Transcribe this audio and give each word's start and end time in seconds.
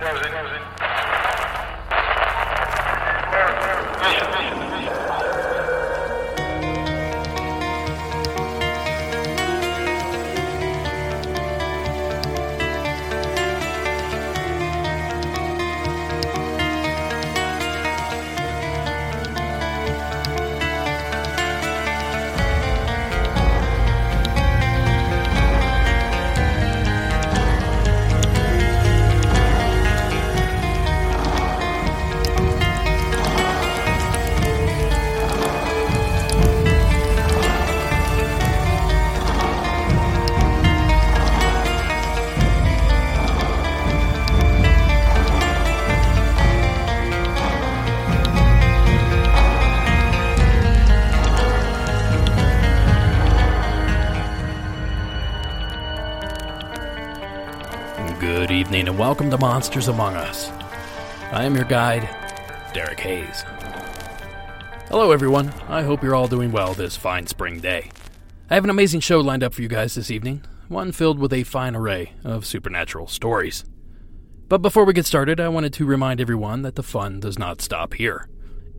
Good 0.00 0.79
welcome 59.10 59.28
to 59.28 59.38
Monsters 59.38 59.88
Among 59.88 60.14
Us. 60.14 60.50
I 61.32 61.42
am 61.42 61.56
your 61.56 61.64
guide, 61.64 62.08
Derek 62.72 63.00
Hayes. 63.00 63.42
Hello, 64.88 65.10
everyone. 65.10 65.52
I 65.68 65.82
hope 65.82 66.00
you're 66.00 66.14
all 66.14 66.28
doing 66.28 66.52
well 66.52 66.74
this 66.74 66.96
fine 66.96 67.26
spring 67.26 67.58
day. 67.58 67.90
I 68.48 68.54
have 68.54 68.62
an 68.62 68.70
amazing 68.70 69.00
show 69.00 69.18
lined 69.18 69.42
up 69.42 69.52
for 69.52 69.62
you 69.62 69.68
guys 69.68 69.96
this 69.96 70.12
evening, 70.12 70.44
one 70.68 70.92
filled 70.92 71.18
with 71.18 71.32
a 71.32 71.42
fine 71.42 71.74
array 71.74 72.12
of 72.22 72.46
supernatural 72.46 73.08
stories. 73.08 73.64
But 74.46 74.62
before 74.62 74.84
we 74.84 74.92
get 74.92 75.06
started, 75.06 75.40
I 75.40 75.48
wanted 75.48 75.72
to 75.72 75.86
remind 75.86 76.20
everyone 76.20 76.62
that 76.62 76.76
the 76.76 76.84
fun 76.84 77.18
does 77.18 77.36
not 77.36 77.60
stop 77.60 77.94
here. 77.94 78.28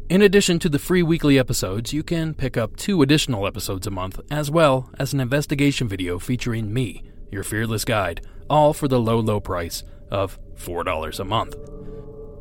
In 0.09 0.22
addition 0.22 0.59
to 0.59 0.69
the 0.69 0.80
free 0.80 1.03
weekly 1.03 1.38
episodes, 1.38 1.91
you 1.91 2.03
can 2.03 2.36
pick 2.36 2.56
up 2.56 2.78
two 2.78 3.02
additional 3.02 3.45
episodes 3.45 3.86
a 3.86 3.91
month, 3.91 4.22
as 4.31 4.50
well 4.50 4.91
as 4.97 5.11
an 5.11 5.19
investigation 5.19 5.89
video 5.89 6.19
featuring 6.19 6.73
me, 6.73 7.03
your 7.31 7.44
fearless 7.44 7.84
guide, 7.84 8.25
all 8.50 8.72
for 8.72 8.88
the 8.88 9.00
low, 9.00 9.19
low 9.19 9.41
price 9.41 9.84
of 10.12 10.40
$4 10.56 11.20
a 11.20 11.23
month. 11.23 11.56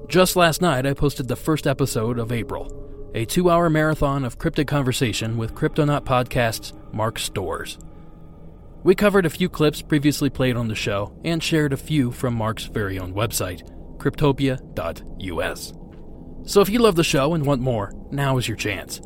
Just 0.08 0.36
last 0.36 0.60
night, 0.60 0.86
I 0.86 0.92
posted 0.92 1.28
the 1.28 1.36
first 1.36 1.66
episode 1.66 2.18
of 2.18 2.32
April, 2.32 3.10
a 3.14 3.24
two 3.24 3.48
hour 3.48 3.70
marathon 3.70 4.24
of 4.24 4.38
cryptic 4.38 4.66
conversation 4.66 5.36
with 5.36 5.54
Cryptonaut 5.54 6.04
Podcast's 6.04 6.72
Mark 6.92 7.18
Stores. 7.18 7.78
We 8.82 8.94
covered 8.94 9.26
a 9.26 9.30
few 9.30 9.48
clips 9.48 9.82
previously 9.82 10.30
played 10.30 10.56
on 10.56 10.68
the 10.68 10.74
show 10.74 11.12
and 11.24 11.42
shared 11.42 11.72
a 11.72 11.76
few 11.76 12.10
from 12.10 12.34
Mark's 12.34 12.64
very 12.64 12.98
own 12.98 13.14
website, 13.14 13.62
cryptopia.us. 13.98 15.72
So 16.44 16.60
if 16.60 16.68
you 16.70 16.78
love 16.78 16.96
the 16.96 17.04
show 17.04 17.34
and 17.34 17.44
want 17.44 17.60
more, 17.60 17.92
now 18.10 18.38
is 18.38 18.48
your 18.48 18.56
chance. 18.56 19.00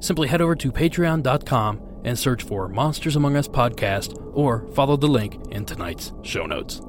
Simply 0.00 0.26
head 0.28 0.40
over 0.40 0.56
to 0.56 0.72
patreon.com 0.72 1.80
and 2.04 2.18
search 2.18 2.42
for 2.42 2.68
Monsters 2.68 3.16
Among 3.16 3.36
Us 3.36 3.48
podcast 3.48 4.20
or 4.34 4.66
follow 4.72 4.96
the 4.96 5.06
link 5.06 5.38
in 5.52 5.64
tonight's 5.64 6.12
show 6.22 6.46
notes. 6.46 6.82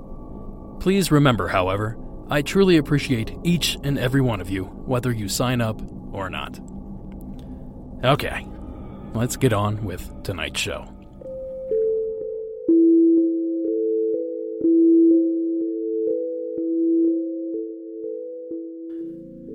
Please 0.81 1.11
remember, 1.11 1.47
however, 1.47 1.95
I 2.27 2.41
truly 2.41 2.77
appreciate 2.77 3.37
each 3.43 3.77
and 3.83 3.99
every 3.99 4.19
one 4.19 4.41
of 4.41 4.49
you, 4.49 4.63
whether 4.63 5.11
you 5.11 5.29
sign 5.29 5.61
up 5.61 5.79
or 6.11 6.27
not. 6.27 6.59
Okay, 8.03 8.47
let's 9.13 9.37
get 9.37 9.53
on 9.53 9.85
with 9.85 10.23
tonight's 10.23 10.59
show. 10.59 10.91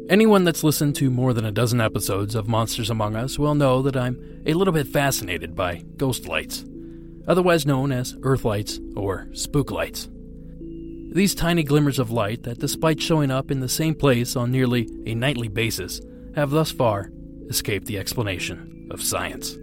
Anyone 0.08 0.44
that's 0.44 0.62
listened 0.62 0.94
to 0.94 1.10
more 1.10 1.32
than 1.34 1.44
a 1.44 1.50
dozen 1.50 1.80
episodes 1.80 2.36
of 2.36 2.46
Monsters 2.46 2.88
Among 2.88 3.16
Us 3.16 3.36
will 3.36 3.56
know 3.56 3.82
that 3.82 3.96
I'm 3.96 4.42
a 4.46 4.54
little 4.54 4.72
bit 4.72 4.86
fascinated 4.86 5.56
by 5.56 5.82
ghost 5.96 6.28
lights, 6.28 6.64
otherwise 7.26 7.66
known 7.66 7.90
as 7.90 8.16
earth 8.22 8.44
lights 8.44 8.78
or 8.94 9.26
spook 9.32 9.72
lights. 9.72 10.08
These 11.16 11.34
tiny 11.34 11.62
glimmers 11.62 11.98
of 11.98 12.10
light 12.10 12.42
that, 12.42 12.58
despite 12.58 13.00
showing 13.00 13.30
up 13.30 13.50
in 13.50 13.60
the 13.60 13.70
same 13.70 13.94
place 13.94 14.36
on 14.36 14.52
nearly 14.52 14.86
a 15.06 15.14
nightly 15.14 15.48
basis, 15.48 16.02
have 16.34 16.50
thus 16.50 16.70
far 16.70 17.10
escaped 17.48 17.86
the 17.86 17.98
explanation 17.98 18.86
of 18.90 19.02
science. 19.02 19.56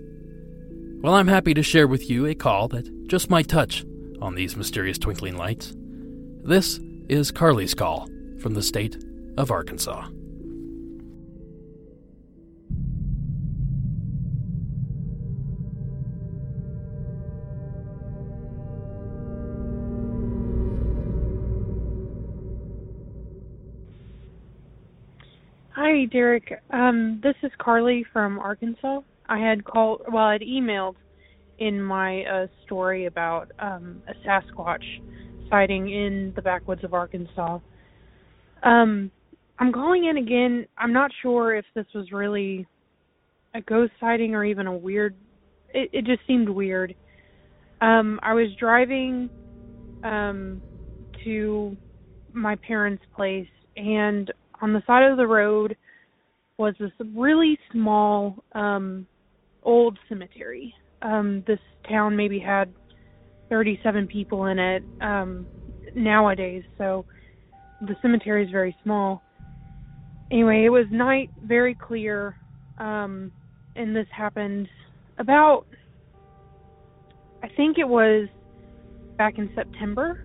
Well, 1.04 1.14
I'm 1.14 1.28
happy 1.28 1.54
to 1.54 1.62
share 1.62 1.86
with 1.88 2.10
you 2.10 2.26
a 2.26 2.34
call 2.34 2.70
that 2.70 3.08
just 3.08 3.30
might 3.30 3.48
touch 3.48 3.86
on 4.20 4.34
these 4.34 4.58
mysterious 4.58 4.98
twinkling 4.98 5.38
lights. 5.38 5.76
This 6.44 6.80
is 7.08 7.30
Carly's 7.30 7.76
call 7.76 8.10
from 8.42 8.56
the 8.56 8.64
state 8.64 8.98
of 9.38 9.52
Arkansas. 9.52 10.08
Hi, 25.94 26.06
Derek. 26.06 26.52
Um, 26.72 27.20
this 27.22 27.36
is 27.44 27.52
Carly 27.60 28.04
from 28.12 28.40
Arkansas. 28.40 29.02
I 29.30 29.38
had 29.38 29.64
called, 29.64 30.02
well, 30.12 30.24
I'd 30.24 30.42
emailed 30.42 30.96
in 31.60 31.80
my 31.80 32.24
uh, 32.24 32.48
story 32.66 33.06
about 33.06 33.52
um, 33.60 34.02
a 34.08 34.28
Sasquatch 34.28 34.82
sighting 35.52 35.92
in 35.92 36.34
the 36.36 36.42
backwoods 36.42 36.84
of 36.84 36.96
Arkansas. 36.96 37.60
Um, 38.64 39.12
I'm 39.60 39.72
calling 39.72 40.06
in 40.06 40.18
again. 40.18 40.66
I'm 40.80 40.94
not 40.94 41.12
sure 41.22 41.54
if 41.54 41.66
this 41.76 41.86
was 41.94 42.12
really 42.12 42.66
a 43.54 43.62
ghost 43.62 43.92
sighting 44.00 44.34
or 44.34 44.44
even 44.44 44.66
a 44.66 44.76
weird. 44.76 45.14
It, 45.76 45.92
it 45.94 46.06
just 46.06 46.26
seemed 46.26 46.50
weird. 46.50 46.96
Um, 47.82 48.20
I 48.24 48.34
was 48.34 48.48
driving 48.60 49.30
um, 50.04 50.60
to 51.24 51.78
my 52.34 52.56
parents' 52.56 53.04
place, 53.16 53.46
and 53.78 54.34
on 54.60 54.74
the 54.74 54.82
side 54.88 55.12
of 55.12 55.18
the 55.18 55.28
road 55.28 55.76
was 56.64 56.74
this 56.80 56.92
really 57.14 57.58
small 57.74 58.42
um 58.54 59.06
old 59.64 59.98
cemetery. 60.08 60.74
Um 61.02 61.44
this 61.46 61.60
town 61.90 62.16
maybe 62.16 62.40
had 62.40 62.74
37 63.50 64.08
people 64.08 64.46
in 64.46 64.58
it 64.60 64.84
um 65.02 65.46
nowadays, 65.94 66.64
so 66.78 67.06
the 67.82 67.96
cemetery 68.02 68.46
is 68.46 68.52
very 68.52 68.76
small. 68.84 69.22
Anyway, 70.32 70.64
it 70.64 70.70
was 70.70 70.86
night, 70.90 71.30
very 71.46 71.76
clear, 71.76 72.36
um 72.78 73.32
and 73.76 73.94
this 73.94 74.08
happened 74.16 74.68
about 75.18 75.66
I 77.44 77.50
think 77.58 77.78
it 77.78 77.88
was 77.88 78.30
back 79.18 79.38
in 79.38 79.50
September. 79.54 80.18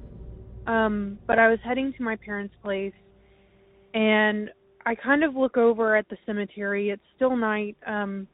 Um 0.69 1.19
but 1.26 1.41
I 1.41 1.49
was 1.49 1.59
heading 1.65 1.93
to 1.97 2.03
my 2.05 2.16
parents' 2.25 2.55
place 2.62 2.94
and 3.93 4.50
I 4.88 4.94
kind 4.94 5.22
of 5.22 5.37
look 5.37 5.59
over 5.59 5.97
at 5.97 6.09
the 6.09 6.16
cemetery. 6.25 6.88
It's 6.88 7.03
still 7.15 7.37
night, 7.37 7.76
um, 7.87 8.26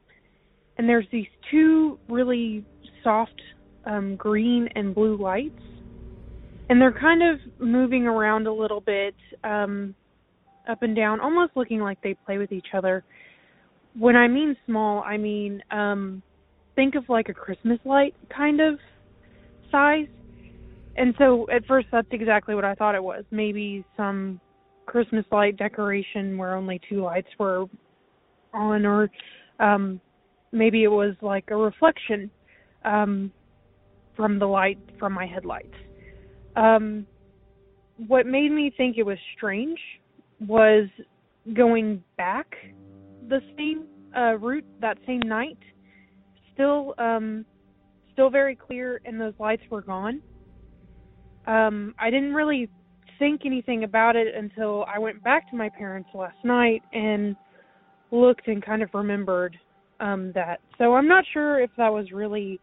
and 0.77 0.87
there's 0.87 1.05
these 1.11 1.27
two 1.51 1.99
really 2.07 2.63
soft 3.03 3.41
um, 3.85 4.15
green 4.15 4.69
and 4.73 4.95
blue 4.95 5.17
lights, 5.17 5.59
and 6.69 6.79
they're 6.79 6.97
kind 6.97 7.21
of 7.21 7.39
moving 7.59 8.07
around 8.07 8.47
a 8.47 8.53
little 8.53 8.79
bit, 8.79 9.15
um, 9.43 9.93
up 10.69 10.81
and 10.81 10.95
down, 10.95 11.19
almost 11.19 11.51
looking 11.57 11.81
like 11.81 12.01
they 12.01 12.15
play 12.25 12.37
with 12.37 12.53
each 12.53 12.67
other. 12.73 13.03
When 13.99 14.15
I 14.15 14.29
mean 14.29 14.55
small, 14.65 15.03
I 15.03 15.17
mean 15.17 15.61
um, 15.71 16.23
think 16.73 16.95
of 16.95 17.03
like 17.09 17.27
a 17.27 17.33
Christmas 17.33 17.79
light 17.83 18.15
kind 18.33 18.61
of 18.61 18.79
size. 19.69 20.07
And 20.95 21.13
so 21.17 21.47
at 21.53 21.65
first 21.65 21.87
that's 21.91 22.07
exactly 22.11 22.55
what 22.55 22.63
I 22.63 22.75
thought 22.75 22.95
it 22.95 23.03
was. 23.03 23.25
Maybe 23.29 23.83
some 23.97 24.39
Christmas 24.85 25.25
light 25.31 25.57
decoration 25.57 26.37
where 26.37 26.55
only 26.55 26.79
two 26.89 27.01
lights 27.01 27.27
were 27.39 27.65
on, 28.53 28.85
or 28.85 29.09
um, 29.59 29.99
maybe 30.51 30.83
it 30.83 30.87
was 30.87 31.15
like 31.21 31.45
a 31.49 31.55
reflection 31.55 32.29
um, 32.83 33.31
from 34.15 34.39
the 34.39 34.45
light 34.45 34.79
from 34.97 35.13
my 35.13 35.25
headlights. 35.25 35.75
Um, 36.55 37.05
what 38.07 38.25
made 38.25 38.51
me 38.51 38.73
think 38.75 38.97
it 38.97 39.03
was 39.03 39.17
strange 39.35 39.79
was 40.39 40.87
going 41.53 42.03
back 42.17 42.47
the 43.29 43.41
same 43.57 43.85
uh, 44.15 44.37
route 44.37 44.65
that 44.81 44.97
same 45.05 45.21
night, 45.25 45.57
still 46.53 46.93
um, 46.97 47.45
still 48.13 48.29
very 48.29 48.55
clear, 48.55 49.01
and 49.05 49.19
those 49.19 49.33
lights 49.39 49.63
were 49.69 49.81
gone. 49.81 50.21
Um, 51.47 51.93
I 51.99 52.09
didn't 52.09 52.33
really 52.33 52.69
think 53.19 53.41
anything 53.45 53.83
about 53.83 54.15
it 54.15 54.33
until 54.35 54.85
I 54.93 54.99
went 54.99 55.23
back 55.23 55.49
to 55.49 55.55
my 55.55 55.69
parents 55.69 56.09
last 56.13 56.37
night 56.43 56.81
and 56.93 57.35
looked 58.11 58.47
and 58.47 58.63
kind 58.63 58.81
of 58.83 58.89
remembered 58.93 59.57
um 59.99 60.31
that. 60.35 60.59
So 60.77 60.95
I'm 60.95 61.07
not 61.07 61.23
sure 61.33 61.59
if 61.59 61.69
that 61.77 61.91
was 61.91 62.11
really 62.11 62.59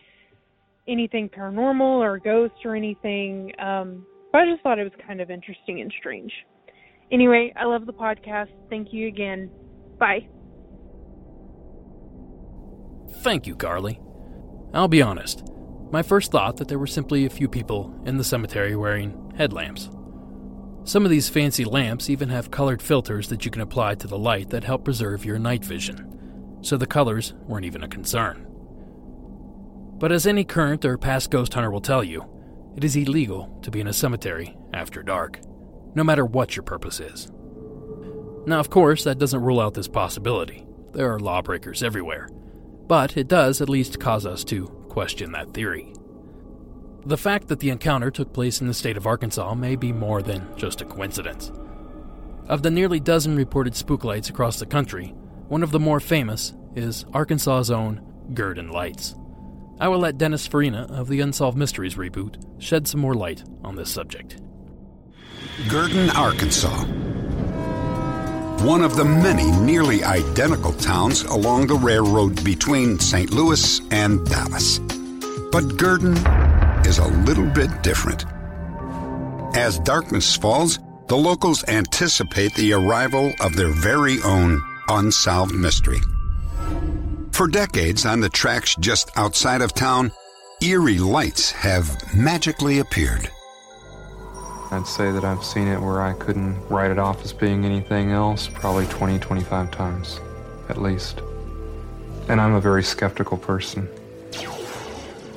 anything 0.87 1.29
paranormal 1.29 1.81
or 1.81 2.19
ghost 2.19 2.55
or 2.65 2.77
anything. 2.77 3.53
Um 3.59 4.07
but 4.33 4.43
I 4.43 4.51
just 4.51 4.63
thought 4.63 4.79
it 4.79 4.85
was 4.85 4.93
kind 5.07 5.21
of 5.21 5.31
interesting 5.31 5.81
and 5.81 5.93
strange. 5.99 6.33
Anyway, 7.11 7.53
I 7.57 7.65
love 7.65 7.85
the 7.85 7.93
podcast. 7.93 8.49
Thank 8.71 8.89
you 8.93 9.07
again. 9.07 9.51
Bye. 9.99 10.27
Thank 13.23 13.47
you, 13.47 13.55
Carly. 13.55 14.01
I'll 14.73 14.89
be 14.89 15.03
honest. 15.03 15.45
My 15.93 16.03
first 16.03 16.33
thought 16.33 16.57
that 16.57 16.69
there 16.69 16.79
were 16.79 16.87
simply 16.87 17.27
a 17.27 17.31
few 17.31 17.49
people 17.49 17.95
in 18.07 18.17
the 18.17 18.25
cemetery 18.25 18.75
wearing 18.75 19.33
headlamps. 19.37 19.91
Some 20.85 21.05
of 21.05 21.11
these 21.11 21.29
fancy 21.29 21.65
lamps 21.65 22.11
even 22.11 22.29
have 22.31 22.51
colored 22.51 22.83
filters 22.83 23.29
that 23.29 23.45
you 23.45 23.51
can 23.51 23.63
apply 23.63 23.95
to 23.97 24.09
the 24.09 24.19
light 24.19 24.51
that 24.51 24.65
help 24.65 24.85
preserve 24.85 25.25
your 25.25 25.39
night 25.39 25.65
vision, 25.65 26.59
so 26.61 26.77
the 26.77 26.87
colors 26.87 27.35
weren't 27.47 27.65
even 27.65 27.85
a 27.85 27.89
concern. 27.89 28.47
But 29.99 30.11
as 30.11 30.27
any 30.27 30.43
current 30.43 30.85
or 30.85 30.99
past 30.99 31.31
ghost 31.31 31.55
hunter 31.55 31.71
will 31.71 31.81
tell 31.81 32.03
you, 32.03 32.29
it 32.77 32.83
is 32.83 32.97
illegal 32.97 33.57
to 33.63 33.71
be 33.71 33.81
in 33.81 33.87
a 33.87 33.93
cemetery 33.93 34.57
after 34.75 35.05
dark, 35.05 35.39
no 35.95 36.03
matter 36.03 36.25
what 36.25 36.57
your 36.57 36.65
purpose 36.65 36.99
is. 36.99 37.31
Now, 38.45 38.59
of 38.59 38.71
course, 38.71 39.05
that 39.05 39.19
doesn't 39.19 39.43
rule 39.43 39.61
out 39.61 39.75
this 39.75 39.87
possibility. 39.87 40.67
There 40.93 41.13
are 41.13 41.21
lawbreakers 41.21 41.85
everywhere, 41.85 42.29
but 42.89 43.17
it 43.17 43.29
does 43.29 43.61
at 43.61 43.69
least 43.69 44.01
cause 44.01 44.27
us 44.27 44.43
to 44.45 44.67
question 44.89 45.31
that 45.33 45.55
theory. 45.55 45.93
The 47.05 47.17
fact 47.17 47.49
that 47.49 47.59
the 47.59 47.71
encounter 47.71 48.13
took 48.13 48.33
place 48.33 48.61
in 48.61 48.69
the 48.69 48.75
state 48.75 48.97
of 48.97 49.09
Arkansas 49.09 49.55
may 49.55 49.75
be 49.75 49.93
more 49.93 50.23
than 50.23 50.47
just 50.57 50.81
a 50.83 50.85
coincidence. 50.85 51.51
Of 52.47 52.63
the 52.63 52.71
nearly 52.71 53.01
dozen 53.01 53.35
reported 53.35 53.73
spooklights 53.73 54.31
across 54.31 54.61
the 54.61 54.67
country, 54.67 55.09
one 55.49 55.65
of 55.65 55.73
the 55.73 55.81
more 55.81 55.99
famous 55.99 56.55
is 56.77 57.05
Arkansas's 57.13 57.73
own 57.73 58.01
Gurdon 58.35 58.71
Lights. 58.71 59.17
I 59.81 59.89
will 59.89 59.99
let 59.99 60.17
Dennis 60.17 60.47
Farina 60.47 60.87
of 60.91 61.09
the 61.09 61.21
Unsolved 61.21 61.59
Mysteries 61.59 61.97
reboot 61.97 62.37
shed 62.63 62.87
some 62.87 63.01
more 63.01 63.15
light 63.15 63.43
on 63.65 63.75
this 63.75 63.91
subject. 63.91 64.41
Gurdon, 65.69 66.09
Arkansas. 66.11 66.85
One 68.65 68.81
of 68.81 68.95
the 68.95 69.05
many 69.05 69.51
nearly 69.61 70.05
identical 70.05 70.73
towns 70.75 71.23
along 71.23 71.67
the 71.67 71.75
railroad 71.75 72.45
between 72.45 73.01
St. 73.01 73.33
Louis 73.33 73.81
and 73.91 74.25
Dallas. 74.27 74.79
But 75.51 75.77
Gurdon 75.77 76.15
is 76.87 76.99
a 76.99 77.09
little 77.09 77.47
bit 77.47 77.83
different. 77.83 78.25
As 79.57 79.79
darkness 79.81 80.37
falls, 80.37 80.79
the 81.09 81.17
locals 81.17 81.65
anticipate 81.69 82.55
the 82.55 82.73
arrival 82.73 83.33
of 83.41 83.55
their 83.55 83.69
very 83.69 84.21
own 84.23 84.63
unsolved 84.89 85.55
mystery. 85.55 86.01
For 87.33 87.49
decades 87.49 88.07
on 88.07 88.21
the 88.21 88.29
tracks 88.29 88.77
just 88.77 89.11
outside 89.17 89.63
of 89.63 89.75
town, 89.75 90.13
eerie 90.61 90.99
lights 90.99 91.51
have 91.51 92.15
magically 92.15 92.79
appeared. 92.79 93.31
I'd 94.71 94.87
say 94.87 95.11
that 95.11 95.25
I've 95.25 95.45
seen 95.45 95.69
it 95.69 95.81
where 95.81 96.01
I 96.01 96.15
couldn't 96.15 96.59
write 96.69 96.91
it 96.91 96.99
off 96.99 97.23
as 97.25 97.33
being 97.33 97.65
anything 97.65 98.11
else 98.11 98.49
probably 98.49 98.87
20, 98.87 99.19
25 99.19 99.71
times, 99.71 100.21
at 100.69 100.81
least. 100.81 101.21
And 102.29 102.41
I'm 102.41 102.55
a 102.55 102.61
very 102.61 102.83
skeptical 102.83 103.37
person. 103.37 103.89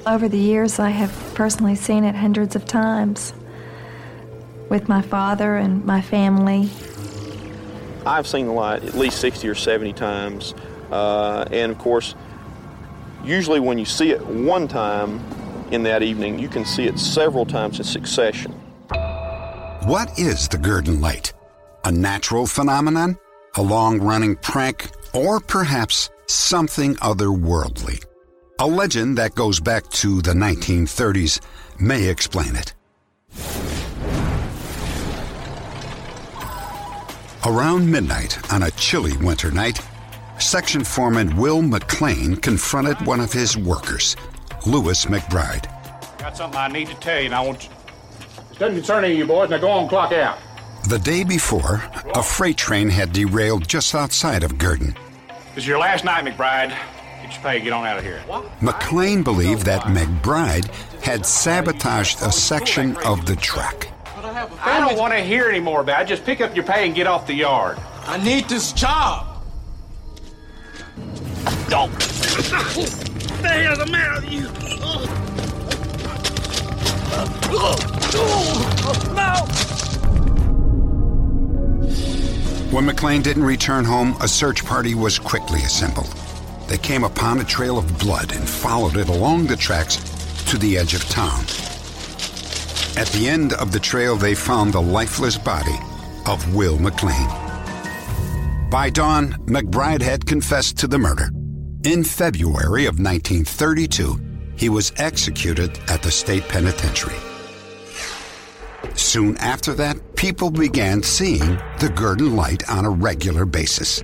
Over 0.08 0.30
the 0.30 0.38
years, 0.38 0.78
I 0.78 0.90
have 0.90 1.12
personally 1.34 1.74
seen 1.74 2.04
it 2.04 2.14
hundreds 2.14 2.56
of 2.56 2.66
times 2.66 3.34
with 4.70 4.88
my 4.88 5.02
father 5.02 5.58
and 5.58 5.84
my 5.84 6.00
family. 6.00 6.70
I've 8.06 8.28
seen 8.28 8.46
the 8.46 8.52
light 8.52 8.84
at 8.84 8.94
least 8.94 9.20
60 9.20 9.48
or 9.48 9.56
70 9.56 9.94
times. 9.94 10.54
Uh, 10.92 11.46
and 11.50 11.72
of 11.72 11.80
course, 11.80 12.14
usually 13.24 13.60
when 13.60 13.80
you 13.80 13.86
see 13.86 14.12
it 14.12 14.24
one 14.24 14.68
time 14.68 15.26
in 15.72 15.82
that 15.84 16.04
evening, 16.04 16.38
you 16.38 16.50
can 16.50 16.66
see 16.66 16.86
it 16.86 17.00
several 17.00 17.46
times 17.46 17.80
in 17.80 17.84
succession. 17.84 18.52
What 19.86 20.20
is 20.20 20.48
the 20.48 20.60
Gurdon 20.60 21.02
Light? 21.02 21.34
A 21.84 21.92
natural 21.92 22.46
phenomenon? 22.46 23.18
A 23.56 23.62
long 23.64 24.00
running 24.00 24.36
prank? 24.36 24.88
Or 25.16 25.40
perhaps 25.40 26.12
something 26.28 26.94
otherworldly? 26.98 28.06
A 28.58 28.66
legend 28.66 29.18
that 29.18 29.36
goes 29.36 29.60
back 29.60 29.86
to 29.90 30.22
the 30.22 30.32
1930s 30.32 31.42
may 31.78 32.08
explain 32.08 32.56
it. 32.56 32.74
Around 37.46 37.92
midnight 37.92 38.54
on 38.54 38.64
a 38.64 38.72
chilly 38.72 39.18
winter 39.18 39.52
night, 39.52 39.82
Section 40.40 40.86
Foreman 40.86 41.36
Will 41.36 41.62
McLean 41.62 42.38
confronted 42.38 43.06
one 43.06 43.20
of 43.20 43.34
his 43.34 43.58
workers, 43.58 44.16
Lewis 44.66 45.04
McBride. 45.04 45.70
Got 46.18 46.38
something 46.38 46.58
I 46.58 46.70
need 46.70 46.88
to 46.88 46.96
tell 46.96 47.20
you, 47.20 47.26
and 47.26 47.36
I 47.36 47.42
want 47.42 47.66
you. 47.66 47.70
This 48.48 48.58
doesn't 48.58 48.78
concern 48.78 49.04
any 49.04 49.16
of 49.16 49.20
you 49.20 49.26
boys. 49.28 49.50
Now 49.50 49.58
go 49.58 49.70
on, 49.70 49.90
clock 49.90 50.14
out. 50.14 50.38
The 50.88 51.00
day 51.00 51.26
before, 51.26 51.84
a 52.16 52.24
freight 52.24 52.56
train 52.56 52.88
had 52.88 53.12
derailed 53.12 53.68
just 53.68 53.94
outside 53.94 54.46
of 54.46 54.58
Gurdon. 54.58 54.96
This 55.56 55.66
is 55.66 55.68
your 55.68 55.80
last 55.80 56.06
night, 56.06 56.24
McBride. 56.24 56.74
Get 57.26 57.34
your 57.34 57.44
pay. 57.44 57.60
Get 57.60 57.74
on 57.74 57.88
out 57.88 57.98
of 57.98 58.04
here. 58.04 58.22
McLean 58.62 59.24
believed 59.24 59.66
that 59.66 59.82
McBride 59.84 60.68
had 61.02 61.26
sabotaged 61.26 62.22
a 62.22 62.32
section 62.32 62.96
of 62.98 63.26
the 63.26 63.36
track. 63.36 63.90
I 64.64 64.80
don't 64.80 64.96
want 64.96 65.12
to 65.14 65.22
hear 65.22 65.50
any 65.50 65.60
more 65.60 65.82
about 65.82 66.04
it. 66.04 66.08
Just 66.08 66.24
pick 66.24 66.40
up 66.40 66.56
your 66.56 66.66
pay 66.66 66.86
and 66.86 66.94
get 66.94 67.08
off 67.08 67.26
the 67.26 67.34
yard. 67.34 67.80
I 68.06 68.24
need 68.24 68.48
this 68.48 68.74
job. 68.74 69.44
Don't. 71.68 71.92
What 71.92 73.42
the 73.42 73.50
hell's 73.50 73.80
the 73.80 73.88
matter 73.88 74.22
with 74.22 74.32
you? 74.32 74.42
No! 79.16 79.36
When 82.72 82.86
McLean 82.86 83.24
didn't 83.24 83.44
return 83.44 83.84
home, 83.84 84.16
a 84.22 84.28
search 84.28 84.64
party 84.64 84.94
was 84.94 85.18
quickly 85.18 85.62
assembled. 85.62 86.14
They 86.68 86.78
came 86.78 87.04
upon 87.04 87.40
a 87.40 87.44
trail 87.44 87.78
of 87.78 88.00
blood 88.00 88.34
and 88.36 88.48
followed 88.48 88.98
it 88.98 89.10
along 89.10 89.48
the 89.48 89.56
tracks 89.56 89.98
to 90.50 90.58
the 90.58 90.78
edge 90.78 90.94
of 90.94 91.08
town. 91.10 91.42
At 92.98 93.08
the 93.10 93.28
end 93.28 93.54
of 93.54 93.72
the 93.72 93.80
trail, 93.80 94.16
they 94.16 94.36
found 94.36 94.74
the 94.74 94.82
lifeless 94.82 95.38
body 95.38 95.78
of 96.26 96.56
Will 96.56 96.80
McLean. 96.80 97.28
By 98.70 98.90
dawn, 98.90 99.34
McBride 99.46 100.02
had 100.02 100.26
confessed 100.26 100.78
to 100.78 100.88
the 100.88 100.98
murder. 100.98 101.30
In 101.84 102.04
February 102.04 102.86
of 102.86 103.00
1932, 103.00 104.20
he 104.56 104.70
was 104.70 104.92
executed 104.98 105.80
at 105.88 106.02
the 106.02 106.10
state 106.10 106.48
penitentiary. 106.48 107.18
Soon 108.96 109.38
after 109.38 109.74
that, 109.74 110.16
people 110.16 110.50
began 110.50 111.04
seeing 111.04 111.60
the 111.80 111.92
Gurdon 111.94 112.36
light 112.36 112.68
on 112.70 112.86
a 112.86 112.90
regular 112.90 113.46
basis. 113.46 114.02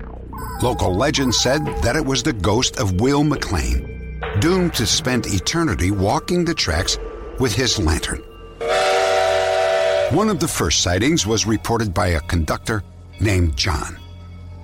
Local 0.62 0.94
legend 0.94 1.34
said 1.34 1.66
that 1.82 1.96
it 1.96 2.06
was 2.06 2.22
the 2.22 2.34
ghost 2.34 2.78
of 2.80 3.02
Will 3.02 3.24
McLean, 3.24 4.22
doomed 4.40 4.76
to 4.76 4.86
spend 4.86 5.26
eternity 5.26 5.90
walking 5.90 6.46
the 6.46 6.54
tracks 6.54 7.00
with 7.40 7.56
his 7.56 7.80
lantern. 7.80 8.22
One 10.16 10.30
of 10.30 10.40
the 10.40 10.48
first 10.48 10.82
sightings 10.82 11.26
was 11.26 11.48
reported 11.48 11.96
by 11.96 12.10
a 12.10 12.20
conductor 12.20 12.84
named 13.20 13.58
John. 13.58 13.98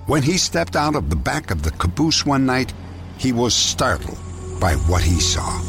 When 0.06 0.22
he 0.22 0.38
stepped 0.38 0.76
out 0.76 0.94
of 0.94 1.10
the 1.10 1.16
back 1.16 1.50
of 1.50 1.64
the 1.64 1.72
caboose 1.72 2.24
one 2.24 2.46
night, 2.46 2.72
he 3.16 3.32
was 3.32 3.52
startled 3.52 4.18
by 4.60 4.74
what 4.86 5.02
he 5.02 5.18
saw. 5.18 5.60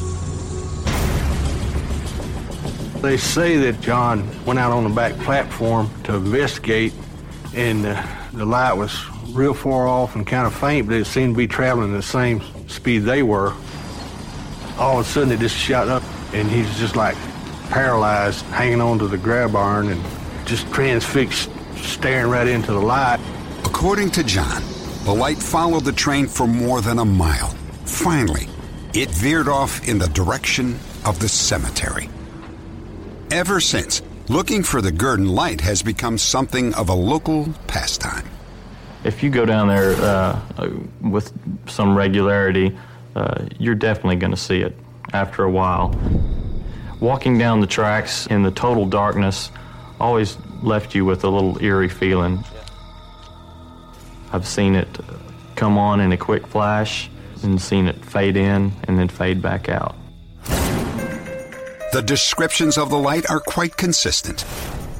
They 3.01 3.17
say 3.17 3.57
that 3.57 3.81
John 3.81 4.29
went 4.45 4.59
out 4.59 4.71
on 4.71 4.83
the 4.83 4.89
back 4.91 5.17
platform 5.19 5.89
to 6.03 6.17
investigate, 6.17 6.93
and 7.55 7.86
uh, 7.86 8.05
the 8.33 8.45
light 8.45 8.74
was 8.74 8.93
real 9.31 9.53
far 9.53 9.88
off 9.88 10.15
and 10.15 10.25
kind 10.25 10.45
of 10.45 10.55
faint, 10.55 10.88
but 10.88 10.95
it 10.95 11.05
seemed 11.05 11.36
to 11.36 11.38
be 11.38 11.48
traveling 11.48 11.93
the 11.93 12.01
same 12.01 12.41
speed 12.67 13.00
they 13.00 13.24
were. 13.24 13.53
All 14.77 15.00
of 15.00 15.05
a 15.05 15.09
sudden, 15.09 15.31
it 15.31 15.39
just 15.39 15.55
shot 15.55 15.88
up, 15.88 16.03
and 16.33 16.50
he's 16.50 16.77
just 16.77 16.95
like 16.95 17.15
paralyzed, 17.69 18.43
hanging 18.45 18.81
onto 18.81 19.07
the 19.07 19.17
grab 19.17 19.55
iron 19.55 19.89
and 19.89 20.03
just 20.45 20.71
transfixed, 20.74 21.50
staring 21.75 22.29
right 22.29 22.48
into 22.48 22.71
the 22.71 22.79
light. 22.79 23.19
According 23.65 24.12
to 24.12 24.24
John, 24.24 24.63
the 25.03 25.13
light 25.13 25.38
followed 25.38 25.86
the 25.86 25.91
train 25.91 26.27
for 26.27 26.48
more 26.48 26.81
than 26.81 27.00
a 27.00 27.05
mile. 27.05 27.50
Finally, 27.86 28.48
it 28.93 29.09
veered 29.12 29.48
off 29.48 29.88
in 29.88 30.00
the 30.00 30.07
direction 30.09 30.79
of 31.05 31.19
the 31.19 31.29
cemetery. 31.29 32.09
Ever 33.31 33.59
since, 33.59 34.01
looking 34.27 34.63
for 34.63 34.81
the 34.81 34.91
Gurdon 34.91 35.27
light 35.27 35.62
has 35.62 35.83
become 35.83 36.17
something 36.17 36.74
of 36.74 36.89
a 36.89 36.93
local 36.93 37.48
pastime. 37.67 38.25
If 39.03 39.24
you 39.24 39.29
go 39.29 39.46
down 39.46 39.68
there 39.68 39.94
uh, 39.94 40.39
with 41.01 41.32
some 41.68 41.96
regularity, 41.96 42.77
uh, 43.15 43.46
you're 43.58 43.75
definitely 43.75 44.18
going 44.18 44.32
to 44.32 44.38
see 44.38 44.62
it 44.62 44.75
after 45.13 45.44
a 45.44 45.51
while. 45.51 45.96
Walking 47.00 47.38
down 47.38 47.62
the 47.62 47.68
tracks 47.68 48.27
in 48.27 48.44
the 48.44 48.51
total 48.51 48.86
darkness 48.86 49.51
always 50.00 50.38
left 50.62 50.94
you 50.96 51.06
with 51.06 51.24
a 51.24 51.29
little 51.29 51.62
eerie 51.63 51.89
feeling. 51.89 52.44
I've 54.32 54.48
seen 54.48 54.75
it 54.75 54.88
come 55.56 55.77
on 55.77 56.01
in 56.01 56.12
a 56.12 56.18
quick 56.18 56.46
flash 56.46 57.10
and 57.41 57.62
seen 57.62 57.88
it 57.88 58.03
fade 58.03 58.38
in 58.38 58.72
and 58.84 59.00
then 59.00 59.08
fade 59.08 59.41
back 59.41 59.70
out. 59.70 59.96
The 61.91 62.03
descriptions 62.06 62.77
of 62.77 62.89
the 62.89 63.00
light 63.00 63.29
are 63.29 63.39
quite 63.39 63.75
consistent. 63.75 64.46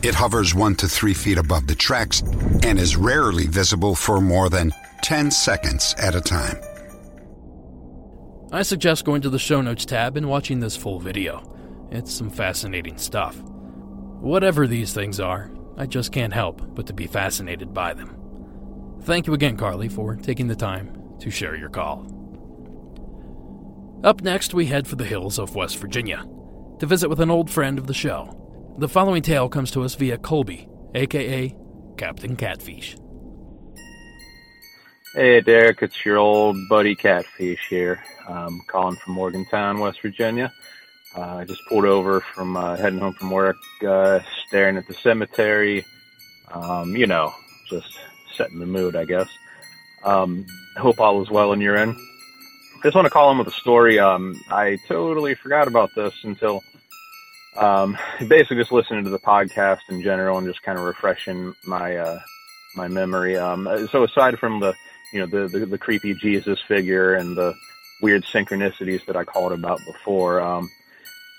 It 0.01 0.15
hovers 0.15 0.56
one 0.56 0.75
to 0.75 0.88
three 0.88 1.13
feet 1.13 1.38
above 1.38 1.68
the 1.68 1.75
tracks 1.75 2.22
and 2.63 2.79
is 2.79 2.96
rarely 2.96 3.48
visible 3.48 3.96
for 3.96 4.22
more 4.22 4.50
than 4.50 4.72
10 5.01 5.29
seconds 5.29 5.94
at 5.98 6.15
a 6.15 6.22
time. 6.22 6.58
I 8.51 8.62
suggest 8.62 9.06
going 9.06 9.22
to 9.24 9.29
the 9.29 9.38
show 9.38 9.62
notes 9.62 9.86
tab 9.86 10.15
and 10.15 10.29
watching 10.29 10.60
this 10.60 10.77
full 10.77 11.00
video. 11.00 11.44
It's 11.91 12.13
some 12.13 12.29
fascinating 12.29 12.98
stuff. 12.98 13.41
Whatever 14.22 14.68
these 14.68 14.94
things 14.94 15.20
are, 15.20 15.51
I 15.77 15.86
just 15.86 16.12
can't 16.12 16.34
help 16.34 16.62
but 16.75 16.88
to 16.88 16.94
be 16.94 17.06
fascinated 17.06 17.74
by 17.74 17.94
them. 17.94 18.15
Thank 19.01 19.27
you 19.27 19.34
again, 19.34 19.58
Carly, 19.58 19.89
for 19.89 20.15
taking 20.15 20.48
the 20.48 20.56
time 20.56 21.18
to 21.20 21.29
share 21.29 21.56
your 21.56 21.70
call. 21.70 22.08
Up 24.03 24.22
next, 24.22 24.53
we 24.53 24.65
head 24.65 24.88
for 24.88 24.96
the 24.96 25.06
hills 25.06 25.38
of 25.38 25.56
West 25.56 25.77
Virginia 25.77 26.25
to 26.79 26.86
visit 26.86 27.10
with 27.10 27.20
an 27.20 27.29
old 27.29 27.50
friend 27.50 27.77
of 27.77 27.88
the 27.88 27.94
show. 27.94 28.38
The 28.78 28.88
following 28.88 29.22
tale 29.22 29.50
comes 29.50 29.72
to 29.72 29.84
us 29.84 29.96
via 29.96 30.18
Colby, 30.18 30.68
aka 30.96 31.54
Captain 31.98 32.36
Catfish. 32.36 32.96
Hey, 35.16 35.42
Derek, 35.42 35.82
it's 35.82 36.06
your 36.06 36.18
old 36.18 36.56
buddy 36.70 36.96
Catfish 36.96 37.68
here. 37.70 38.02
I'm 38.28 38.62
calling 38.68 38.96
from 38.98 39.14
Morgantown, 39.16 39.80
West 39.80 40.02
Virginia. 40.02 40.54
Uh, 41.18 41.38
I 41.38 41.46
just 41.46 41.62
pulled 41.68 41.86
over 41.86 42.22
from 42.22 42.56
uh, 42.56 42.78
heading 42.78 43.00
home 43.00 43.14
from 43.14 43.32
work, 43.32 43.58
uh, 43.86 44.20
staring 44.48 44.78
at 44.78 44.88
the 44.88 44.94
cemetery. 44.94 45.86
Um, 46.54 46.96
you 46.96 47.08
know, 47.08 47.34
just 47.68 47.98
setting 48.36 48.60
the 48.60 48.66
mood, 48.66 48.96
I 48.96 49.06
guess. 49.06 49.30
Um, 50.04 50.46
hope 50.78 51.00
all 51.00 51.22
is 51.22 51.30
well 51.30 51.52
in 51.52 51.60
your 51.60 51.76
end. 51.76 51.98
Just 52.82 52.96
want 52.96 53.06
to 53.06 53.10
call 53.10 53.32
in 53.32 53.38
with 53.38 53.48
a 53.48 53.52
story. 53.52 54.00
Um, 54.00 54.40
I 54.50 54.78
totally 54.88 55.36
forgot 55.36 55.68
about 55.68 55.90
this 55.96 56.14
until 56.24 56.64
um, 57.58 57.98
basically 58.27 58.58
just 58.58 58.72
listening 58.72 59.03
to 59.03 59.10
the 59.10 59.20
podcast 59.20 59.79
in 59.89 60.01
general 60.01 60.38
and 60.38 60.48
just 60.48 60.62
kind 60.63 60.77
of 60.77 60.86
refreshing 60.86 61.53
my 61.65 61.98
uh, 61.98 62.20
my 62.75 62.88
memory. 62.88 63.38
Um, 63.38 63.88
so 63.91 64.03
aside 64.03 64.39
from 64.39 64.60
the 64.60 64.74
you 65.13 65.20
know 65.20 65.25
the, 65.25 65.48
the, 65.48 65.65
the 65.65 65.77
creepy 65.77 66.13
Jesus 66.13 66.60
figure 66.68 67.15
and 67.15 67.36
the 67.36 67.53
weird 68.01 68.24
synchronicities 68.24 69.06
that 69.06 69.15
I 69.15 69.24
called 69.24 69.51
about 69.51 69.79
before, 69.86 70.39
um, 70.41 70.70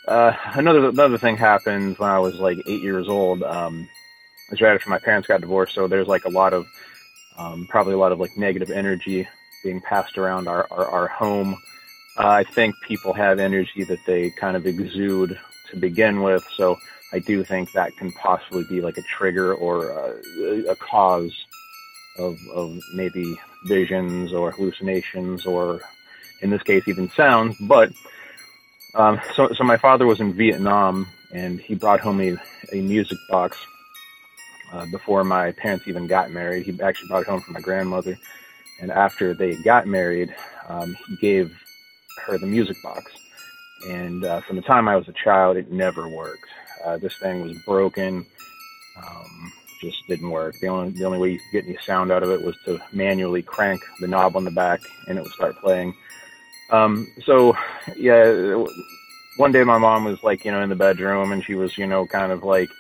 uh, 0.09 0.33
another 0.55 0.89
another 0.89 1.19
thing 1.19 1.37
happened 1.37 1.99
when 1.99 2.11
I 2.11 2.19
was 2.19 2.37
like 2.37 2.59
eight 2.67 2.83
years 2.83 3.09
old. 3.09 3.43
Um, 3.43 3.89
it 4.49 4.53
was 4.53 4.61
right 4.61 4.75
after 4.75 4.91
my 4.91 4.99
parents 4.99 5.29
got 5.29 5.41
divorced, 5.41 5.75
so 5.75 5.87
there's 5.87 6.09
like 6.09 6.25
a 6.25 6.31
lot 6.31 6.53
of 6.53 6.67
um, 7.39 7.67
probably 7.69 7.95
a 7.95 7.99
lot 7.99 8.13
of 8.13 8.19
like 8.19 8.37
negative 8.37 8.71
energy 8.71 9.29
being 9.63 9.81
passed 9.81 10.19
around 10.19 10.49
our 10.49 10.67
our, 10.71 10.87
our 10.87 11.07
home. 11.07 11.57
Uh, 12.19 12.29
I 12.29 12.45
think 12.45 12.75
people 12.83 13.13
have 13.13 13.39
energy 13.39 13.85
that 13.85 14.05
they 14.05 14.31
kind 14.31 14.57
of 14.57 14.67
exude 14.67 15.39
to 15.71 15.77
begin 15.77 16.23
with, 16.23 16.47
so 16.57 16.77
I 17.13 17.19
do 17.19 17.45
think 17.45 17.73
that 17.73 17.97
can 17.97 18.13
possibly 18.13 18.65
be 18.65 18.81
like 18.81 18.99
a 18.99 19.03
trigger 19.03 19.55
or 19.55 19.93
uh, 19.93 20.15
a 20.69 20.77
cause 20.77 21.33
of 22.19 22.39
of 22.55 22.79
maybe 22.95 23.39
visions 23.67 24.33
or 24.33 24.51
hallucinations 24.53 25.47
or 25.47 25.81
in 26.43 26.51
this 26.51 26.63
case 26.63 26.87
even 26.87 27.11
sounds. 27.11 27.57
But 27.61 27.93
um, 28.95 29.21
so 29.35 29.53
so 29.53 29.65
my 29.65 29.77
father 29.77 30.07
was 30.07 30.21
in 30.21 30.33
Vietnam 30.35 31.07
and 31.33 31.61
he 31.61 31.75
brought 31.75 32.01
home 32.01 32.21
a, 32.21 32.37
a 32.73 32.81
music 32.81 33.19
box 33.29 33.57
uh, 34.73 34.87
before 34.91 35.25
my 35.25 35.53
parents 35.53 35.87
even 35.89 36.07
got 36.07 36.31
married. 36.31 36.65
He 36.65 36.81
actually 36.81 37.09
brought 37.09 37.23
it 37.23 37.29
home 37.29 37.41
from 37.41 37.55
my 37.55 37.61
grandmother. 37.61 38.19
And 38.81 38.91
after 38.91 39.35
they 39.35 39.57
got 39.57 39.87
married, 39.87 40.35
um, 40.69 40.97
he 41.07 41.17
gave 41.17 41.53
her 42.27 42.39
the 42.39 42.47
music 42.47 42.77
box. 42.83 43.13
And 43.89 44.25
uh, 44.25 44.41
from 44.43 44.57
the 44.57 44.63
time 44.63 44.89
I 44.89 44.97
was 44.97 45.09
a 45.09 45.13
child, 45.13 45.57
it 45.57 45.71
never 45.71 46.09
worked. 46.09 46.49
Uh, 46.85 46.99
this 46.99 47.17
thing 47.19 47.43
was 47.43 47.57
broken, 47.65 48.27
um, 48.97 49.53
just 49.81 50.07
didn't 50.09 50.31
work. 50.31 50.55
The 50.61 50.69
only 50.69 50.93
the 50.93 51.05
only 51.05 51.19
way 51.19 51.31
you 51.31 51.39
could 51.39 51.53
get 51.53 51.69
any 51.69 51.79
sound 51.85 52.11
out 52.11 52.23
of 52.23 52.31
it 52.31 52.43
was 52.43 52.57
to 52.65 52.81
manually 52.93 53.43
crank 53.43 53.83
the 54.01 54.07
knob 54.07 54.37
on 54.37 54.45
the 54.45 54.51
back, 54.51 54.81
and 55.09 55.19
it 55.19 55.23
would 55.23 55.33
start 55.33 55.57
playing. 55.61 55.95
Um, 56.71 57.09
so, 57.25 57.57
yeah, 57.97 58.65
one 59.37 59.53
day 59.53 59.65
my 59.65 59.79
mom 59.79 60.05
was 60.05 60.23
like, 60.23 60.45
you 60.45 60.53
know, 60.53 60.63
in 60.63 60.69
the 60.69 60.77
bedroom, 60.77 61.33
and 61.33 61.45
she 61.45 61.55
was, 61.55 61.77
you 61.77 61.87
know, 61.87 62.07
kind 62.07 62.31
of 62.31 62.45
like 62.45 62.71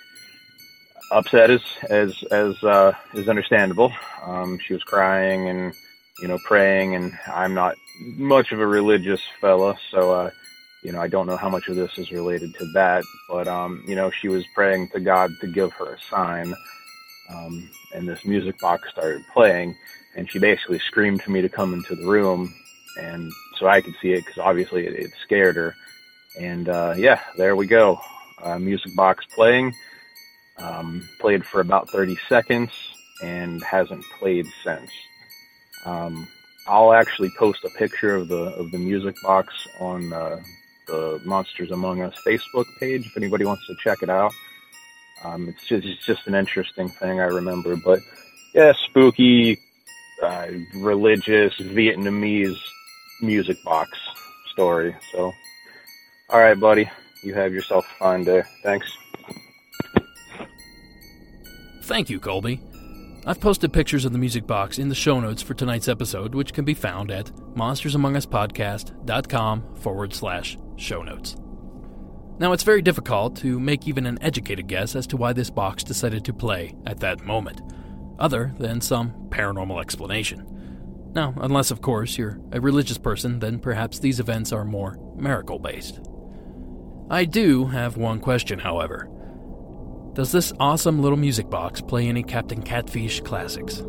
upset 1.11 1.50
as 1.50 1.62
as 1.88 2.23
as 2.30 2.62
uh, 2.62 2.92
is 3.14 3.28
understandable. 3.28 3.92
Um, 4.25 4.59
she 4.59 4.75
was 4.75 4.85
crying 4.85 5.49
and 5.49 5.75
you 6.21 6.28
know 6.28 6.38
praying, 6.45 6.95
and 6.95 7.19
I'm 7.26 7.54
not 7.54 7.76
much 8.16 8.52
of 8.52 8.61
a 8.61 8.66
religious 8.66 9.21
fella, 9.40 9.76
so 9.90 10.12
uh, 10.12 10.30
you 10.82 10.92
know 10.92 11.00
I 11.00 11.08
don't 11.08 11.26
know 11.26 11.37
how 11.37 11.49
much 11.49 11.68
of 11.68 11.76
this 11.76 11.99
is 11.99 12.10
related 12.10 12.54
to 12.56 12.66
that. 12.72 13.04
But 13.28 13.49
um, 13.49 13.84
you 13.87 13.94
know 13.94 14.10
she 14.10 14.28
was 14.28 14.44
praying 14.54 14.88
to 14.90 15.00
God 15.00 15.30
to 15.40 15.46
give 15.46 15.72
her 15.75 15.94
a 15.94 16.00
sign, 16.10 16.54
um, 17.30 17.68
and 17.94 18.08
this 18.08 18.25
music 18.25 18.58
box 18.60 18.88
started 18.90 19.22
playing, 19.32 19.76
and 20.16 20.30
she 20.30 20.38
basically 20.38 20.78
screamed 20.80 21.22
for 21.22 21.30
me 21.30 21.42
to 21.42 21.49
come 21.49 21.75
into 21.75 21.94
the 21.94 22.06
room, 22.06 22.54
and 23.00 23.30
so 23.58 23.66
I 23.66 23.80
could 23.80 23.94
see 24.00 24.12
it 24.12 24.25
because 24.25 24.38
obviously 24.38 24.87
it, 24.87 24.94
it 24.94 25.10
scared 25.22 25.56
her. 25.56 25.75
And 26.38 26.68
uh, 26.68 26.94
yeah, 26.96 27.20
there 27.37 27.56
we 27.56 27.66
go. 27.66 28.00
Uh, 28.42 28.58
music 28.58 28.94
box 28.96 29.25
playing 29.34 29.72
um, 30.60 31.08
played 31.20 31.44
for 31.44 31.60
about 31.60 31.88
30 31.90 32.16
seconds 32.28 32.70
and 33.22 33.62
hasn't 33.62 34.04
played 34.18 34.46
since. 34.64 34.90
Um, 35.84 36.26
I'll 36.66 36.92
actually 36.92 37.30
post 37.38 37.64
a 37.64 37.70
picture 37.70 38.14
of 38.14 38.28
the 38.28 38.54
of 38.54 38.70
the 38.70 38.78
music 38.78 39.16
box 39.22 39.66
on 39.80 40.12
uh, 40.12 40.40
the 40.87 41.20
Monsters 41.25 41.70
Among 41.70 42.02
Us 42.02 42.14
Facebook 42.26 42.66
page 42.78 43.06
if 43.06 43.16
anybody 43.16 43.44
wants 43.44 43.66
to 43.66 43.75
check 43.82 44.02
it 44.02 44.10
out. 44.10 44.32
Um, 45.25 45.49
it's 45.49 45.66
just 45.66 45.87
it's 45.87 46.06
just 46.06 46.26
an 46.26 46.34
interesting 46.34 46.88
thing 46.88 47.20
I 47.20 47.25
remember, 47.25 47.76
but 47.76 48.00
yeah, 48.54 48.72
spooky, 48.88 49.58
uh, 50.22 50.46
religious 50.76 51.54
Vietnamese 51.58 52.58
music 53.20 53.62
box 53.64 53.90
story. 54.52 54.96
So, 55.12 55.32
all 56.30 56.40
right, 56.40 56.58
buddy, 56.58 56.90
you 57.22 57.34
have 57.34 57.52
yourself 57.52 57.87
a 57.87 57.99
fine 57.99 58.25
day. 58.25 58.42
Thanks. 58.62 58.90
Thank 61.82 62.08
you, 62.08 62.20
Colby. 62.20 62.60
I've 63.26 63.40
posted 63.40 63.70
pictures 63.72 64.06
of 64.06 64.12
the 64.12 64.18
music 64.18 64.46
box 64.46 64.78
in 64.78 64.88
the 64.88 64.94
show 64.94 65.18
notes 65.20 65.42
for 65.42 65.54
tonight's 65.54 65.88
episode, 65.88 66.34
which 66.34 66.54
can 66.54 66.64
be 66.64 66.72
found 66.72 67.10
at 67.10 67.26
monstersamonguspodcast.com 67.54 69.75
forward 69.75 70.14
slash 70.14 70.56
show 70.80 71.02
notes. 71.02 71.37
Now, 72.38 72.52
it's 72.52 72.62
very 72.62 72.80
difficult 72.80 73.37
to 73.38 73.60
make 73.60 73.87
even 73.87 74.06
an 74.06 74.18
educated 74.22 74.66
guess 74.66 74.96
as 74.96 75.06
to 75.08 75.16
why 75.16 75.34
this 75.34 75.50
box 75.50 75.84
decided 75.84 76.25
to 76.25 76.32
play 76.32 76.75
at 76.87 77.00
that 77.00 77.25
moment, 77.25 77.60
other 78.18 78.54
than 78.58 78.80
some 78.80 79.12
paranormal 79.28 79.80
explanation. 79.80 80.46
Now, 81.14 81.34
unless, 81.37 81.70
of 81.70 81.82
course, 81.82 82.16
you're 82.16 82.40
a 82.52 82.60
religious 82.60 82.96
person, 82.96 83.40
then 83.40 83.58
perhaps 83.58 83.99
these 83.99 84.20
events 84.20 84.52
are 84.52 84.64
more 84.64 84.96
miracle 85.16 85.58
based. 85.58 86.00
I 87.10 87.25
do 87.25 87.66
have 87.66 87.96
one 87.96 88.20
question, 88.20 88.58
however. 88.58 89.08
Does 90.14 90.32
this 90.32 90.52
awesome 90.58 91.02
little 91.02 91.18
music 91.18 91.50
box 91.50 91.80
play 91.80 92.06
any 92.06 92.22
Captain 92.22 92.62
Catfish 92.62 93.20
classics? 93.20 93.82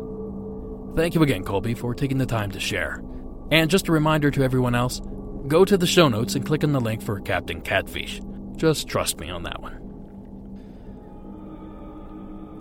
Thank 0.94 1.14
you 1.14 1.22
again, 1.22 1.44
Colby, 1.44 1.74
for 1.74 1.94
taking 1.94 2.18
the 2.18 2.26
time 2.26 2.50
to 2.50 2.60
share. 2.60 3.02
And 3.50 3.70
just 3.70 3.88
a 3.88 3.92
reminder 3.92 4.30
to 4.32 4.42
everyone 4.42 4.74
else 4.74 5.00
go 5.48 5.64
to 5.64 5.76
the 5.76 5.86
show 5.86 6.08
notes 6.08 6.34
and 6.34 6.46
click 6.46 6.64
on 6.64 6.72
the 6.72 6.80
link 6.80 7.02
for 7.02 7.20
Captain 7.20 7.60
Catfish. 7.60 8.20
Just 8.56 8.88
trust 8.88 9.18
me 9.18 9.30
on 9.30 9.42
that 9.42 9.60
one. 9.60 9.78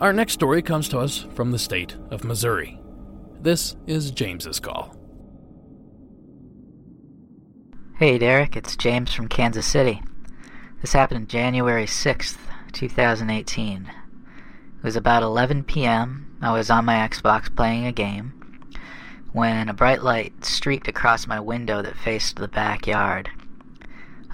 Our 0.01 0.13
next 0.13 0.33
story 0.33 0.61
comes 0.61 0.89
to 0.89 0.99
us 0.99 1.27
from 1.35 1.51
the 1.51 1.59
state 1.59 1.95
of 2.09 2.23
Missouri. 2.23 2.79
This 3.39 3.75
is 3.85 4.11
James's 4.11 4.59
call. 4.59 4.95
Hey 7.97 8.17
Derek, 8.17 8.55
it's 8.55 8.75
James 8.75 9.13
from 9.13 9.27
Kansas 9.27 9.67
City. 9.67 10.01
This 10.81 10.93
happened 10.93 11.29
January 11.29 11.85
6th, 11.85 12.37
2018. 12.71 13.85
It 13.85 14.83
was 14.83 14.95
about 14.95 15.21
11 15.21 15.65
p.m. 15.65 16.35
I 16.41 16.51
was 16.51 16.71
on 16.71 16.85
my 16.85 17.07
Xbox 17.07 17.55
playing 17.55 17.85
a 17.85 17.91
game 17.91 18.40
when 19.33 19.69
a 19.69 19.73
bright 19.73 20.03
light 20.03 20.43
streaked 20.43 20.89
across 20.89 21.25
my 21.25 21.39
window 21.39 21.81
that 21.81 21.95
faced 21.95 22.35
the 22.35 22.47
backyard. 22.47 23.29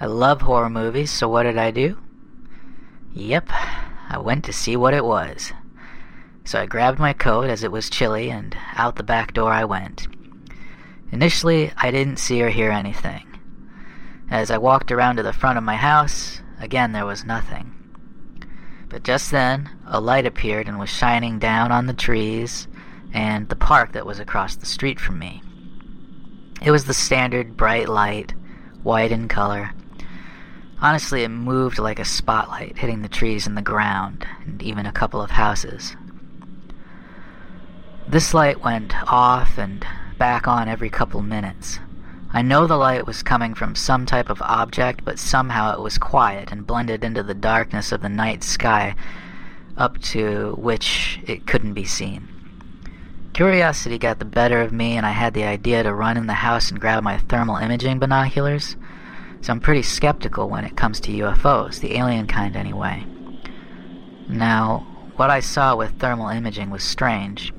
I 0.00 0.06
love 0.06 0.42
horror 0.42 0.70
movies, 0.70 1.10
so 1.10 1.28
what 1.28 1.44
did 1.44 1.56
I 1.56 1.70
do? 1.70 1.98
Yep, 3.12 3.48
I 4.08 4.18
went 4.18 4.44
to 4.46 4.52
see 4.52 4.76
what 4.76 4.94
it 4.94 5.04
was. 5.04 5.52
So 6.44 6.60
I 6.60 6.66
grabbed 6.66 6.98
my 6.98 7.12
coat 7.12 7.48
as 7.48 7.62
it 7.62 7.70
was 7.70 7.90
chilly 7.90 8.30
and 8.30 8.56
out 8.74 8.96
the 8.96 9.02
back 9.02 9.34
door 9.34 9.52
I 9.52 9.64
went. 9.64 10.08
Initially, 11.12 11.72
I 11.76 11.90
didn't 11.90 12.18
see 12.18 12.42
or 12.42 12.48
hear 12.48 12.70
anything. 12.70 13.24
As 14.30 14.50
I 14.50 14.58
walked 14.58 14.90
around 14.90 15.16
to 15.16 15.22
the 15.22 15.32
front 15.32 15.58
of 15.58 15.64
my 15.64 15.76
house, 15.76 16.42
again 16.58 16.92
there 16.92 17.06
was 17.06 17.24
nothing. 17.24 17.72
But 18.88 19.04
just 19.04 19.30
then, 19.30 19.70
a 19.86 20.00
light 20.00 20.26
appeared 20.26 20.66
and 20.66 20.78
was 20.78 20.90
shining 20.90 21.38
down 21.38 21.70
on 21.70 21.86
the 21.86 21.94
trees 21.94 22.66
and 23.12 23.48
the 23.48 23.56
park 23.56 23.92
that 23.92 24.06
was 24.06 24.18
across 24.18 24.56
the 24.56 24.66
street 24.66 25.00
from 25.00 25.18
me. 25.18 25.42
It 26.62 26.70
was 26.70 26.84
the 26.84 26.94
standard 26.94 27.56
bright 27.56 27.88
light, 27.88 28.34
white 28.82 29.12
in 29.12 29.28
color. 29.28 29.72
Honestly, 30.80 31.22
it 31.24 31.28
moved 31.28 31.78
like 31.78 31.98
a 31.98 32.04
spotlight, 32.04 32.78
hitting 32.78 33.02
the 33.02 33.08
trees 33.08 33.46
and 33.46 33.56
the 33.56 33.62
ground, 33.62 34.26
and 34.44 34.62
even 34.62 34.86
a 34.86 34.92
couple 34.92 35.20
of 35.20 35.30
houses. 35.30 35.96
This 38.06 38.32
light 38.32 38.62
went 38.62 38.94
off 39.12 39.58
and 39.58 39.84
back 40.18 40.48
on 40.48 40.68
every 40.68 40.88
couple 40.90 41.20
minutes. 41.22 41.78
I 42.30 42.42
know 42.42 42.66
the 42.66 42.76
light 42.76 43.06
was 43.06 43.22
coming 43.22 43.54
from 43.54 43.74
some 43.74 44.06
type 44.06 44.30
of 44.30 44.42
object, 44.42 45.04
but 45.04 45.18
somehow 45.18 45.74
it 45.74 45.80
was 45.80 45.98
quiet 45.98 46.52
and 46.52 46.66
blended 46.66 47.02
into 47.02 47.22
the 47.22 47.34
darkness 47.34 47.90
of 47.90 48.02
the 48.02 48.08
night 48.08 48.44
sky 48.44 48.94
up 49.76 49.98
to 49.98 50.54
which 50.58 51.20
it 51.26 51.46
couldn't 51.46 51.74
be 51.74 51.84
seen. 51.84 52.28
Curiosity 53.32 53.98
got 53.98 54.18
the 54.18 54.24
better 54.24 54.60
of 54.60 54.72
me, 54.72 54.96
and 54.96 55.06
I 55.06 55.10
had 55.10 55.34
the 55.34 55.44
idea 55.44 55.82
to 55.82 55.94
run 55.94 56.16
in 56.16 56.26
the 56.26 56.34
house 56.34 56.70
and 56.70 56.80
grab 56.80 57.02
my 57.02 57.18
thermal 57.18 57.56
imaging 57.56 57.98
binoculars. 57.98 58.76
So 59.40 59.52
I'm 59.52 59.60
pretty 59.60 59.82
skeptical 59.82 60.48
when 60.48 60.64
it 60.64 60.76
comes 60.76 60.98
to 61.00 61.12
UFOs, 61.12 61.80
the 61.80 61.96
alien 61.96 62.26
kind 62.26 62.56
anyway. 62.56 63.04
Now, 64.28 64.86
what 65.16 65.30
I 65.30 65.40
saw 65.40 65.76
with 65.76 65.98
thermal 65.98 66.28
imaging 66.28 66.70
was 66.70 66.82
strange. 66.82 67.52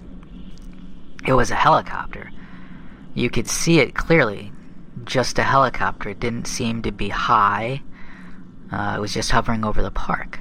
It 1.25 1.33
was 1.33 1.51
a 1.51 1.55
helicopter. 1.55 2.31
You 3.13 3.29
could 3.29 3.47
see 3.47 3.79
it 3.79 3.95
clearly, 3.95 4.51
just 5.05 5.39
a 5.39 5.43
helicopter. 5.43 6.09
It 6.09 6.19
didn't 6.19 6.47
seem 6.47 6.81
to 6.83 6.91
be 6.91 7.09
high. 7.09 7.81
Uh, 8.71 8.95
it 8.97 9.01
was 9.01 9.13
just 9.13 9.31
hovering 9.31 9.65
over 9.65 9.81
the 9.81 9.91
park. 9.91 10.39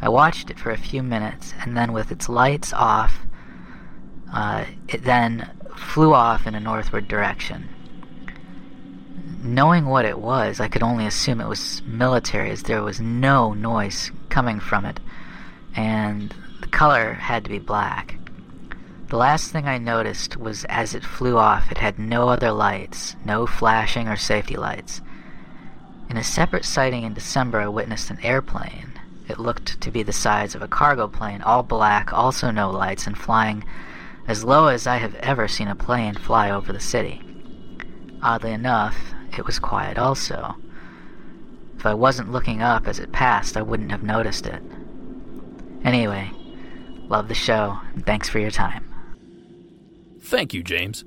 I 0.00 0.08
watched 0.08 0.50
it 0.50 0.58
for 0.58 0.70
a 0.70 0.76
few 0.76 1.02
minutes, 1.02 1.54
and 1.60 1.76
then 1.76 1.92
with 1.92 2.10
its 2.12 2.28
lights 2.28 2.72
off, 2.72 3.26
uh, 4.32 4.64
it 4.88 5.04
then 5.04 5.50
flew 5.76 6.14
off 6.14 6.46
in 6.46 6.54
a 6.54 6.60
northward 6.60 7.08
direction. 7.08 7.68
Knowing 9.42 9.86
what 9.86 10.04
it 10.04 10.18
was, 10.18 10.60
I 10.60 10.68
could 10.68 10.82
only 10.82 11.06
assume 11.06 11.40
it 11.40 11.48
was 11.48 11.82
military, 11.86 12.50
as 12.50 12.64
there 12.64 12.82
was 12.82 13.00
no 13.00 13.52
noise 13.54 14.10
coming 14.28 14.60
from 14.60 14.84
it, 14.84 15.00
and 15.76 16.34
the 16.60 16.66
color 16.66 17.14
had 17.14 17.44
to 17.44 17.50
be 17.50 17.58
black. 17.58 18.16
The 19.08 19.16
last 19.16 19.52
thing 19.52 19.66
I 19.66 19.78
noticed 19.78 20.36
was 20.36 20.64
as 20.64 20.94
it 20.94 21.04
flew 21.04 21.38
off, 21.38 21.70
it 21.70 21.78
had 21.78 21.98
no 21.98 22.28
other 22.28 22.50
lights, 22.50 23.16
no 23.24 23.46
flashing 23.46 24.06
or 24.06 24.16
safety 24.16 24.56
lights. 24.56 25.00
In 26.10 26.16
a 26.16 26.24
separate 26.24 26.64
sighting 26.64 27.04
in 27.04 27.14
December, 27.14 27.60
I 27.60 27.68
witnessed 27.68 28.10
an 28.10 28.18
airplane. 28.22 28.92
It 29.28 29.38
looked 29.38 29.80
to 29.80 29.90
be 29.90 30.02
the 30.02 30.12
size 30.12 30.54
of 30.54 30.62
a 30.62 30.68
cargo 30.68 31.06
plane, 31.06 31.42
all 31.42 31.62
black, 31.62 32.12
also 32.12 32.50
no 32.50 32.70
lights, 32.70 33.06
and 33.06 33.16
flying 33.16 33.64
as 34.28 34.44
low 34.44 34.68
as 34.68 34.86
I 34.86 34.98
have 34.98 35.14
ever 35.16 35.48
seen 35.48 35.68
a 35.68 35.74
plane 35.74 36.14
fly 36.14 36.50
over 36.50 36.72
the 36.72 36.80
city. 36.80 37.22
Oddly 38.22 38.52
enough, 38.52 38.96
it 39.36 39.46
was 39.46 39.58
quiet 39.58 39.98
also. 39.98 40.54
If 41.78 41.86
I 41.86 41.94
wasn't 41.94 42.30
looking 42.30 42.60
up 42.60 42.86
as 42.86 42.98
it 42.98 43.10
passed, 43.10 43.56
I 43.56 43.62
wouldn't 43.62 43.90
have 43.90 44.02
noticed 44.02 44.46
it. 44.46 44.62
Anyway, 45.82 46.30
love 47.08 47.28
the 47.28 47.34
show, 47.34 47.78
and 47.94 48.04
thanks 48.04 48.28
for 48.28 48.38
your 48.38 48.50
time. 48.50 48.84
Thank 50.20 50.52
you, 50.52 50.62
James. 50.62 51.04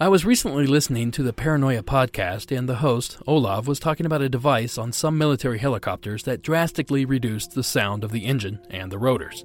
I 0.00 0.08
was 0.08 0.24
recently 0.24 0.66
listening 0.66 1.12
to 1.12 1.22
the 1.22 1.32
Paranoia 1.32 1.84
podcast, 1.84 2.56
and 2.56 2.68
the 2.68 2.76
host, 2.76 3.18
Olav, 3.28 3.68
was 3.68 3.78
talking 3.78 4.06
about 4.06 4.22
a 4.22 4.28
device 4.28 4.76
on 4.76 4.90
some 4.90 5.16
military 5.16 5.58
helicopters 5.58 6.24
that 6.24 6.42
drastically 6.42 7.04
reduced 7.04 7.54
the 7.54 7.62
sound 7.62 8.02
of 8.02 8.10
the 8.10 8.24
engine 8.24 8.58
and 8.70 8.90
the 8.90 8.98
rotors. 8.98 9.44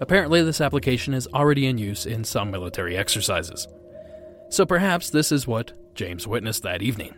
Apparently, 0.00 0.42
this 0.42 0.60
application 0.60 1.14
is 1.14 1.26
already 1.28 1.66
in 1.66 1.78
use 1.78 2.06
in 2.06 2.24
some 2.24 2.50
military 2.50 2.96
exercises. 2.96 3.66
So 4.50 4.64
perhaps 4.64 5.10
this 5.10 5.32
is 5.32 5.46
what 5.46 5.72
James 5.94 6.26
witnessed 6.26 6.62
that 6.62 6.82
evening. 6.82 7.14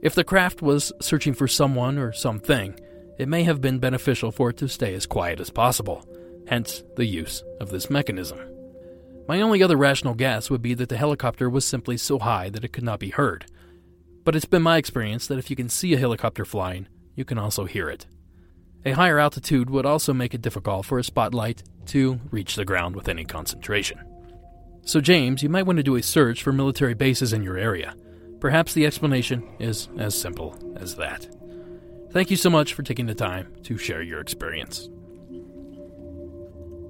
If 0.00 0.14
the 0.14 0.24
craft 0.24 0.62
was 0.62 0.92
searching 1.00 1.34
for 1.34 1.48
someone 1.48 1.98
or 1.98 2.12
something, 2.12 2.78
it 3.18 3.28
may 3.28 3.44
have 3.44 3.60
been 3.60 3.78
beneficial 3.78 4.30
for 4.30 4.50
it 4.50 4.56
to 4.58 4.68
stay 4.68 4.94
as 4.94 5.06
quiet 5.06 5.40
as 5.40 5.50
possible, 5.50 6.06
hence 6.46 6.82
the 6.96 7.06
use 7.06 7.42
of 7.60 7.70
this 7.70 7.90
mechanism. 7.90 8.38
My 9.26 9.40
only 9.40 9.62
other 9.62 9.76
rational 9.76 10.14
guess 10.14 10.50
would 10.50 10.62
be 10.62 10.74
that 10.74 10.90
the 10.90 10.98
helicopter 10.98 11.48
was 11.48 11.64
simply 11.64 11.96
so 11.96 12.18
high 12.18 12.50
that 12.50 12.64
it 12.64 12.72
could 12.72 12.84
not 12.84 13.00
be 13.00 13.10
heard. 13.10 13.46
But 14.24 14.36
it's 14.36 14.44
been 14.44 14.62
my 14.62 14.76
experience 14.76 15.26
that 15.26 15.38
if 15.38 15.48
you 15.48 15.56
can 15.56 15.68
see 15.68 15.94
a 15.94 15.98
helicopter 15.98 16.44
flying, 16.44 16.88
you 17.14 17.24
can 17.24 17.38
also 17.38 17.64
hear 17.64 17.88
it. 17.88 18.06
A 18.86 18.92
higher 18.92 19.18
altitude 19.18 19.70
would 19.70 19.86
also 19.86 20.12
make 20.12 20.34
it 20.34 20.42
difficult 20.42 20.84
for 20.84 20.98
a 20.98 21.04
spotlight 21.04 21.62
to 21.86 22.20
reach 22.30 22.56
the 22.56 22.64
ground 22.64 22.94
with 22.94 23.08
any 23.08 23.24
concentration. 23.24 23.98
So, 24.82 25.00
James, 25.00 25.42
you 25.42 25.48
might 25.48 25.64
want 25.64 25.78
to 25.78 25.82
do 25.82 25.96
a 25.96 26.02
search 26.02 26.42
for 26.42 26.52
military 26.52 26.92
bases 26.92 27.32
in 27.32 27.42
your 27.42 27.56
area. 27.56 27.94
Perhaps 28.40 28.74
the 28.74 28.84
explanation 28.84 29.42
is 29.58 29.88
as 29.96 30.18
simple 30.18 30.58
as 30.76 30.96
that. 30.96 31.26
Thank 32.10 32.30
you 32.30 32.36
so 32.36 32.50
much 32.50 32.74
for 32.74 32.82
taking 32.82 33.06
the 33.06 33.14
time 33.14 33.54
to 33.62 33.78
share 33.78 34.02
your 34.02 34.20
experience. 34.20 34.90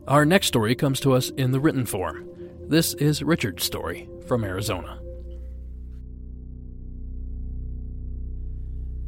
Our 0.09 0.27
next 0.27 0.49
story 0.49 0.75
comes 0.75 0.99
to 1.01 1.13
us 1.13 1.31
in 1.31 1.53
the 1.53 1.61
written 1.61 1.87
form. 1.87 2.29
This 2.69 2.95
is 2.95 3.23
Richard's 3.23 3.63
story 3.63 4.09
from 4.27 4.43
Arizona. 4.43 5.01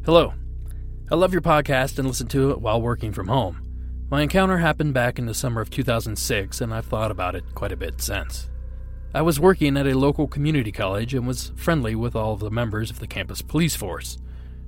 Hello. 0.05 0.33
I 1.09 1.15
love 1.15 1.33
your 1.33 1.41
podcast 1.41 2.01
and 2.01 2.09
listen 2.09 2.27
to 2.29 2.51
it 2.51 2.61
while 2.61 2.83
working 2.83 3.13
from 3.13 3.29
home. 3.29 3.63
My 4.11 4.23
encounter 4.23 4.59
happened 4.59 4.93
back 4.93 5.21
in 5.21 5.27
the 5.27 5.35
summer 5.35 5.61
of 5.61 5.71
2006, 5.71 6.61
and 6.61 6.75
I've 6.75 6.87
thought 6.87 7.13
about 7.13 7.37
it 7.37 7.45
quite 7.55 7.71
a 7.71 7.77
bit 7.77 8.03
since. 8.03 8.51
I 9.15 9.23
was 9.23 9.39
working 9.39 9.77
at 9.77 9.87
a 9.87 9.97
local 9.97 10.27
community 10.27 10.73
college 10.73 11.15
and 11.15 11.25
was 11.25 11.53
friendly 11.55 11.95
with 11.95 12.17
all 12.17 12.33
of 12.33 12.41
the 12.41 12.51
members 12.51 12.91
of 12.91 12.99
the 12.99 13.07
campus 13.07 13.41
police 13.41 13.77
force. 13.77 14.19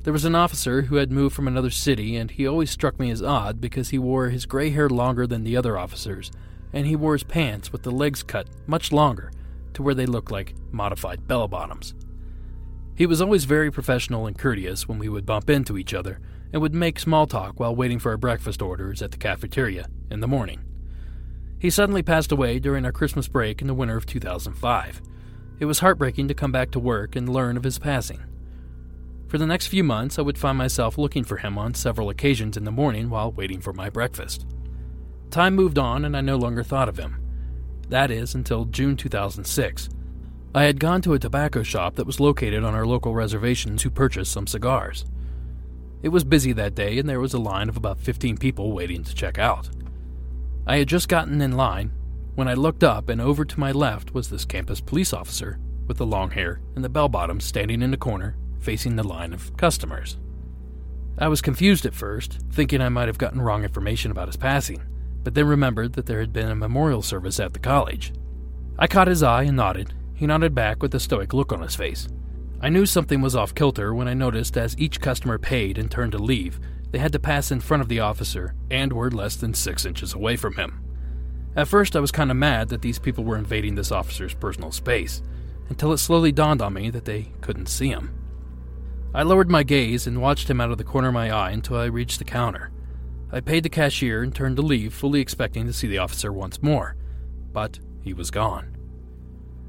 There 0.05 0.13
was 0.13 0.25
an 0.25 0.37
officer 0.37 0.83
who 0.83 0.95
had 0.95 1.11
moved 1.11 1.35
from 1.35 1.49
another 1.49 1.71
city, 1.71 2.15
and 2.15 2.31
he 2.31 2.47
always 2.47 2.71
struck 2.71 3.01
me 3.01 3.11
as 3.11 3.21
odd 3.21 3.61
because 3.61 3.89
he 3.89 3.99
wore 3.99 4.29
his 4.29 4.47
gray 4.47 4.71
hair 4.71 4.89
longer 4.89 5.27
than 5.27 5.43
the 5.43 5.57
other 5.57 5.77
officers, 5.77 6.31
and 6.73 6.87
he 6.87 6.95
wore 6.95 7.15
his 7.15 7.25
pants 7.25 7.73
with 7.73 7.83
the 7.83 7.91
legs 7.91 8.23
cut 8.23 8.47
much 8.65 8.93
longer 8.93 9.33
to 9.75 9.83
where 9.83 9.95
they 9.95 10.07
looked 10.07 10.31
like 10.31 10.55
modified 10.71 11.27
bell 11.27 11.49
bottoms. 11.49 11.95
He 12.99 13.07
was 13.07 13.21
always 13.21 13.45
very 13.45 13.71
professional 13.71 14.27
and 14.27 14.37
courteous 14.37 14.89
when 14.89 14.99
we 14.99 15.09
would 15.09 15.25
bump 15.25 15.49
into 15.49 15.79
each 15.79 15.95
other 15.95 16.19
and 16.53 16.61
would 16.61 16.75
make 16.75 16.99
small 16.99 17.29
talk 17.29 17.61
while 17.61 17.77
waiting 17.77 18.01
for 18.01 18.11
our 18.11 18.17
breakfast 18.17 18.61
orders 18.61 19.03
at 19.03 19.13
the 19.13 19.19
cafeteria 19.19 19.87
in 20.11 20.19
the 20.19 20.27
morning. 20.27 20.65
He 21.61 21.71
suddenly 21.71 22.03
passed 22.03 22.33
away 22.33 22.59
during 22.59 22.85
our 22.85 22.91
Christmas 22.91 23.29
break 23.29 23.61
in 23.61 23.69
the 23.69 23.75
winter 23.75 23.97
of 23.97 24.05
2005. 24.05 25.01
It 25.61 25.67
was 25.67 25.79
heartbreaking 25.79 26.27
to 26.27 26.35
come 26.35 26.51
back 26.51 26.73
to 26.73 26.81
work 26.81 27.15
and 27.15 27.29
learn 27.29 27.57
of 27.57 27.63
his 27.63 27.79
passing. 27.79 28.21
For 29.29 29.39
the 29.39 29.47
next 29.47 29.69
few 29.69 29.85
months, 29.85 30.19
I 30.19 30.23
would 30.23 30.37
find 30.37 30.59
myself 30.59 30.99
looking 30.99 31.23
for 31.23 31.37
him 31.37 31.57
on 31.57 31.75
several 31.75 32.11
occasions 32.11 32.57
in 32.57 32.65
the 32.65 32.73
morning 32.73 33.11
while 33.11 33.31
waiting 33.31 33.61
for 33.61 33.73
my 33.73 33.91
breakfast. 33.91 34.45
Time 35.31 35.55
moved 35.55 35.79
on, 35.79 36.05
and 36.05 36.17
I 36.17 36.21
no 36.21 36.37
longer 36.37 36.65
thought 36.65 36.89
of 36.89 36.99
him. 36.99 37.23
That 37.91 38.11
is, 38.11 38.35
until 38.35 38.65
June 38.65 38.97
2006. 38.97 39.89
I 40.59 40.65
had 40.65 40.81
gone 40.81 41.03
to 41.03 41.15
a 41.15 41.21
tobacco 41.21 41.63
shop 41.63 41.95
that 41.95 42.07
was 42.09 42.19
located 42.19 42.65
on 42.65 42.75
our 42.75 42.85
local 42.85 43.15
reservation 43.15 43.77
to 43.77 43.93
purchase 43.93 44.29
some 44.29 44.49
cigars. 44.49 45.05
It 46.03 46.09
was 46.09 46.25
busy 46.25 46.53
that 46.53 46.75
day, 46.75 46.99
and 46.99 47.09
there 47.09 47.21
was 47.21 47.33
a 47.33 47.39
line 47.39 47.69
of 47.69 47.77
about 47.77 48.01
15 48.01 48.39
people 48.39 48.73
waiting 48.73 49.05
to 49.05 49.15
check 49.15 49.39
out. 49.39 49.71
I 50.67 50.79
had 50.79 50.89
just 50.89 51.09
gotten 51.09 51.41
in 51.41 51.53
line 51.53 51.93
when 52.35 52.49
I 52.49 52.55
looked 52.55 52.83
up, 52.83 53.09
and 53.09 53.21
over 53.21 53.45
to 53.45 53.61
my 53.61 53.71
left 53.71 54.15
was 54.15 54.31
this 54.31 54.45
campus 54.45 54.81
police 54.81 55.13
officer 55.13 55.61
with 55.87 55.99
the 55.99 56.07
long 56.07 56.33
hair 56.33 56.61
and 56.75 56.83
the 56.83 56.89
bell 56.89 57.09
bottoms 57.09 57.45
standing 57.45 57.81
in 57.81 57.93
the 57.93 57.97
corner 57.97 58.35
facing 58.59 58.97
the 58.97 59.07
line 59.07 59.33
of 59.33 59.57
customers. 59.57 60.19
I 61.19 61.29
was 61.29 61.41
confused 61.41 61.87
at 61.87 61.95
first, 61.95 62.41
thinking 62.51 62.81
I 62.81 62.89
might 62.89 63.07
have 63.07 63.17
gotten 63.17 63.41
wrong 63.41 63.63
information 63.63 64.11
about 64.11 64.27
his 64.27 64.37
passing, 64.37 64.83
but 65.23 65.35
then 65.35 65.47
remembered 65.47 65.93
that 65.93 66.07
there 66.07 66.19
had 66.19 66.33
been 66.33 66.51
a 66.51 66.57
memorial 66.57 67.03
service 67.03 67.39
at 67.39 67.53
the 67.53 67.61
college. 67.61 68.13
I 68.77 68.89
caught 68.89 69.07
his 69.07 69.23
eye 69.23 69.45
and 69.45 69.57
nodded. 69.57 69.95
He 70.19 70.27
nodded 70.27 70.53
back 70.53 70.83
with 70.83 70.93
a 70.97 71.01
stoic 71.01 71.33
look 71.33 71.53
on 71.53 71.63
his 71.63 71.77
face. 71.77 72.09
I 72.61 72.71
knew 72.71 72.87
something 72.87 73.21
was 73.21 73.37
off 73.37 73.55
kilter 73.55 73.95
when 73.95 74.09
I 74.09 74.15
noticed 74.15 74.57
as 74.57 74.77
each 74.77 75.01
customer 75.01 75.39
paid 75.39 75.79
and 75.79 75.89
turned 75.89 76.11
to 76.11 76.19
leave, 76.19 76.59
they 76.91 76.99
had 76.99 77.13
to 77.13 77.21
pass 77.21 77.53
in 77.53 77.61
front 77.61 77.83
of 77.83 77.89
the 77.89 78.01
officer 78.01 78.57
and 78.69 78.93
were 78.93 79.13
less 79.13 79.37
than 79.37 79.55
six 79.55 79.85
inches 79.85 80.15
away 80.15 80.35
from 80.35 80.57
him. 80.57 80.83
At 81.55 81.69
first, 81.69 81.95
I 81.95 82.01
was 82.01 82.11
kind 82.11 82.33
of 82.33 82.37
mad 82.37 82.69
that 82.71 82.83
these 82.83 82.99
people 82.99 83.23
were 83.23 83.37
invading 83.37 83.77
this 83.77 83.93
officer's 83.93 84.35
personal 84.35 84.73
space, 84.73 85.23
until 85.69 85.93
it 85.93 85.99
slowly 85.99 86.33
dawned 86.33 86.63
on 86.63 86.73
me 86.73 86.91
that 86.91 87.05
they 87.05 87.31
couldn't 87.41 87.67
see 87.67 87.89
him. 87.89 88.13
I 89.15 89.23
lowered 89.23 89.49
my 89.49 89.63
gaze 89.63 90.09
and 90.09 90.21
watched 90.21 90.51
him 90.51 90.61
out 90.61 90.73
of 90.73 90.79
the 90.79 90.85
corner 90.85 91.09
of 91.09 91.15
my 91.15 91.31
eye 91.31 91.53
until 91.53 91.77
I 91.77 91.85
reached 91.85 92.19
the 92.19 92.25
counter. 92.25 92.73
I 93.31 93.39
paid 93.39 93.63
the 93.63 93.69
cashier 93.69 94.25
and 94.25 94.35
turned 94.35 94.57
to 94.57 94.63
leave, 94.63 94.95
fully 94.95 95.21
expecting 95.21 95.67
to 95.67 95.73
see 95.73 95.87
the 95.87 95.99
officer 95.99 96.33
once 96.33 96.61
more, 96.61 96.97
but 97.53 97.79
he 98.03 98.13
was 98.13 98.33
gone. 98.33 98.78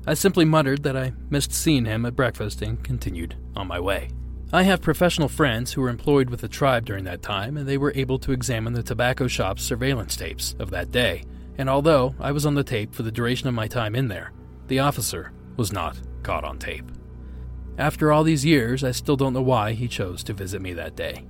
I 0.10 0.16
simply 0.16 0.44
muttered 0.44 0.82
that 0.82 0.98
I 0.98 1.14
missed 1.30 1.54
seeing 1.54 1.86
him 1.86 2.04
at 2.04 2.16
breakfast 2.16 2.64
and 2.64 2.84
continued 2.84 3.36
on 3.56 3.68
my 3.68 3.80
way. 3.80 4.10
I 4.52 4.64
have 4.64 4.82
professional 4.82 5.30
friends 5.30 5.72
who 5.72 5.82
were 5.82 5.90
employed 5.90 6.32
with 6.32 6.42
the 6.42 6.48
tribe 6.48 6.86
during 6.86 7.04
that 7.04 7.22
time, 7.22 7.58
and 7.58 7.68
they 7.68 7.78
were 7.78 7.94
able 7.96 8.18
to 8.18 8.32
examine 8.32 8.74
the 8.74 8.82
tobacco 8.82 9.28
shop's 9.28 9.62
surveillance 9.62 10.16
tapes 10.16 10.56
of 10.58 10.72
that 10.72 10.90
day. 10.90 11.26
And 11.60 11.70
although 11.70 12.16
I 12.20 12.32
was 12.32 12.48
on 12.48 12.56
the 12.56 12.64
tape 12.64 12.96
for 12.96 13.04
the 13.04 13.12
duration 13.12 13.48
of 13.48 13.54
my 13.54 13.68
time 13.68 13.94
in 13.94 14.08
there, 14.08 14.32
the 14.66 14.80
officer 14.80 15.32
was 15.58 15.72
not 15.72 16.02
caught 16.24 16.44
on 16.44 16.58
tape. 16.58 16.92
After 17.78 18.12
all 18.12 18.24
these 18.24 18.44
years, 18.44 18.84
I 18.84 18.90
still 18.90 19.16
don't 19.16 19.34
know 19.34 19.44
why 19.44 19.74
he 19.74 19.88
chose 19.88 20.24
to 20.24 20.34
visit 20.34 20.60
me 20.60 20.74
that 20.74 20.96
day. 20.96 21.24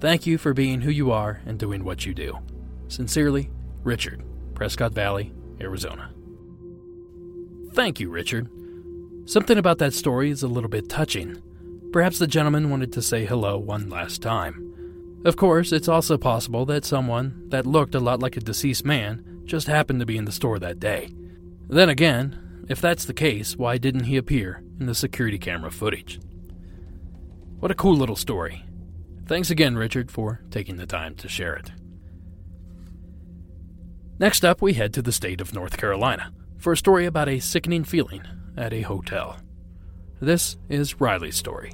Thank 0.00 0.26
you 0.26 0.38
for 0.38 0.54
being 0.54 0.80
who 0.80 0.90
you 0.90 1.12
are 1.12 1.42
and 1.44 1.58
doing 1.58 1.84
what 1.84 2.06
you 2.06 2.14
do. 2.14 2.38
Sincerely, 2.88 3.50
Richard, 3.82 4.24
Prescott 4.54 4.94
Valley, 4.94 5.34
Arizona. 5.60 6.10
Thank 7.72 8.00
you, 8.00 8.10
Richard. 8.10 8.48
Something 9.26 9.58
about 9.58 9.78
that 9.78 9.92
story 9.92 10.30
is 10.30 10.42
a 10.42 10.48
little 10.48 10.70
bit 10.70 10.88
touching. 10.88 11.42
Perhaps 11.92 12.18
the 12.18 12.26
gentleman 12.26 12.70
wanted 12.70 12.92
to 12.92 13.02
say 13.02 13.24
hello 13.24 13.58
one 13.58 13.88
last 13.88 14.22
time. 14.22 15.20
Of 15.24 15.36
course, 15.36 15.72
it's 15.72 15.88
also 15.88 16.16
possible 16.16 16.64
that 16.66 16.84
someone 16.84 17.48
that 17.48 17.66
looked 17.66 17.94
a 17.94 18.00
lot 18.00 18.20
like 18.20 18.36
a 18.36 18.40
deceased 18.40 18.84
man 18.84 19.42
just 19.44 19.66
happened 19.66 20.00
to 20.00 20.06
be 20.06 20.16
in 20.16 20.24
the 20.24 20.32
store 20.32 20.58
that 20.58 20.80
day. 20.80 21.10
Then 21.68 21.88
again, 21.88 22.64
if 22.68 22.80
that's 22.80 23.04
the 23.04 23.14
case, 23.14 23.56
why 23.56 23.78
didn't 23.78 24.04
he 24.04 24.16
appear 24.16 24.62
in 24.80 24.86
the 24.86 24.94
security 24.94 25.38
camera 25.38 25.70
footage? 25.70 26.20
What 27.58 27.70
a 27.70 27.74
cool 27.74 27.96
little 27.96 28.16
story. 28.16 28.64
Thanks 29.26 29.50
again, 29.50 29.76
Richard, 29.76 30.10
for 30.10 30.40
taking 30.50 30.76
the 30.76 30.86
time 30.86 31.14
to 31.16 31.28
share 31.28 31.54
it. 31.54 31.72
Next 34.18 34.44
up, 34.44 34.62
we 34.62 34.74
head 34.74 34.94
to 34.94 35.02
the 35.02 35.12
state 35.12 35.40
of 35.40 35.54
North 35.54 35.76
Carolina 35.76 36.32
for 36.58 36.72
a 36.72 36.76
story 36.76 37.06
about 37.06 37.28
a 37.28 37.38
sickening 37.38 37.84
feeling 37.84 38.22
at 38.56 38.72
a 38.72 38.82
hotel. 38.82 39.38
This 40.20 40.56
is 40.68 41.00
Riley's 41.00 41.36
story. 41.36 41.72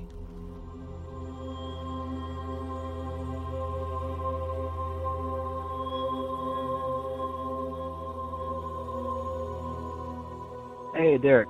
Hey, 10.95 11.19
Derek. 11.19 11.49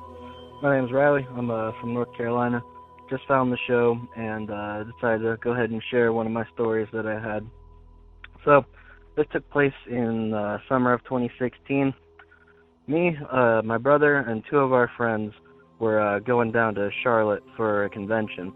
My 0.63 0.77
name 0.77 0.87
is 0.87 0.93
Riley. 0.93 1.27
I'm 1.37 1.51
uh, 1.51 1.73
from 1.81 1.93
North 1.93 2.17
Carolina. 2.17 2.63
Just 3.11 3.27
found 3.27 3.53
the 3.53 3.59
show 3.67 4.01
and 4.17 4.51
uh, 4.51 4.85
decided 4.85 5.23
to 5.25 5.37
go 5.43 5.53
ahead 5.53 5.71
and 5.71 5.83
share 5.91 6.13
one 6.13 6.27
of 6.27 6.33
my 6.33 6.47
stories 6.55 6.89
that 6.93 7.07
I 7.07 7.21
had. 7.21 7.47
So, 8.45 8.65
this 9.17 9.27
took 9.33 9.49
place 9.51 9.75
in 9.89 10.33
uh, 10.33 10.59
summer 10.69 10.93
of 10.93 11.03
2016. 11.05 11.93
Me, 12.87 13.17
uh, 13.33 13.63
my 13.65 13.79
brother, 13.79 14.19
and 14.19 14.43
two 14.51 14.59
of 14.59 14.75
our 14.75 14.91
friends 14.97 15.33
were 15.79 16.01
uh, 16.01 16.19
going 16.19 16.53
down 16.53 16.75
to 16.75 16.91
Charlotte 17.03 17.43
for 17.57 17.85
a 17.85 17.91
convention, 17.91 18.53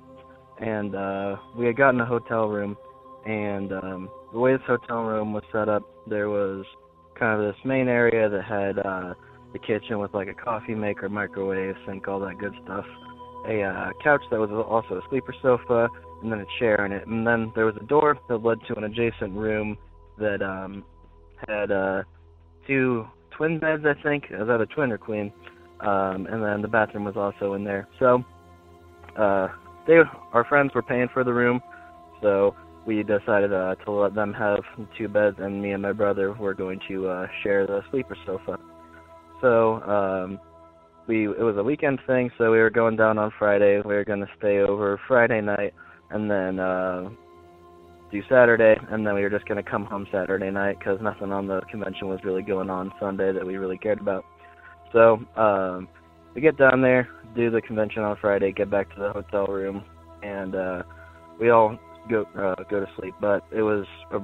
and 0.61 0.95
uh, 0.95 1.37
we 1.57 1.64
had 1.64 1.77
gotten 1.77 2.01
a 2.01 2.07
hotel 2.07 2.47
room. 2.47 2.77
And 3.25 3.73
um, 3.73 4.11
the 4.33 4.38
way 4.38 4.53
this 4.53 4.62
hotel 4.67 5.03
room 5.03 5.33
was 5.33 5.43
set 5.51 5.69
up, 5.69 5.83
there 6.07 6.29
was 6.29 6.64
kind 7.19 7.41
of 7.41 7.47
this 7.47 7.64
main 7.64 7.88
area 7.88 8.29
that 8.29 8.45
had 8.45 8.79
uh, 8.79 9.14
the 9.53 9.59
kitchen 9.59 9.99
with 9.99 10.12
like 10.12 10.29
a 10.29 10.35
coffee 10.35 10.75
maker, 10.75 11.09
microwave, 11.09 11.75
sink, 11.87 12.07
all 12.07 12.21
that 12.21 12.38
good 12.38 12.55
stuff. 12.64 12.85
A 13.49 13.62
uh, 13.62 13.91
couch 14.03 14.23
that 14.31 14.38
was 14.38 14.51
also 14.51 14.97
a 14.97 15.09
sleeper 15.09 15.35
sofa, 15.41 15.88
and 16.23 16.31
then 16.31 16.41
a 16.41 16.47
chair 16.59 16.85
in 16.85 16.93
it. 16.93 17.07
And 17.07 17.27
then 17.27 17.51
there 17.55 17.64
was 17.64 17.77
a 17.81 17.85
door 17.85 18.19
that 18.29 18.38
led 18.38 18.59
to 18.69 18.77
an 18.77 18.85
adjacent 18.85 19.33
room 19.33 19.79
that 20.19 20.43
um, 20.43 20.85
had 21.47 21.71
uh, 21.71 22.03
two 22.67 23.07
twin 23.38 23.59
beds, 23.59 23.85
I 23.87 23.94
think. 24.03 24.24
Is 24.24 24.46
that 24.48 24.61
a 24.61 24.66
twin 24.66 24.92
or 24.92 24.98
queen? 24.98 25.33
Um, 25.81 26.27
and 26.27 26.42
then 26.42 26.61
the 26.61 26.68
bathroom 26.68 27.05
was 27.05 27.16
also 27.16 27.55
in 27.55 27.64
there. 27.64 27.88
So 27.98 28.22
uh, 29.16 29.48
they, 29.87 29.94
our 30.33 30.44
friends, 30.48 30.72
were 30.74 30.83
paying 30.83 31.09
for 31.14 31.24
the 31.24 31.33
room, 31.33 31.61
so 32.20 32.55
we 32.85 33.03
decided 33.03 33.53
uh, 33.53 33.77
to 33.85 33.92
let 33.92 34.14
them 34.14 34.33
have 34.35 34.59
two 34.98 35.09
beds, 35.09 35.37
and 35.38 35.62
me 35.62 35.70
and 35.70 35.83
my 35.83 35.92
brother 35.92 36.33
were 36.33 36.55
going 36.55 36.81
to 36.88 37.09
uh, 37.09 37.27
share 37.42 37.66
the 37.66 37.81
sleeper 37.90 38.16
sofa. 38.27 38.59
So 39.40 39.83
um, 39.83 40.40
we 41.07 41.29
it 41.29 41.42
was 41.42 41.57
a 41.57 41.62
weekend 41.62 42.01
thing, 42.07 42.31
so 42.38 42.51
we 42.51 42.59
were 42.59 42.70
going 42.70 42.96
down 42.96 43.18
on 43.18 43.33
Friday. 43.38 43.77
We 43.77 43.94
were 43.94 44.05
going 44.05 44.20
to 44.20 44.31
stay 44.38 44.59
over 44.59 45.01
Friday 45.07 45.40
night, 45.40 45.74
and 46.11 46.29
then 46.31 46.59
uh, 46.59 47.09
do 48.11 48.23
Saturday, 48.29 48.75
and 48.90 49.07
then 49.07 49.14
we 49.14 49.23
were 49.23 49.31
just 49.31 49.47
going 49.47 49.62
to 49.62 49.68
come 49.68 49.85
home 49.85 50.07
Saturday 50.11 50.51
night 50.51 50.79
because 50.79 50.99
nothing 51.01 51.33
on 51.33 51.47
the 51.47 51.61
convention 51.71 52.09
was 52.09 52.21
really 52.25 52.42
going 52.42 52.71
on 52.71 52.92
Sunday 52.99 53.33
that 53.33 53.47
we 53.47 53.57
really 53.57 53.79
cared 53.79 54.01
about. 54.01 54.25
So 54.92 55.18
um, 55.37 55.88
we 56.35 56.40
get 56.40 56.57
down 56.57 56.81
there, 56.81 57.09
do 57.37 57.51
the 57.51 57.61
convention 57.61 58.03
on 58.03 58.16
Friday, 58.21 58.53
get 58.53 58.71
back 58.71 58.94
to 58.94 59.01
the 59.01 59.12
hotel 59.12 59.47
room, 59.47 59.85
and 60.23 60.55
uh, 60.55 60.83
we 61.38 61.51
all 61.51 61.79
go 62.09 62.25
uh, 62.37 62.62
go 62.71 62.81
to 62.81 62.87
sleep. 62.99 63.14
But 63.21 63.44
it 63.53 63.62
was 63.62 63.87
a 64.11 64.21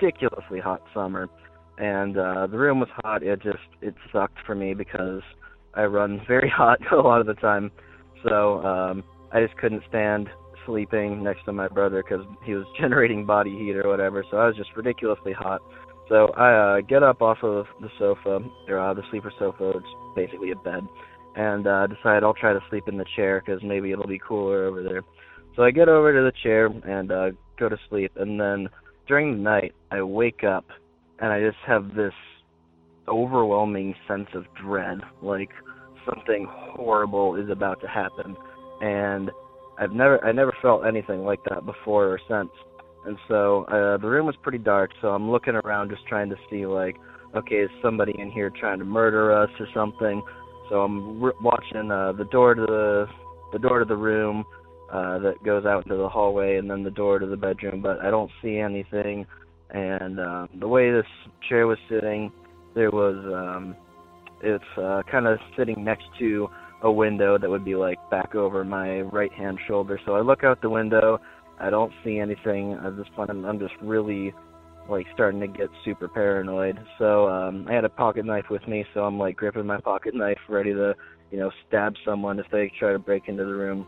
ridiculously 0.00 0.60
hot 0.60 0.82
summer, 0.92 1.28
and 1.78 2.18
uh, 2.18 2.48
the 2.48 2.58
room 2.58 2.80
was 2.80 2.88
hot. 3.04 3.22
It 3.22 3.42
just 3.42 3.58
it 3.80 3.94
sucked 4.12 4.38
for 4.46 4.54
me 4.54 4.74
because 4.74 5.22
I 5.74 5.84
run 5.84 6.20
very 6.28 6.50
hot 6.50 6.80
a 6.92 6.96
lot 6.96 7.20
of 7.20 7.26
the 7.26 7.34
time, 7.34 7.70
so 8.28 8.64
um, 8.64 9.04
I 9.32 9.44
just 9.44 9.56
couldn't 9.58 9.82
stand 9.88 10.28
sleeping 10.68 11.24
next 11.24 11.44
to 11.46 11.52
my 11.52 11.66
brother 11.66 12.04
because 12.04 12.24
he 12.44 12.52
was 12.54 12.66
generating 12.80 13.24
body 13.24 13.50
heat 13.50 13.74
or 13.74 13.88
whatever. 13.88 14.24
So 14.30 14.36
I 14.36 14.46
was 14.46 14.56
just 14.56 14.70
ridiculously 14.76 15.32
hot. 15.32 15.60
So 16.08 16.28
I 16.36 16.78
uh, 16.78 16.80
get 16.82 17.02
up 17.02 17.20
off 17.20 17.38
of 17.42 17.66
the 17.80 17.88
sofa, 17.98 18.40
or 18.68 18.78
uh, 18.78 18.94
the 18.94 19.02
sleeper 19.10 19.32
sofa. 19.38 19.72
It's 19.76 19.86
basically 20.14 20.52
a 20.52 20.56
bed, 20.56 20.86
and 21.36 21.66
uh, 21.66 21.86
decide 21.86 22.22
I'll 22.22 22.34
try 22.34 22.52
to 22.52 22.60
sleep 22.70 22.84
in 22.88 22.96
the 22.96 23.04
chair 23.16 23.42
because 23.44 23.62
maybe 23.62 23.92
it'll 23.92 24.06
be 24.06 24.18
cooler 24.18 24.66
over 24.66 24.82
there. 24.82 25.02
So 25.56 25.64
I 25.64 25.70
get 25.70 25.88
over 25.88 26.12
to 26.12 26.20
the 26.20 26.32
chair 26.42 26.66
and 26.66 27.10
uh, 27.10 27.30
go 27.58 27.68
to 27.68 27.76
sleep, 27.90 28.12
and 28.16 28.40
then 28.40 28.68
during 29.06 29.32
the 29.32 29.42
night 29.42 29.74
I 29.90 30.02
wake 30.02 30.44
up 30.44 30.64
and 31.18 31.32
I 31.32 31.40
just 31.40 31.58
have 31.66 31.94
this 31.94 32.12
overwhelming 33.08 33.94
sense 34.06 34.28
of 34.34 34.44
dread, 34.54 34.98
like 35.22 35.50
something 36.06 36.46
horrible 36.50 37.36
is 37.36 37.50
about 37.50 37.80
to 37.80 37.88
happen, 37.88 38.36
and 38.80 39.30
I've 39.78 39.92
never 39.92 40.24
I 40.24 40.32
never 40.32 40.54
felt 40.60 40.86
anything 40.86 41.24
like 41.24 41.40
that 41.48 41.64
before 41.64 42.06
or 42.06 42.20
since. 42.28 42.50
And 43.06 43.16
so 43.28 43.64
uh, 43.64 43.96
the 43.98 44.08
room 44.08 44.26
was 44.26 44.34
pretty 44.42 44.58
dark, 44.58 44.90
so 45.00 45.08
I'm 45.08 45.30
looking 45.30 45.54
around 45.54 45.90
just 45.90 46.06
trying 46.06 46.28
to 46.30 46.36
see 46.50 46.66
like, 46.66 46.96
okay, 47.34 47.56
is 47.56 47.70
somebody 47.82 48.14
in 48.18 48.30
here 48.30 48.50
trying 48.50 48.80
to 48.80 48.84
murder 48.84 49.32
us 49.32 49.50
or 49.60 49.68
something? 49.72 50.22
So 50.68 50.82
I'm 50.82 51.22
r- 51.22 51.32
watching 51.40 51.90
uh, 51.90 52.12
the 52.12 52.24
door 52.24 52.54
to 52.54 52.62
the 52.62 53.06
the 53.52 53.58
door 53.58 53.78
to 53.78 53.84
the 53.84 53.96
room 53.96 54.44
uh, 54.92 55.18
that 55.20 55.42
goes 55.44 55.64
out 55.64 55.84
into 55.84 55.96
the 55.96 56.08
hallway, 56.08 56.56
and 56.56 56.70
then 56.70 56.82
the 56.82 56.90
door 56.90 57.18
to 57.18 57.26
the 57.26 57.36
bedroom, 57.36 57.80
but 57.80 58.00
I 58.00 58.10
don't 58.10 58.30
see 58.42 58.58
anything. 58.58 59.26
And 59.70 60.18
uh, 60.18 60.46
the 60.58 60.68
way 60.68 60.90
this 60.90 61.06
chair 61.48 61.66
was 61.66 61.78
sitting, 61.88 62.32
there 62.74 62.90
was 62.90 63.16
um, 63.32 63.76
it's 64.42 64.64
uh, 64.76 65.02
kind 65.10 65.26
of 65.26 65.38
sitting 65.56 65.84
next 65.84 66.04
to 66.18 66.48
a 66.82 66.90
window 66.90 67.38
that 67.38 67.48
would 67.48 67.64
be 67.64 67.74
like 67.74 67.98
back 68.10 68.34
over 68.34 68.64
my 68.64 69.00
right 69.00 69.32
hand 69.32 69.58
shoulder. 69.66 70.00
So 70.06 70.14
I 70.14 70.20
look 70.20 70.44
out 70.44 70.60
the 70.62 70.70
window. 70.70 71.20
I 71.60 71.70
don't 71.70 71.92
see 72.04 72.18
anything 72.18 72.78
this 72.96 73.06
point. 73.16 73.30
I'm, 73.30 73.44
I'm 73.44 73.58
just 73.58 73.74
really 73.82 74.32
like 74.88 75.06
starting 75.12 75.40
to 75.40 75.48
get 75.48 75.68
super 75.84 76.08
paranoid. 76.08 76.78
So 76.98 77.28
um, 77.28 77.66
I 77.68 77.74
had 77.74 77.84
a 77.84 77.88
pocket 77.88 78.24
knife 78.24 78.46
with 78.50 78.66
me, 78.66 78.84
so 78.94 79.00
I'm 79.00 79.18
like 79.18 79.36
gripping 79.36 79.66
my 79.66 79.80
pocket 79.80 80.14
knife, 80.14 80.38
ready 80.48 80.72
to, 80.72 80.94
you 81.30 81.38
know, 81.38 81.50
stab 81.66 81.94
someone 82.04 82.38
if 82.38 82.46
they 82.50 82.72
try 82.78 82.92
to 82.92 82.98
break 82.98 83.24
into 83.28 83.44
the 83.44 83.52
room. 83.52 83.86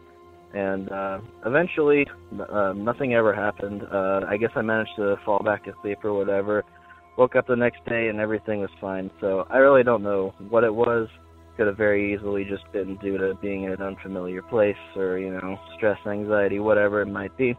And 0.53 0.91
uh, 0.91 1.21
eventually, 1.47 2.07
uh, 2.53 2.73
nothing 2.73 3.15
ever 3.15 3.33
happened. 3.33 3.83
Uh, 3.85 4.23
I 4.29 4.37
guess 4.37 4.51
I 4.57 4.63
managed 4.63 4.91
to 4.97 5.17
fall 5.25 5.39
back 5.39 5.65
to 5.65 5.73
sleep 5.81 5.99
or 6.05 6.13
whatever. 6.13 6.65
Woke 7.17 7.37
up 7.37 7.47
the 7.47 7.57
next 7.57 7.85
day 7.87 8.09
and 8.09 8.19
everything 8.19 8.61
was 8.61 8.71
fine. 8.81 9.11
So 9.21 9.47
I 9.49 9.59
really 9.59 9.85
don't 9.85 10.03
know 10.03 10.35
what 10.49 10.65
it 10.65 10.75
was. 10.75 11.09
Could 11.61 11.67
have 11.67 11.77
very 11.77 12.15
easily 12.15 12.47
just 12.47 12.65
been 12.73 12.97
due 13.03 13.19
to 13.19 13.35
being 13.35 13.65
in 13.65 13.73
an 13.73 13.83
unfamiliar 13.83 14.41
place 14.41 14.79
or, 14.97 15.19
you 15.19 15.31
know, 15.31 15.61
stress, 15.77 15.99
anxiety, 16.07 16.59
whatever 16.59 17.03
it 17.03 17.07
might 17.07 17.37
be. 17.37 17.55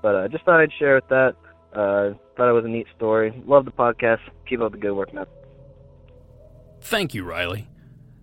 But 0.00 0.16
I 0.16 0.24
uh, 0.24 0.28
just 0.28 0.42
thought 0.46 0.58
I'd 0.58 0.72
share 0.78 0.94
with 0.94 1.08
that. 1.08 1.36
Uh, 1.74 2.16
thought 2.34 2.48
it 2.48 2.52
was 2.52 2.64
a 2.64 2.68
neat 2.68 2.86
story. 2.96 3.42
Love 3.46 3.66
the 3.66 3.70
podcast. 3.70 4.20
Keep 4.48 4.62
up 4.62 4.72
the 4.72 4.78
good 4.78 4.94
work, 4.94 5.12
man. 5.12 5.26
Thank 6.80 7.12
you, 7.12 7.24
Riley. 7.24 7.68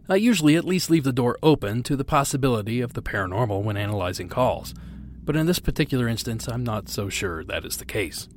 I 0.10 0.16
usually 0.16 0.56
at 0.56 0.66
least 0.66 0.90
leave 0.90 1.04
the 1.04 1.14
door 1.14 1.38
open 1.44 1.84
to 1.84 1.96
the 1.96 2.04
possibility 2.04 2.82
of 2.82 2.94
the 2.94 3.04
paranormal 3.04 3.62
when 3.62 3.78
analyzing 3.78 4.30
calls, 4.30 4.74
but 5.24 5.36
in 5.36 5.46
this 5.46 5.60
particular 5.60 6.08
instance, 6.08 6.48
I'm 6.48 6.64
not 6.64 6.90
so 6.90 7.08
sure 7.08 7.44
that 7.44 7.66
is 7.66 7.78
the 7.78 7.86
case. 7.86 8.28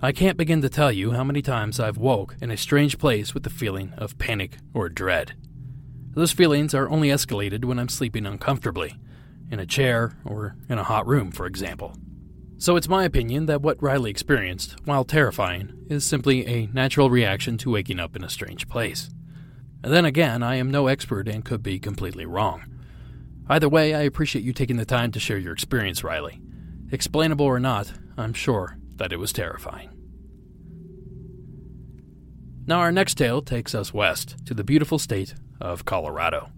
I 0.00 0.12
can't 0.12 0.38
begin 0.38 0.62
to 0.62 0.70
tell 0.70 0.92
you 0.92 1.10
how 1.10 1.24
many 1.24 1.42
times 1.42 1.78
I've 1.78 1.98
woke 1.98 2.36
in 2.40 2.50
a 2.50 2.56
strange 2.56 2.96
place 2.96 3.34
with 3.34 3.42
the 3.42 3.50
feeling 3.50 3.92
of 3.98 4.16
panic 4.16 4.56
or 4.72 4.88
dread. 4.88 5.34
Those 6.14 6.32
feelings 6.32 6.74
are 6.74 6.88
only 6.88 7.08
escalated 7.08 7.64
when 7.64 7.78
I'm 7.78 7.88
sleeping 7.88 8.26
uncomfortably, 8.26 8.94
in 9.50 9.60
a 9.60 9.66
chair 9.66 10.16
or 10.24 10.56
in 10.68 10.78
a 10.78 10.84
hot 10.84 11.06
room, 11.06 11.30
for 11.30 11.46
example. 11.46 11.94
So 12.58 12.74
it's 12.74 12.88
my 12.88 13.04
opinion 13.04 13.46
that 13.46 13.62
what 13.62 13.80
Riley 13.80 14.10
experienced, 14.10 14.76
while 14.84 15.04
terrifying, 15.04 15.86
is 15.88 16.04
simply 16.04 16.46
a 16.46 16.66
natural 16.66 17.08
reaction 17.08 17.56
to 17.58 17.70
waking 17.70 18.00
up 18.00 18.16
in 18.16 18.24
a 18.24 18.28
strange 18.28 18.68
place. 18.68 19.10
And 19.84 19.92
then 19.92 20.04
again, 20.04 20.42
I 20.42 20.56
am 20.56 20.70
no 20.70 20.88
expert 20.88 21.28
and 21.28 21.44
could 21.44 21.62
be 21.62 21.78
completely 21.78 22.26
wrong. 22.26 22.64
Either 23.48 23.68
way, 23.68 23.94
I 23.94 24.00
appreciate 24.00 24.44
you 24.44 24.52
taking 24.52 24.76
the 24.76 24.84
time 24.84 25.12
to 25.12 25.20
share 25.20 25.38
your 25.38 25.52
experience, 25.52 26.02
Riley. 26.02 26.40
Explainable 26.90 27.46
or 27.46 27.60
not, 27.60 27.92
I'm 28.16 28.34
sure 28.34 28.76
that 28.96 29.12
it 29.12 29.18
was 29.18 29.32
terrifying. 29.32 29.90
Now, 32.66 32.80
our 32.80 32.92
next 32.92 33.14
tale 33.14 33.40
takes 33.40 33.74
us 33.74 33.94
west 33.94 34.44
to 34.46 34.52
the 34.52 34.64
beautiful 34.64 34.98
state 34.98 35.34
of 35.60 35.84
Colorado. 35.84 36.50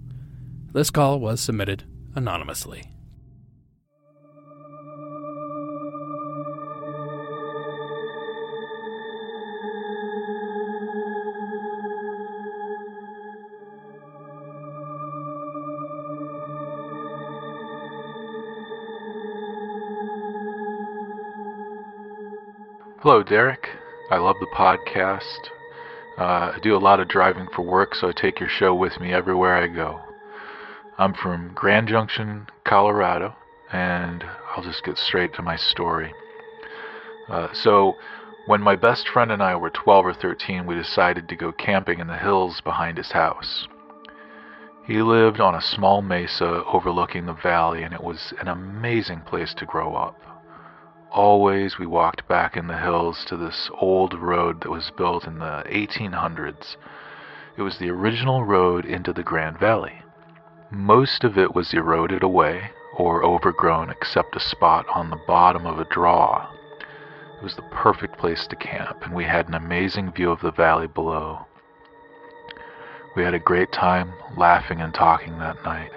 This 0.72 0.90
call 0.90 1.20
was 1.20 1.40
submitted 1.40 1.84
anonymously. 2.14 2.84
Hello, 23.02 23.22
Derek. 23.22 23.66
I 24.10 24.18
love 24.18 24.36
the 24.40 24.46
podcast. 24.54 25.59
Uh, 26.18 26.52
I 26.54 26.58
do 26.62 26.76
a 26.76 26.78
lot 26.78 27.00
of 27.00 27.08
driving 27.08 27.48
for 27.54 27.62
work, 27.62 27.94
so 27.94 28.08
I 28.08 28.12
take 28.12 28.40
your 28.40 28.48
show 28.48 28.74
with 28.74 29.00
me 29.00 29.12
everywhere 29.12 29.56
I 29.56 29.68
go. 29.68 30.00
I'm 30.98 31.14
from 31.14 31.52
Grand 31.54 31.88
Junction, 31.88 32.46
Colorado, 32.64 33.34
and 33.72 34.24
I'll 34.54 34.62
just 34.62 34.84
get 34.84 34.98
straight 34.98 35.32
to 35.34 35.42
my 35.42 35.56
story. 35.56 36.12
Uh, 37.28 37.48
so, 37.52 37.96
when 38.46 38.60
my 38.60 38.76
best 38.76 39.08
friend 39.08 39.30
and 39.30 39.42
I 39.42 39.54
were 39.56 39.70
12 39.70 40.06
or 40.06 40.14
13, 40.14 40.66
we 40.66 40.74
decided 40.74 41.28
to 41.28 41.36
go 41.36 41.52
camping 41.52 42.00
in 42.00 42.06
the 42.06 42.18
hills 42.18 42.60
behind 42.60 42.98
his 42.98 43.12
house. 43.12 43.66
He 44.84 45.02
lived 45.02 45.40
on 45.40 45.54
a 45.54 45.62
small 45.62 46.02
mesa 46.02 46.64
overlooking 46.64 47.26
the 47.26 47.32
valley, 47.32 47.82
and 47.82 47.94
it 47.94 48.02
was 48.02 48.34
an 48.40 48.48
amazing 48.48 49.20
place 49.20 49.54
to 49.54 49.64
grow 49.64 49.94
up. 49.94 50.20
Always 51.12 51.76
we 51.76 51.86
walked 51.86 52.28
back 52.28 52.56
in 52.56 52.68
the 52.68 52.78
hills 52.78 53.24
to 53.24 53.36
this 53.36 53.68
old 53.80 54.14
road 54.14 54.60
that 54.60 54.70
was 54.70 54.92
built 54.96 55.26
in 55.26 55.40
the 55.40 55.64
1800s. 55.66 56.76
It 57.56 57.62
was 57.62 57.78
the 57.78 57.90
original 57.90 58.44
road 58.44 58.84
into 58.84 59.12
the 59.12 59.24
Grand 59.24 59.58
Valley. 59.58 60.02
Most 60.70 61.24
of 61.24 61.36
it 61.36 61.52
was 61.52 61.74
eroded 61.74 62.22
away 62.22 62.70
or 62.96 63.24
overgrown 63.24 63.90
except 63.90 64.36
a 64.36 64.40
spot 64.40 64.86
on 64.94 65.10
the 65.10 65.20
bottom 65.26 65.66
of 65.66 65.80
a 65.80 65.84
draw. 65.84 66.48
It 67.36 67.42
was 67.42 67.56
the 67.56 67.68
perfect 67.72 68.16
place 68.16 68.46
to 68.46 68.54
camp, 68.54 69.04
and 69.04 69.12
we 69.12 69.24
had 69.24 69.48
an 69.48 69.54
amazing 69.54 70.12
view 70.12 70.30
of 70.30 70.42
the 70.42 70.52
valley 70.52 70.86
below. 70.86 71.46
We 73.16 73.24
had 73.24 73.34
a 73.34 73.40
great 73.40 73.72
time 73.72 74.12
laughing 74.36 74.80
and 74.80 74.94
talking 74.94 75.40
that 75.40 75.64
night. 75.64 75.90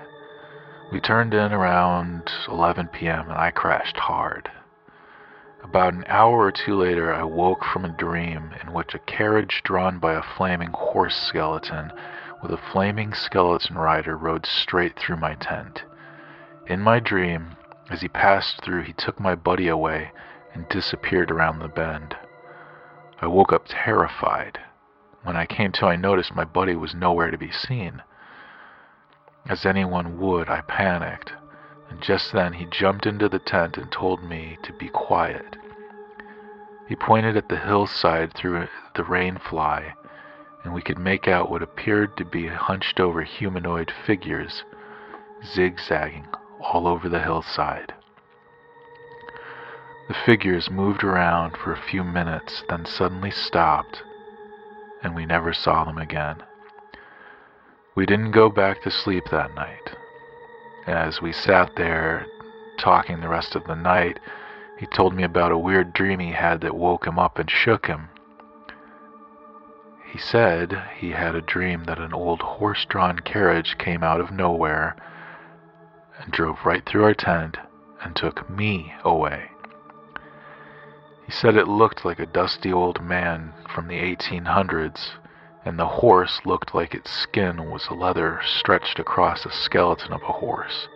We 0.92 1.00
turned 1.00 1.36
in 1.36 1.54
around 1.54 2.32
11 2.48 2.88
p.m., 2.88 3.30
and 3.30 3.38
I 3.38 3.52
crashed 3.52 3.98
hard. 3.98 4.50
About 5.64 5.94
an 5.94 6.04
hour 6.08 6.40
or 6.40 6.52
two 6.52 6.76
later, 6.76 7.14
I 7.14 7.24
woke 7.24 7.64
from 7.64 7.86
a 7.86 7.98
dream 7.98 8.52
in 8.62 8.74
which 8.74 8.94
a 8.94 9.00
carriage 9.00 9.62
drawn 9.64 9.98
by 9.98 10.14
a 10.14 10.22
flaming 10.22 10.72
horse 10.74 11.16
skeleton 11.16 11.94
with 12.42 12.52
a 12.52 12.58
flaming 12.58 13.14
skeleton 13.14 13.78
rider 13.78 14.18
rode 14.18 14.46
straight 14.46 15.00
through 15.00 15.18
my 15.18 15.36
tent. 15.36 15.84
In 16.68 16.82
my 16.82 17.00
dream, 17.00 17.56
as 17.90 18.02
he 18.02 18.10
passed 18.10 18.62
through, 18.62 18.82
he 18.82 18.94
took 18.94 19.20
my 19.20 19.36
buddy 19.36 19.70
away 19.70 20.12
and 20.54 20.68
disappeared 20.68 21.32
around 21.32 21.60
the 21.60 21.70
bend. 21.70 22.18
I 23.22 23.28
woke 23.28 23.54
up 23.54 23.64
terrified. 23.68 24.60
When 25.24 25.38
I 25.38 25.46
came 25.46 25.72
to, 25.74 25.86
I 25.86 25.96
noticed 25.96 26.36
my 26.36 26.44
buddy 26.44 26.76
was 26.76 26.94
nowhere 26.94 27.32
to 27.32 27.38
be 27.38 27.52
seen. 27.52 28.04
As 29.48 29.66
anyone 29.66 30.20
would, 30.20 30.50
I 30.50 30.62
panicked 30.62 31.32
and 31.94 32.02
just 32.02 32.32
then 32.34 32.54
he 32.54 32.66
jumped 32.66 33.06
into 33.06 33.30
the 33.30 33.38
tent 33.38 33.78
and 33.78 33.92
told 33.92 34.24
me 34.24 34.58
to 34.64 34.74
be 34.74 34.90
quiet. 34.90 35.56
He 36.88 36.96
pointed 36.96 37.38
at 37.38 37.50
the 37.50 37.60
hillside 37.60 38.34
through 38.34 38.68
the 38.96 39.04
rain 39.04 39.38
fly, 39.38 39.94
and 40.64 40.74
we 40.74 40.82
could 40.82 40.98
make 40.98 41.28
out 41.28 41.52
what 41.52 41.62
appeared 41.62 42.18
to 42.18 42.26
be 42.26 42.48
hunched 42.48 43.00
over 43.00 43.22
humanoid 43.22 43.92
figures 44.08 44.64
zigzagging 45.46 46.26
all 46.60 46.88
over 46.88 47.08
the 47.08 47.22
hillside. 47.22 47.94
The 50.08 50.16
figures 50.26 50.72
moved 50.72 51.04
around 51.04 51.58
for 51.58 51.74
a 51.74 51.82
few 51.90 52.04
minutes, 52.04 52.64
then 52.70 52.86
suddenly 52.86 53.30
stopped, 53.30 54.02
and 55.04 55.14
we 55.14 55.28
never 55.28 55.54
saw 55.54 55.84
them 55.84 56.00
again. 56.00 56.38
We 57.94 58.08
didn't 58.08 58.32
go 58.32 58.50
back 58.50 58.82
to 58.82 58.90
sleep 58.90 59.26
that 59.30 59.54
night. 59.54 59.96
As 60.86 61.22
we 61.22 61.32
sat 61.32 61.76
there 61.76 62.26
talking 62.78 63.22
the 63.22 63.30
rest 63.30 63.56
of 63.56 63.64
the 63.64 63.76
night, 63.76 64.20
he 64.78 64.86
told 64.86 65.14
me 65.14 65.24
about 65.24 65.52
a 65.54 65.58
weird 65.58 65.94
dream 65.94 66.20
he 66.20 66.32
had 66.32 66.60
that 66.62 66.76
woke 66.76 67.08
him 67.08 67.18
up 67.18 67.40
and 67.40 67.50
shook 67.50 67.86
him. 67.86 68.10
He 70.06 70.18
said 70.18 70.84
he 70.98 71.12
had 71.12 71.36
a 71.36 71.42
dream 71.42 71.86
that 71.86 72.00
an 72.00 72.14
old 72.14 72.42
horse 72.42 72.86
drawn 72.86 73.20
carriage 73.20 73.78
came 73.78 74.04
out 74.04 74.20
of 74.20 74.32
nowhere 74.32 74.96
and 76.20 76.32
drove 76.34 76.66
right 76.66 76.86
through 76.86 77.06
our 77.06 77.14
tent 77.14 77.58
and 78.02 78.16
took 78.16 78.50
me 78.50 78.94
away. 79.06 79.52
He 81.26 81.32
said 81.32 81.56
it 81.56 81.68
looked 81.68 82.04
like 82.04 82.20
a 82.20 82.26
dusty 82.26 82.74
old 82.74 83.02
man 83.02 83.54
from 83.74 83.88
the 83.88 84.00
1800s 84.00 85.12
and 85.66 85.80
the 85.80 85.88
horse 85.88 86.42
looked 86.46 86.76
like 86.76 86.94
its 86.94 87.12
skin 87.12 87.70
was 87.70 87.90
leather 87.90 88.42
stretched 88.44 89.00
across 89.00 89.46
a 89.46 89.52
skeleton 89.52 90.14
of 90.14 90.22
a 90.24 90.34
horse. 90.34 90.88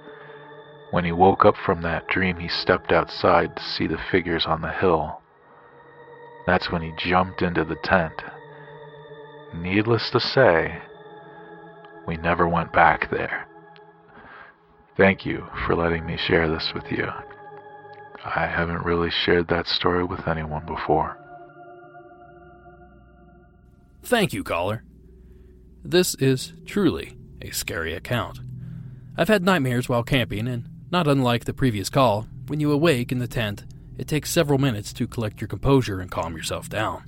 When 0.91 1.05
he 1.05 1.11
woke 1.11 1.45
up 1.45 1.55
from 1.57 1.81
that 1.81 2.07
dream, 2.07 2.37
he 2.37 2.47
stepped 2.47 2.91
outside 2.91 3.55
to 3.55 3.63
see 3.63 3.87
the 3.87 3.97
figures 3.97 4.45
on 4.45 4.61
the 4.61 4.71
hill. 4.71 5.21
That's 6.45 6.71
when 6.71 6.81
he 6.81 6.93
jumped 6.97 7.41
into 7.41 7.63
the 7.65 7.75
tent. 7.75 8.23
Needless 9.53 10.09
to 10.11 10.19
say, 10.19 10.81
we 12.05 12.15
never 12.15 12.47
went 12.47 12.71
back 12.71 13.09
there. 13.09 13.47
Thank 14.95 15.25
you 15.25 15.45
for 15.65 15.75
letting 15.75 16.05
me 16.05 16.17
share 16.17 16.47
this 16.47 16.71
with 16.73 16.91
you. 16.91 17.07
I 18.23 18.47
haven't 18.47 18.85
really 18.85 19.11
shared 19.11 19.47
that 19.49 19.67
story 19.67 20.03
with 20.03 20.27
anyone 20.27 20.65
before. 20.65 21.17
Thank 24.03 24.33
you, 24.33 24.43
caller. 24.43 24.83
This 25.83 26.15
is 26.15 26.53
truly 26.65 27.17
a 27.41 27.51
scary 27.51 27.93
account. 27.93 28.39
I've 29.17 29.27
had 29.27 29.43
nightmares 29.43 29.89
while 29.89 30.03
camping, 30.03 30.47
and 30.47 30.69
not 30.91 31.07
unlike 31.07 31.45
the 31.45 31.53
previous 31.53 31.89
call, 31.89 32.27
when 32.47 32.59
you 32.59 32.71
awake 32.71 33.11
in 33.11 33.19
the 33.19 33.27
tent, 33.27 33.65
it 33.97 34.07
takes 34.07 34.31
several 34.31 34.59
minutes 34.59 34.93
to 34.93 35.07
collect 35.07 35.41
your 35.41 35.47
composure 35.47 35.99
and 35.99 36.11
calm 36.11 36.35
yourself 36.35 36.69
down. 36.69 37.03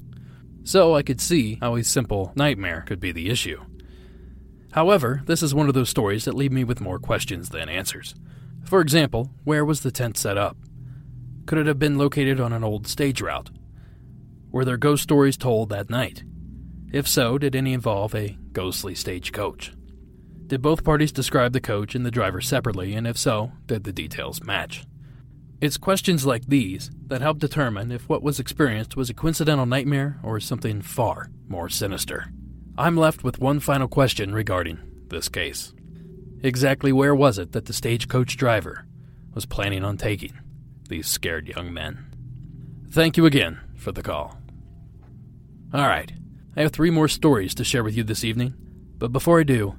So 0.64 0.96
I 0.96 1.04
could 1.04 1.22
see 1.22 1.58
how 1.62 1.76
a 1.76 1.84
simple 1.84 2.32
nightmare 2.36 2.84
could 2.86 3.00
be 3.00 3.12
the 3.12 3.30
issue. 3.30 3.62
However, 4.72 5.24
this 5.26 5.42
is 5.42 5.56
one 5.56 5.68
of 5.68 5.74
those 5.74 5.90
stories 5.90 6.26
that 6.26 6.36
leave 6.36 6.52
me 6.52 6.64
with 6.64 6.82
more 6.82 7.00
questions 7.00 7.50
than 7.50 7.70
answers. 7.70 8.16
For 8.66 8.82
example, 8.82 9.32
where 9.44 9.66
was 9.66 9.82
the 9.82 9.92
tent 9.92 10.18
set 10.18 10.38
up? 10.38 10.58
Could 11.46 11.58
it 11.58 11.68
have 11.68 11.80
been 11.80 11.98
located 11.98 12.40
on 12.40 12.54
an 12.54 12.64
old 12.64 12.88
stage 12.88 13.22
route? 13.22 13.50
Were 14.52 14.66
there 14.66 14.78
ghost 14.78 15.04
stories 15.04 15.38
told 15.38 15.70
that 15.70 15.90
night? 15.90 16.24
If 16.92 17.08
so, 17.08 17.38
did 17.38 17.56
any 17.56 17.74
involve 17.74 18.16
a 18.16 18.38
ghostly 18.52 18.96
stagecoach? 18.96 19.72
Did 20.48 20.64
both 20.64 20.84
parties 20.84 21.12
describe 21.12 21.54
the 21.54 21.62
coach 21.62 21.94
and 21.94 22.04
the 22.04 22.12
driver 22.12 22.42
separately, 22.42 22.96
and 22.96 23.06
if 23.06 23.18
so, 23.18 23.52
did 23.68 23.84
the 23.84 23.92
details 23.92 24.44
match? 24.44 24.86
It's 25.62 25.78
questions 25.78 26.26
like 26.26 26.48
these 26.48 26.90
that 27.08 27.22
help 27.22 27.38
determine 27.38 27.92
if 27.92 28.10
what 28.10 28.24
was 28.24 28.40
experienced 28.40 28.96
was 28.96 29.10
a 29.10 29.14
coincidental 29.14 29.66
nightmare 29.66 30.20
or 30.24 30.40
something 30.40 30.82
far 30.82 31.30
more 31.48 31.70
sinister. 31.70 32.32
I'm 32.78 32.96
left 32.98 33.24
with 33.24 33.40
one 33.40 33.60
final 33.60 33.88
question 33.88 34.34
regarding 34.34 34.80
this 35.10 35.30
case. 35.30 35.74
Exactly 36.42 36.92
where 36.94 37.14
was 37.14 37.38
it 37.38 37.52
that 37.52 37.66
the 37.66 37.74
stagecoach 37.74 38.38
driver 38.38 38.86
was 39.36 39.46
planning 39.46 39.84
on 39.84 39.98
taking 39.98 40.40
these 40.88 41.08
scared 41.08 41.50
young 41.50 41.74
men? 41.74 42.06
Thank 42.90 43.18
you 43.18 43.26
again 43.26 43.60
for 43.76 43.92
the 43.92 44.02
call. 44.02 44.40
All 45.74 45.88
right, 45.88 46.12
I 46.60 46.64
have 46.64 46.74
three 46.74 46.90
more 46.90 47.08
stories 47.08 47.56
to 47.56 47.64
share 47.64 47.86
with 47.86 47.96
you 47.96 48.04
this 48.04 48.26
evening, 48.26 48.54
but 48.98 49.14
before 49.14 49.40
I 49.40 49.44
do, 49.44 49.78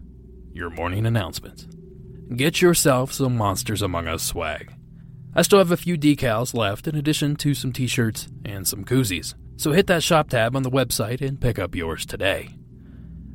your 0.54 0.70
morning 0.70 1.04
announcements. 1.04 1.68
Get 2.34 2.62
yourself 2.62 3.12
some 3.12 3.36
Monsters 3.36 3.82
Among 3.82 4.08
Us 4.08 4.22
swag. 4.22 4.72
I 5.34 5.42
still 5.42 5.58
have 5.58 5.72
a 5.72 5.76
few 5.76 5.98
decals 5.98 6.54
left 6.54 6.88
in 6.88 6.96
addition 6.96 7.36
to 7.36 7.52
some 7.52 7.70
t 7.70 7.86
shirts 7.86 8.28
and 8.46 8.66
some 8.66 8.86
koozies, 8.86 9.34
so 9.58 9.72
hit 9.72 9.88
that 9.88 10.02
shop 10.02 10.30
tab 10.30 10.56
on 10.56 10.62
the 10.62 10.70
website 10.70 11.20
and 11.20 11.38
pick 11.38 11.58
up 11.58 11.74
yours 11.74 12.06
today. 12.06 12.56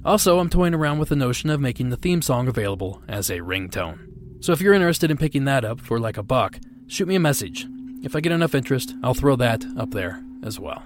Also, 0.04 0.40
I'm 0.40 0.50
toying 0.50 0.74
around 0.74 0.98
with 0.98 1.10
the 1.10 1.16
notion 1.16 1.52
of 1.52 1.62
making 1.62 1.92
the 1.92 1.98
theme 1.98 2.24
song 2.24 2.48
available 2.48 3.04
as 3.08 3.30
a 3.30 3.42
ringtone. 3.42 4.44
So 4.44 4.54
if 4.54 4.62
you're 4.62 4.74
interested 4.74 5.12
in 5.12 5.18
picking 5.18 5.46
that 5.46 5.64
up 5.64 5.80
for 5.80 6.00
like 6.00 6.18
a 6.18 6.24
buck, 6.24 6.58
shoot 6.88 7.08
me 7.08 7.14
a 7.14 7.20
message. 7.20 7.68
If 8.02 8.16
I 8.16 8.22
get 8.22 8.32
enough 8.32 8.56
interest, 8.56 8.96
I'll 9.04 9.14
throw 9.14 9.36
that 9.36 9.64
up 9.78 9.92
there 9.92 10.24
as 10.42 10.60
well. 10.60 10.84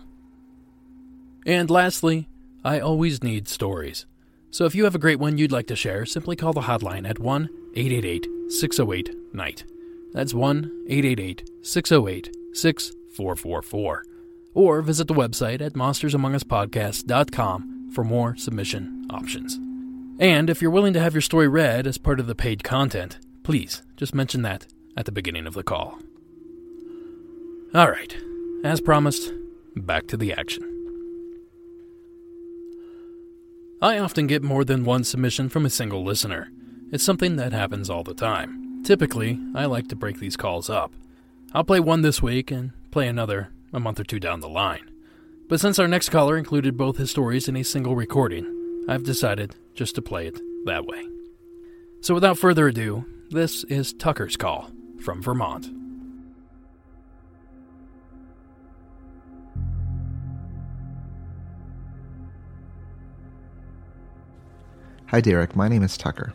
And 1.46 1.70
lastly, 1.70 2.28
I 2.64 2.80
always 2.80 3.24
need 3.24 3.48
stories. 3.48 4.06
So 4.52 4.66
if 4.66 4.76
you 4.76 4.84
have 4.84 4.96
a 4.96 5.00
great 5.00 5.20
one 5.20 5.38
you'd 5.38 5.52
like 5.52 5.68
to 5.68 5.76
share, 5.76 6.06
simply 6.06 6.36
call 6.36 6.54
the 6.54 6.62
hotline 6.62 7.08
at 7.08 7.20
1 7.20 7.50
888 7.76 8.52
608 8.52 9.34
NIGHT. 9.34 9.64
That's 10.14 10.34
1 10.34 10.86
888 10.88 11.50
608 11.62 12.36
6444. 12.54 14.04
Or 14.56 14.82
visit 14.82 15.08
the 15.08 15.14
website 15.14 15.62
at 15.62 15.74
monstersamonguspodcast.com 15.74 17.92
for 17.94 18.04
more 18.04 18.36
submission 18.36 19.06
options. 19.10 19.60
And 20.20 20.50
if 20.50 20.62
you're 20.62 20.72
willing 20.72 20.94
to 20.94 21.00
have 21.00 21.14
your 21.14 21.22
story 21.22 21.48
read 21.48 21.88
as 21.88 21.98
part 21.98 22.20
of 22.20 22.28
the 22.28 22.36
paid 22.36 22.64
content, 22.64 23.20
please 23.44 23.84
just 23.96 24.14
mention 24.14 24.42
that 24.42 24.68
at 24.98 25.06
the 25.06 25.12
beginning 25.12 25.48
of 25.48 25.54
the 25.54 25.64
call. 25.64 26.00
All 27.74 27.90
right, 27.90 28.18
as 28.64 28.82
promised, 28.82 29.32
back 29.76 30.08
to 30.08 30.18
the 30.18 30.34
action. 30.34 30.69
I 33.82 33.98
often 33.98 34.28
get 34.28 34.44
more 34.44 34.66
than 34.66 34.84
one 34.84 35.06
submission 35.06 35.48
from 35.48 35.66
a 35.66 35.70
single 35.70 36.04
listener. 36.04 36.52
It's 36.92 37.04
something 37.04 37.38
that 37.38 37.54
happens 37.54 37.90
all 37.90 38.04
the 38.04 38.14
time. 38.14 38.84
Typically, 38.84 39.40
I 39.56 39.66
like 39.66 39.88
to 39.88 39.96
break 39.96 40.20
these 40.20 40.36
calls 40.36 40.70
up. 40.70 40.92
I'll 41.54 41.64
play 41.64 41.80
one 41.80 42.02
this 42.02 42.22
week 42.22 42.52
and 42.52 42.72
play 42.92 43.08
another 43.08 43.52
a 43.72 43.80
month 43.80 44.02
or 44.02 44.04
two 44.04 44.20
down 44.20 44.42
the 44.42 44.50
line. 44.50 44.92
But 45.48 45.62
since 45.62 45.80
our 45.80 45.88
next 45.88 46.10
caller 46.10 46.36
included 46.36 46.76
both 46.76 46.98
his 46.98 47.10
stories 47.10 47.48
in 47.48 47.56
a 47.56 47.64
single 47.64 47.96
recording, 47.96 48.84
I've 48.90 49.04
decided 49.04 49.56
just 49.76 49.96
to 49.96 50.02
play 50.02 50.28
it 50.28 50.42
that 50.66 50.86
way. 50.86 51.08
So 52.02 52.14
without 52.14 52.38
further 52.38 52.68
ado, 52.68 53.06
this 53.30 53.64
is 53.66 53.94
Tucker's 53.94 54.36
Call 54.36 54.72
from 55.02 55.22
Vermont. 55.22 55.70
Hi, 65.10 65.22
Derek. 65.22 65.56
My 65.56 65.68
name 65.68 65.82
is 65.82 65.98
Tucker, 65.98 66.34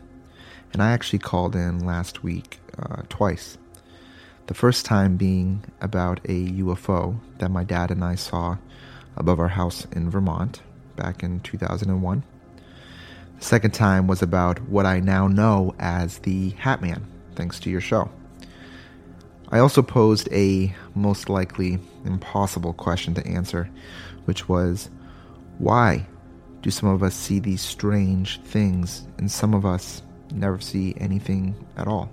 and 0.73 0.83
I 0.83 0.91
actually 0.91 1.19
called 1.19 1.55
in 1.55 1.85
last 1.85 2.25
week 2.25 2.59
uh, 2.77 3.03
twice. 3.07 3.57
The 4.47 4.53
first 4.53 4.83
time 4.83 5.15
being 5.15 5.63
about 5.79 6.19
a 6.25 6.47
UFO 6.47 7.17
that 7.37 7.51
my 7.51 7.63
dad 7.63 7.89
and 7.89 8.03
I 8.03 8.15
saw 8.15 8.57
above 9.15 9.39
our 9.39 9.47
house 9.47 9.87
in 9.93 10.09
Vermont 10.09 10.61
back 10.97 11.23
in 11.23 11.39
2001. 11.39 12.23
The 13.39 13.45
second 13.45 13.71
time 13.71 14.07
was 14.07 14.21
about 14.21 14.59
what 14.63 14.85
I 14.85 14.99
now 14.99 15.29
know 15.29 15.73
as 15.79 16.17
the 16.17 16.49
Hat 16.49 16.81
Man, 16.81 17.07
thanks 17.33 17.61
to 17.61 17.69
your 17.69 17.79
show. 17.79 18.11
I 19.47 19.59
also 19.59 19.83
posed 19.83 20.27
a 20.33 20.75
most 20.93 21.29
likely 21.29 21.79
impossible 22.03 22.73
question 22.73 23.13
to 23.13 23.25
answer, 23.25 23.69
which 24.25 24.49
was 24.49 24.89
why 25.59 26.07
do 26.65 26.71
some 26.71 26.89
of 26.89 27.03
us 27.03 27.13
see 27.13 27.37
these 27.37 27.61
strange 27.61 28.41
things 28.41 29.05
and 29.19 29.29
some 29.29 29.53
of 29.53 29.67
us 29.67 30.01
never 30.31 30.59
see 30.59 30.95
anything 30.97 31.53
at 31.77 31.87
all? 31.87 32.09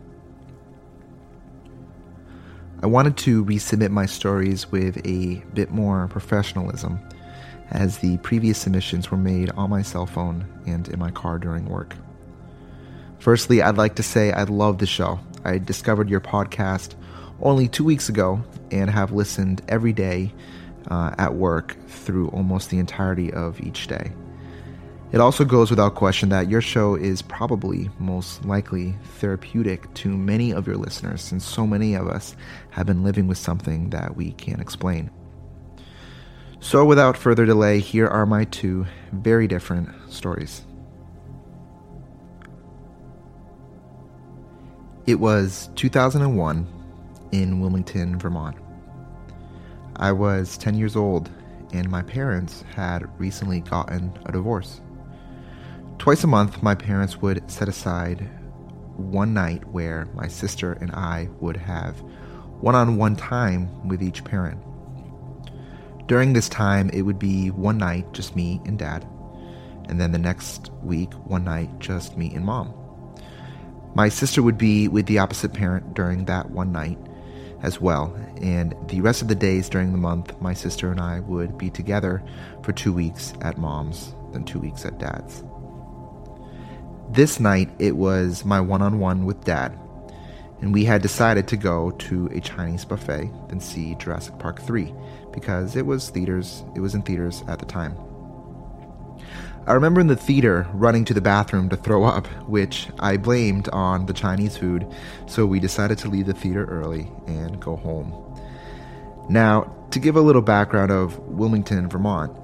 I 2.83 2.87
wanted 2.87 3.17
to 3.19 3.47
resubmit 3.47 3.89
my 3.89 4.05
stories 4.05 4.71
with 4.71 5.01
a 5.07 5.37
bit 5.55 5.71
more 5.71 6.07
professionalism, 6.09 7.01
as 7.71 7.97
the 7.99 8.19
previous 8.19 8.59
submissions 8.59 9.11
were 9.11 9.17
made 9.17 9.49
on 9.53 9.71
my 9.71 9.81
cell 9.81 10.05
phone 10.05 10.45
and 10.67 10.87
in 10.87 10.99
my 10.99 11.11
car 11.11 11.39
during 11.39 11.65
work. 11.65 11.97
Firstly, 13.21 13.63
I'd 13.63 13.79
like 13.79 13.95
to 13.95 14.03
say 14.03 14.33
I 14.33 14.43
love 14.43 14.77
the 14.77 14.87
show. 14.87 15.19
I 15.47 15.57
discovered 15.57 16.11
your 16.11 16.21
podcast 16.21 16.95
only 17.41 17.69
two 17.69 17.85
weeks 17.85 18.11
ago 18.11 18.43
and 18.71 18.91
have 18.91 19.13
listened 19.13 19.63
every 19.67 19.95
day 19.95 20.35
uh, 20.91 21.15
at 21.17 21.33
work 21.33 21.75
through 21.89 22.29
almost 22.29 22.69
the 22.69 22.79
entirety 22.79 23.33
of 23.33 23.59
each 23.59 23.87
day. 23.87 24.13
It 25.13 25.21
also 25.21 25.45
goes 25.45 25.69
without 25.69 25.95
question 25.95 26.31
that 26.31 26.49
your 26.49 26.63
show 26.63 26.95
is 26.95 27.21
probably 27.21 27.91
most 27.99 28.47
likely 28.47 28.95
therapeutic 29.19 29.93
to 29.95 30.09
many 30.09 30.53
of 30.53 30.67
your 30.67 30.79
listeners, 30.79 31.21
since 31.21 31.45
so 31.45 31.67
many 31.67 31.95
of 31.95 32.09
us 32.09 32.35
have 32.71 32.87
been 32.87 33.05
living 33.05 33.27
with 33.27 33.37
something 33.37 33.91
that 33.91 34.17
we 34.17 34.33
can't 34.33 34.61
explain. 34.61 35.11
So, 36.61 36.87
without 36.87 37.19
further 37.19 37.45
delay, 37.45 37.81
here 37.81 38.09
are 38.09 38.25
my 38.25 38.45
two 38.45 38.87
very 39.13 39.47
different 39.47 39.91
stories. 40.11 40.63
It 45.07 45.17
was 45.17 45.69
2001 45.75 46.67
in 47.33 47.61
Wilmington, 47.61 48.19
Vermont. 48.19 48.57
I 49.97 50.13
was 50.13 50.57
10 50.57 50.75
years 50.77 50.97
old, 50.97 51.29
and 51.75 51.91
my 51.91 52.01
parents 52.01 52.65
had 52.75 53.11
recently 53.21 53.61
gotten 53.61 54.17
a 54.25 54.33
divorce. 54.33 54.81
Twice 56.03 56.25
a 56.25 56.27
month, 56.27 56.65
my 56.65 56.75
parents 56.75 57.19
would 57.19 57.49
set 57.49 57.69
aside 57.69 58.29
one 58.97 59.33
night 59.33 59.65
where 59.69 60.09
my 60.17 60.27
sister 60.27 60.73
and 60.73 60.91
I 60.91 61.29
would 61.39 61.57
have 61.57 62.01
one 62.61 62.75
on 62.75 62.97
one 62.97 63.15
time 63.15 63.87
with 63.87 64.03
each 64.03 64.25
parent. 64.25 64.61
During 66.09 66.33
this 66.33 66.49
time, 66.49 66.91
it 66.91 67.03
would 67.03 67.21
be 67.21 67.53
one 67.53 67.79
night 67.79 68.13
just 68.13 68.35
me 68.35 68.61
and 68.65 68.77
dad, 68.77 69.07
and 69.89 70.01
then 70.01 70.11
the 70.11 70.19
next 70.19 70.73
week, 70.83 71.13
one 71.13 71.45
night 71.45 71.79
just 71.79 72.19
me 72.19 72.35
and 72.35 72.45
mom. 72.45 72.75
My 73.95 74.09
sister 74.09 74.43
would 74.43 74.59
be 74.59 74.89
with 74.89 75.07
the 75.07 75.21
opposite 75.21 75.53
parent 75.53 75.95
during 75.95 76.25
that 76.25 76.51
one 76.51 76.73
night 76.73 76.99
as 77.63 77.81
well, 77.81 78.13
and 78.41 78.75
the 78.89 79.03
rest 79.03 79.23
of 79.23 79.29
the 79.29 79.37
days 79.37 79.69
during 79.69 79.93
the 79.93 79.99
month, 79.99 80.35
my 80.41 80.53
sister 80.53 80.91
and 80.91 81.01
I 81.01 81.21
would 81.21 81.57
be 81.57 81.71
together 81.71 82.25
for 82.65 82.73
two 82.73 82.93
weeks 82.93 83.35
at 83.43 83.57
mom's, 83.57 84.17
then 84.33 84.43
two 84.43 84.59
weeks 84.59 84.85
at 84.85 84.99
dad's. 84.99 85.45
This 87.13 87.39
night, 87.39 87.69
it 87.79 87.95
was 87.95 88.43
my 88.43 88.59
one 88.59 88.81
on 88.81 88.99
one 88.99 89.27
with 89.27 89.45
dad, 89.45 89.79
and 90.63 90.73
we 90.73 90.87
had 90.87 91.03
decided 91.03 91.47
to 91.49 91.59
go 91.59 91.91
to 91.91 92.31
a 92.33 92.41
Chinese 92.41 92.87
buffet 92.87 93.31
and 93.51 93.63
see 93.63 93.95
Jurassic 93.97 94.39
Park 94.39 94.63
3 94.63 94.95
because 95.31 95.77
it 95.77 95.85
was 95.85 96.09
theaters, 96.09 96.65
it 96.75 96.81
was 96.81 96.95
in 96.95 97.03
theaters 97.03 97.45
at 97.49 97.59
the 97.59 97.67
time. 97.67 97.99
I 99.67 99.75
remember 99.75 100.01
in 100.01 100.07
the 100.07 100.17
theater 100.17 100.67
running 100.73 101.05
to 101.05 101.13
the 101.13 101.21
bathroom 101.21 101.69
to 101.69 101.77
throw 101.77 102.03
up, 102.03 102.29
which 102.49 102.89
I 102.99 103.19
blamed 103.19 103.69
on 103.69 104.07
the 104.07 104.15
Chinese 104.15 104.57
food, 104.57 104.91
so 105.27 105.45
we 105.45 105.61
decided 105.61 105.99
to 105.99 106.09
leave 106.09 106.25
the 106.25 106.33
theater 106.33 106.65
early 106.65 107.13
and 107.27 107.61
go 107.61 107.77
home. 107.77 108.15
Now, 109.29 109.71
to 109.91 109.99
give 109.99 110.17
a 110.17 110.23
little 110.23 110.41
background 110.41 110.91
of 110.91 111.19
Wilmington, 111.19 111.91
Vermont, 111.91 112.35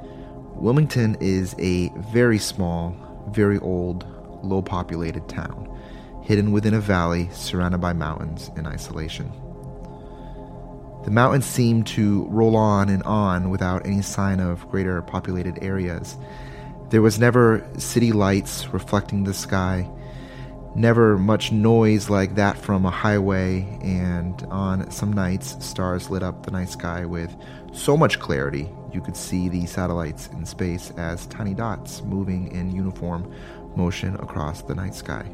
Wilmington 0.57 1.17
is 1.21 1.55
a 1.59 1.89
very 2.13 2.39
small, 2.39 2.95
very 3.31 3.59
old, 3.61 4.07
low 4.43 4.63
populated 4.63 5.29
town, 5.29 5.69
hidden 6.23 6.53
within 6.53 6.75
a 6.75 6.81
valley 6.81 7.29
surrounded 7.33 7.79
by 7.79 7.93
mountains 7.93 8.51
in 8.57 8.67
isolation. 8.67 9.33
The 11.05 11.11
mountains 11.11 11.47
seemed 11.47 11.87
to 11.89 12.27
roll 12.29 12.57
on 12.57 12.89
and 12.89 13.03
on 13.05 13.51
without 13.51 13.87
any 13.87 14.03
sign 14.03 14.41
of 14.41 14.69
greater 14.69 15.01
populated 15.01 15.59
areas. 15.63 16.17
There 16.91 17.03
was 17.03 17.19
never 17.19 17.67
city 17.79 18.13
lights 18.13 18.69
reflecting 18.69 19.25
the 19.25 19.33
sky, 19.33 19.89
never 20.75 21.17
much 21.17 21.53
noise 21.53 22.11
like 22.11 22.35
that 22.35 22.59
from 22.59 22.85
a 22.85 22.91
highway, 22.91 23.67
and 23.83 24.43
on 24.51 24.91
some 24.91 25.13
nights, 25.13 25.65
stars 25.65 26.11
lit 26.11 26.23
up 26.23 26.45
the 26.45 26.51
night 26.51 26.69
sky 26.69 27.05
with 27.05 27.35
so 27.73 27.97
much 27.97 28.19
clarity 28.19 28.69
you 28.93 29.01
could 29.01 29.17
see 29.17 29.49
the 29.49 29.67
satellites 29.67 30.29
in 30.33 30.45
space 30.45 30.91
as 30.97 31.27
tiny 31.27 31.55
dots 31.55 32.03
moving 32.03 32.51
in 32.53 32.75
uniform 32.75 33.33
motion 33.79 34.17
across 34.17 34.61
the 34.63 34.75
night 34.75 34.95
sky. 34.95 35.25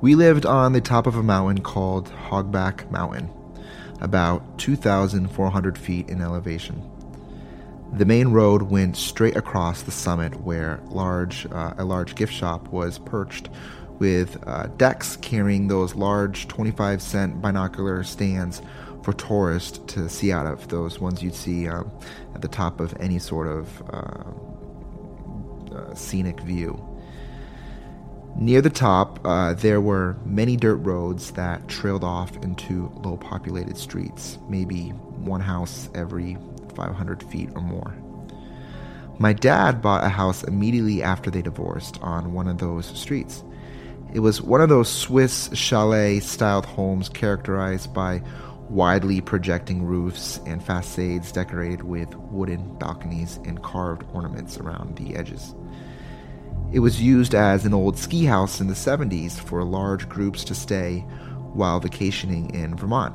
We 0.00 0.14
lived 0.14 0.44
on 0.46 0.72
the 0.72 0.80
top 0.80 1.06
of 1.06 1.16
a 1.16 1.22
mountain 1.22 1.64
called 1.64 2.12
Hogback 2.28 2.90
Mountain, 2.90 3.30
about 4.00 4.58
2,400 4.58 5.78
feet 5.78 6.08
in 6.08 6.20
elevation. 6.20 6.88
The 7.94 8.04
main 8.04 8.28
road 8.28 8.62
went 8.62 8.96
straight 8.96 9.36
across 9.36 9.82
the 9.82 9.90
summit, 9.90 10.42
where 10.42 10.80
large, 10.88 11.46
uh, 11.50 11.74
a 11.78 11.84
large 11.84 12.14
gift 12.14 12.34
shop 12.34 12.68
was 12.68 12.98
perched 12.98 13.48
with 13.98 14.36
uh, 14.46 14.66
decks 14.76 15.16
carrying 15.16 15.68
those 15.68 15.94
large 15.94 16.46
25 16.48 17.00
cent 17.00 17.40
binocular 17.40 18.04
stands 18.04 18.60
for 19.02 19.14
tourists 19.14 19.78
to 19.86 20.08
see 20.08 20.30
out 20.30 20.46
of, 20.46 20.68
those 20.68 21.00
ones 21.00 21.22
you'd 21.22 21.34
see 21.34 21.68
um, 21.68 21.90
at 22.34 22.42
the 22.42 22.48
top 22.48 22.80
of 22.80 22.94
any 23.00 23.18
sort 23.18 23.46
of 23.46 23.82
uh, 23.90 24.45
uh 25.76 25.94
scenic 25.94 26.40
view. 26.40 26.82
Near 28.38 28.60
the 28.60 28.70
top, 28.70 29.18
uh, 29.24 29.54
there 29.54 29.80
were 29.80 30.16
many 30.26 30.56
dirt 30.56 30.76
roads 30.76 31.30
that 31.32 31.68
trailed 31.68 32.04
off 32.04 32.36
into 32.36 32.92
low 33.02 33.16
populated 33.16 33.78
streets, 33.78 34.38
maybe 34.48 34.90
one 34.90 35.40
house 35.40 35.88
every 35.94 36.36
500 36.74 37.22
feet 37.22 37.48
or 37.54 37.62
more. 37.62 37.94
My 39.18 39.32
dad 39.32 39.80
bought 39.80 40.04
a 40.04 40.10
house 40.10 40.44
immediately 40.44 41.02
after 41.02 41.30
they 41.30 41.40
divorced 41.40 41.98
on 42.02 42.34
one 42.34 42.46
of 42.46 42.58
those 42.58 42.86
streets. 42.86 43.42
It 44.12 44.20
was 44.20 44.42
one 44.42 44.60
of 44.60 44.68
those 44.68 44.90
Swiss 44.90 45.48
chalet 45.54 46.20
styled 46.20 46.66
homes 46.66 47.08
characterized 47.08 47.94
by 47.94 48.22
widely 48.68 49.22
projecting 49.22 49.84
roofs 49.84 50.40
and 50.46 50.62
facades 50.62 51.32
decorated 51.32 51.82
with 51.82 52.14
wooden 52.14 52.76
balconies 52.78 53.38
and 53.44 53.62
carved 53.62 54.04
ornaments 54.12 54.58
around 54.58 54.96
the 54.96 55.16
edges. 55.16 55.54
It 56.72 56.80
was 56.80 57.00
used 57.00 57.34
as 57.34 57.64
an 57.64 57.72
old 57.72 57.96
ski 57.96 58.24
house 58.24 58.60
in 58.60 58.66
the 58.66 58.74
70s 58.74 59.38
for 59.38 59.62
large 59.64 60.08
groups 60.08 60.44
to 60.44 60.54
stay 60.54 61.00
while 61.52 61.80
vacationing 61.80 62.54
in 62.54 62.74
Vermont. 62.74 63.14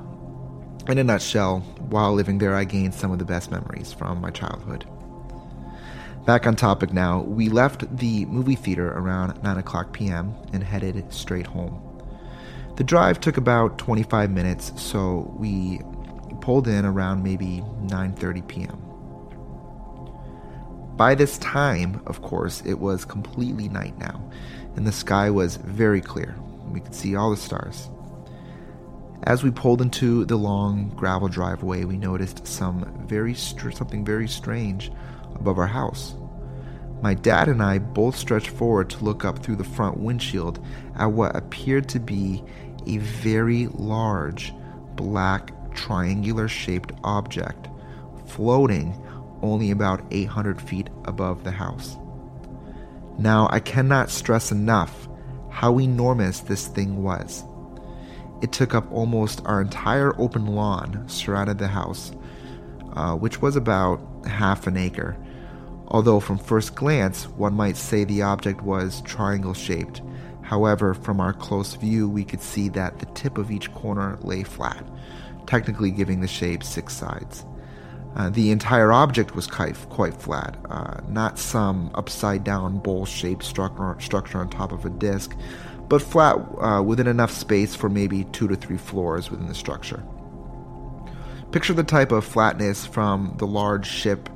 In 0.88 0.98
a 0.98 1.04
nutshell, 1.04 1.60
while 1.90 2.14
living 2.14 2.38
there, 2.38 2.56
I 2.56 2.64
gained 2.64 2.94
some 2.94 3.12
of 3.12 3.20
the 3.20 3.26
best 3.26 3.52
memories 3.52 3.94
from 3.94 4.22
my 4.22 4.32
childhood. 4.32 4.86
Back 6.26 6.48
on 6.48 6.56
topic 6.56 6.94
now, 6.94 7.22
we 7.22 7.50
left 7.50 7.98
the 7.98 8.26
movie 8.26 8.56
theater 8.56 8.94
around 8.94 9.42
9 9.44 9.58
o'clock 9.58 9.92
p.m. 9.92 10.34
and 10.54 10.64
headed 10.64 11.12
straight 11.14 11.48
home. 11.48 11.82
The 12.78 12.84
drive 12.84 13.20
took 13.20 13.38
about 13.38 13.78
25 13.78 14.32
minutes, 14.32 14.72
so 14.82 15.32
we 15.38 15.82
pulled 16.40 16.68
in 16.68 16.86
around 16.86 17.22
maybe 17.22 17.64
9:30 17.86 18.48
p.m. 18.48 18.91
By 21.02 21.16
this 21.16 21.40
time, 21.40 22.00
of 22.06 22.22
course, 22.22 22.62
it 22.64 22.76
was 22.76 23.06
completely 23.06 23.68
night 23.68 23.98
now, 23.98 24.22
and 24.76 24.86
the 24.86 24.92
sky 24.92 25.32
was 25.32 25.56
very 25.56 26.00
clear. 26.00 26.36
We 26.70 26.80
could 26.80 26.94
see 26.94 27.16
all 27.16 27.32
the 27.32 27.38
stars. 27.38 27.90
As 29.24 29.42
we 29.42 29.50
pulled 29.50 29.82
into 29.82 30.26
the 30.26 30.36
long 30.36 30.90
gravel 30.96 31.28
driveway, 31.28 31.86
we 31.86 31.98
noticed 31.98 32.46
some 32.46 33.04
very 33.08 33.34
str- 33.34 33.72
something 33.72 34.06
very 34.06 34.28
strange 34.28 34.92
above 35.34 35.58
our 35.58 35.66
house. 35.66 36.14
My 37.02 37.16
dad 37.16 37.48
and 37.50 37.64
I 37.64 37.80
both 37.80 38.16
stretched 38.16 38.52
forward 38.52 38.92
to 38.92 39.04
look 39.04 39.26
up 39.26 39.40
through 39.40 39.56
the 39.56 39.64
front 39.64 39.98
windshield 39.98 40.64
at 40.98 41.12
what 41.12 41.36
appeared 41.36 41.90
to 41.90 42.00
be 42.00 42.44
a 42.86 43.00
very 43.00 43.66
large 43.74 44.54
black 44.96 45.52
triangular 45.74 46.48
shaped 46.48 46.92
object 47.04 47.70
floating 48.28 48.94
only 49.42 49.72
about 49.72 50.04
800 50.12 50.62
feet 50.62 50.90
above 51.06 51.44
the 51.44 51.52
house. 51.52 51.98
Now, 53.18 53.48
I 53.52 53.60
cannot 53.60 54.10
stress 54.10 54.52
enough 54.52 55.08
how 55.50 55.80
enormous 55.80 56.40
this 56.40 56.68
thing 56.68 57.04
was. 57.04 57.44
It 58.42 58.52
took 58.52 58.74
up 58.74 58.92
almost 58.92 59.42
our 59.46 59.62
entire 59.62 60.20
open 60.20 60.48
lawn 60.48 61.08
surrounded 61.08 61.60
the 61.60 61.68
house, 61.68 62.12
uh, 62.94 63.16
which 63.16 63.42
was 63.42 63.56
about 63.56 64.02
half 64.26 64.66
an 64.66 64.78
acre. 64.78 65.16
Although, 65.88 66.20
from 66.20 66.38
first 66.38 66.76
glance, 66.76 67.28
one 67.28 67.54
might 67.54 67.78
say 67.78 68.04
the 68.04 68.24
object 68.24 68.62
was 68.62 69.02
triangle 69.02 69.54
shaped. 69.54 70.02
However, 70.42 70.94
from 70.94 71.20
our 71.20 71.34
close 71.34 71.76
view, 71.76 72.10
we 72.10 72.24
could 72.24 72.42
see 72.42 72.70
that 72.70 73.00
the 73.00 73.06
tip 73.08 73.38
of 73.38 73.52
each 73.52 73.72
corner 73.74 74.18
lay 74.22 74.44
flat, 74.44 74.84
technically 75.46 75.92
giving 75.92 76.22
the 76.22 76.28
shape 76.28 76.64
six 76.64 76.94
sides. 76.94 77.46
Uh, 78.16 78.30
the 78.30 78.52
entire 78.52 78.92
object 78.92 79.36
was 79.36 79.48
quite, 79.48 79.76
quite 79.90 80.14
flat, 80.14 80.58
uh, 80.70 81.00
not 81.08 81.40
some 81.40 81.90
upside 81.96 82.44
down 82.44 82.78
bowl 82.80 83.06
shaped 83.06 83.44
structure, 83.44 83.96
structure 84.00 84.38
on 84.40 84.50
top 84.50 84.72
of 84.72 84.86
a 84.86 84.90
disc, 84.90 85.36
but 85.88 86.02
flat 86.02 86.36
uh, 86.60 86.82
within 86.82 87.08
enough 87.08 87.32
space 87.32 87.74
for 87.74 87.90
maybe 87.90 88.26
two 88.26 88.48
to 88.48 88.56
three 88.56 88.78
floors 88.78 89.32
within 89.32 89.48
the 89.48 89.56
structure. 89.56 90.04
Picture 91.52 91.74
the 91.74 91.84
type 91.84 92.12
of 92.12 92.26
flatness 92.26 92.86
from 92.86 93.34
the 93.38 93.48
large 93.48 93.88
ship 93.88 94.30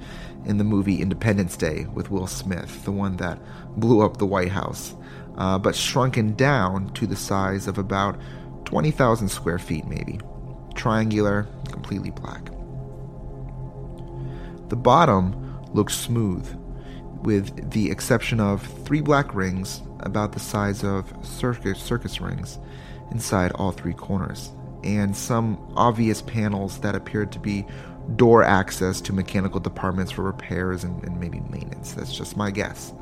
in 0.45 0.57
the 0.57 0.63
movie 0.63 1.01
Independence 1.01 1.57
Day 1.57 1.85
with 1.93 2.11
Will 2.11 2.27
Smith, 2.27 2.83
the 2.85 2.91
one 2.91 3.17
that 3.17 3.39
blew 3.77 4.01
up 4.01 4.17
the 4.17 4.25
White 4.25 4.51
House, 4.51 4.93
uh, 5.37 5.57
but 5.57 5.75
shrunken 5.75 6.35
down 6.35 6.89
to 6.93 7.07
the 7.07 7.15
size 7.15 7.67
of 7.67 7.77
about 7.77 8.19
20,000 8.65 9.27
square 9.27 9.59
feet, 9.59 9.85
maybe. 9.85 10.19
Triangular, 10.75 11.47
completely 11.71 12.11
black. 12.11 12.54
The 14.69 14.75
bottom 14.75 15.59
looked 15.73 15.91
smooth, 15.91 16.47
with 17.21 17.71
the 17.71 17.91
exception 17.91 18.39
of 18.39 18.61
three 18.85 19.01
black 19.01 19.33
rings 19.35 19.81
about 19.99 20.31
the 20.31 20.39
size 20.39 20.83
of 20.83 21.13
circus, 21.23 21.79
circus 21.79 22.21
rings 22.21 22.59
inside 23.11 23.51
all 23.53 23.71
three 23.71 23.93
corners, 23.93 24.51
and 24.83 25.15
some 25.15 25.73
obvious 25.75 26.21
panels 26.21 26.79
that 26.79 26.95
appeared 26.95 27.31
to 27.31 27.39
be 27.39 27.65
door 28.15 28.43
access 28.43 29.01
to 29.01 29.13
mechanical 29.13 29.59
departments 29.59 30.11
for 30.11 30.23
repairs 30.23 30.83
and, 30.83 31.03
and 31.03 31.19
maybe 31.19 31.39
maintenance. 31.49 31.93
That's 31.93 32.15
just 32.15 32.37
my 32.37 32.51
guess. 32.51 32.93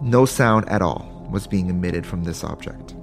No 0.00 0.24
sound 0.24 0.68
at 0.68 0.82
all 0.82 1.28
was 1.30 1.46
being 1.46 1.68
emitted 1.68 2.06
from 2.06 2.24
this 2.24 2.42
object. 2.44 2.94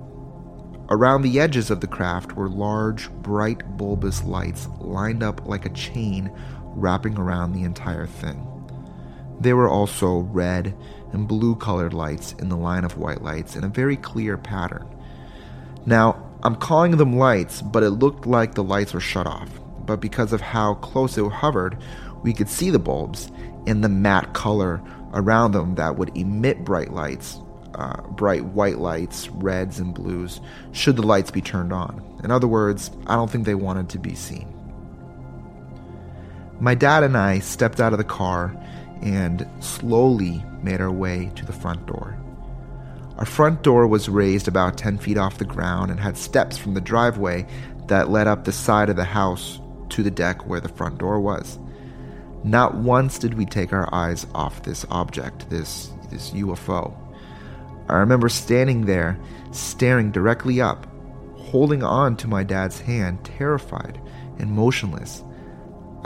Around 0.90 1.22
the 1.22 1.40
edges 1.40 1.70
of 1.70 1.82
the 1.82 1.88
craft 1.88 2.34
were 2.34 2.48
large, 2.48 3.10
bright, 3.12 3.78
bulbous 3.78 4.24
lights 4.24 4.70
lined 4.80 5.22
up 5.22 5.46
like 5.46 5.66
a 5.66 5.74
chain 5.74 6.32
wrapping 6.78 7.18
around 7.18 7.54
the 7.54 7.64
entire 7.64 8.06
thing. 8.06 8.46
There 9.40 9.56
were 9.56 9.70
also 9.70 10.20
red 10.20 10.76
and 11.12 11.28
blue 11.28 11.56
colored 11.56 11.94
lights 11.94 12.34
in 12.40 12.50
the 12.50 12.58
line 12.58 12.84
of 12.84 12.98
white 12.98 13.22
lights 13.22 13.56
in 13.56 13.64
a 13.64 13.70
very 13.70 13.98
clear 13.98 14.38
pattern. 14.38 14.88
Now, 15.86 16.24
I'm 16.44 16.56
calling 16.56 16.98
them 16.98 17.18
lights, 17.18 17.62
but 17.62 17.84
it 17.84 17.92
looked 17.92 18.26
like 18.26 18.54
the 18.54 18.64
lights 18.64 18.94
were 18.94 19.00
shut 19.00 19.28
off. 19.28 19.50
But 19.86 20.02
because 20.02 20.34
of 20.34 20.42
how 20.42 20.76
close 20.76 21.18
it 21.18 21.32
hovered, 21.32 21.78
we 22.24 22.34
could 22.34 22.50
see 22.50 22.70
the 22.70 22.80
bulbs 22.80 23.32
and 23.66 23.84
the 23.84 23.90
matte 23.90 24.34
color 24.34 24.82
around 25.14 25.54
them 25.54 25.76
that 25.76 25.98
would 25.98 26.16
emit 26.18 26.66
bright 26.66 26.92
lights, 26.92 27.40
uh, 27.76 28.02
bright 28.12 28.44
white 28.46 28.80
lights, 28.80 29.30
reds 29.30 29.80
and 29.80 29.94
blues, 29.94 30.42
should 30.74 30.96
the 30.96 31.04
lights 31.04 31.32
be 31.32 31.42
turned 31.42 31.72
on. 31.72 32.04
In 32.24 32.32
other 32.32 32.48
words, 32.48 32.92
I 33.08 33.16
don't 33.16 33.32
think 33.32 33.46
they 33.46 33.56
wanted 33.56 33.90
to 33.90 34.00
be 34.00 34.16
seen. 34.16 34.57
My 36.60 36.74
dad 36.74 37.04
and 37.04 37.16
I 37.16 37.40
stepped 37.40 37.80
out 37.80 37.94
of 37.94 38.00
the 38.00 38.04
car 38.04 38.56
and 39.02 39.48
slowly 39.60 40.44
made 40.64 40.82
our 40.82 40.92
way 40.92 41.32
to 41.36 41.46
the 41.46 41.54
front 41.54 41.86
door. 41.86 42.18
Our 43.18 43.26
front 43.26 43.64
door 43.64 43.88
was 43.88 44.10
raised 44.10 44.48
about 44.48 44.78
10 44.78 44.98
feet 44.98 45.18
off 45.18 45.38
the 45.38 45.46
ground 45.46 45.92
and 45.92 46.00
had 46.00 46.18
steps 46.18 46.58
from 46.58 46.74
the 46.74 46.82
driveway 46.82 47.46
that 47.88 48.10
led 48.10 48.28
up 48.28 48.44
the 48.44 48.52
side 48.52 48.90
of 48.90 48.96
the 48.96 49.04
house 49.04 49.60
to 49.90 50.04
the 50.04 50.12
deck 50.12 50.48
where 50.48 50.60
the 50.60 50.70
front 50.70 50.98
door 50.98 51.20
was. 51.20 51.60
Not 52.44 52.76
once 52.76 53.18
did 53.20 53.36
we 53.36 53.46
take 53.46 53.74
our 53.74 53.94
eyes 53.94 54.26
off 54.34 54.64
this 54.64 54.86
object, 54.90 55.50
this, 55.50 55.92
this 56.10 56.32
UFO. 56.32 56.96
I 57.90 57.96
remember 57.96 58.30
standing 58.30 58.86
there, 58.86 59.20
staring 59.52 60.12
directly 60.12 60.62
up, 60.62 60.88
holding 61.36 61.84
on 61.84 62.18
to 62.18 62.28
my 62.28 62.44
dad's 62.44 62.80
hand, 62.80 63.24
terrified 63.24 64.00
and 64.38 64.52
motionless. 64.52 65.24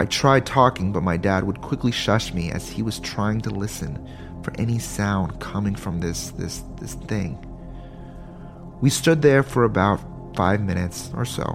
I 0.02 0.06
tried 0.06 0.48
talking, 0.48 0.92
but 0.92 1.04
my 1.04 1.16
dad 1.16 1.44
would 1.44 1.62
quickly 1.62 1.92
shush 1.92 2.34
me 2.34 2.52
as 2.52 2.68
he 2.68 2.82
was 2.82 3.00
trying 3.00 3.40
to 3.42 3.52
listen 3.52 4.10
for 4.42 4.52
any 4.58 4.80
sound 4.80 5.40
coming 5.40 5.76
from 5.76 6.00
this 6.00 6.32
this 6.32 6.64
this 6.78 6.96
thing. 6.96 7.38
We 8.82 8.90
stood 8.90 9.22
there 9.22 9.44
for 9.44 9.64
about 9.64 10.02
5 10.36 10.60
minutes 10.60 11.12
or 11.14 11.24
so 11.24 11.46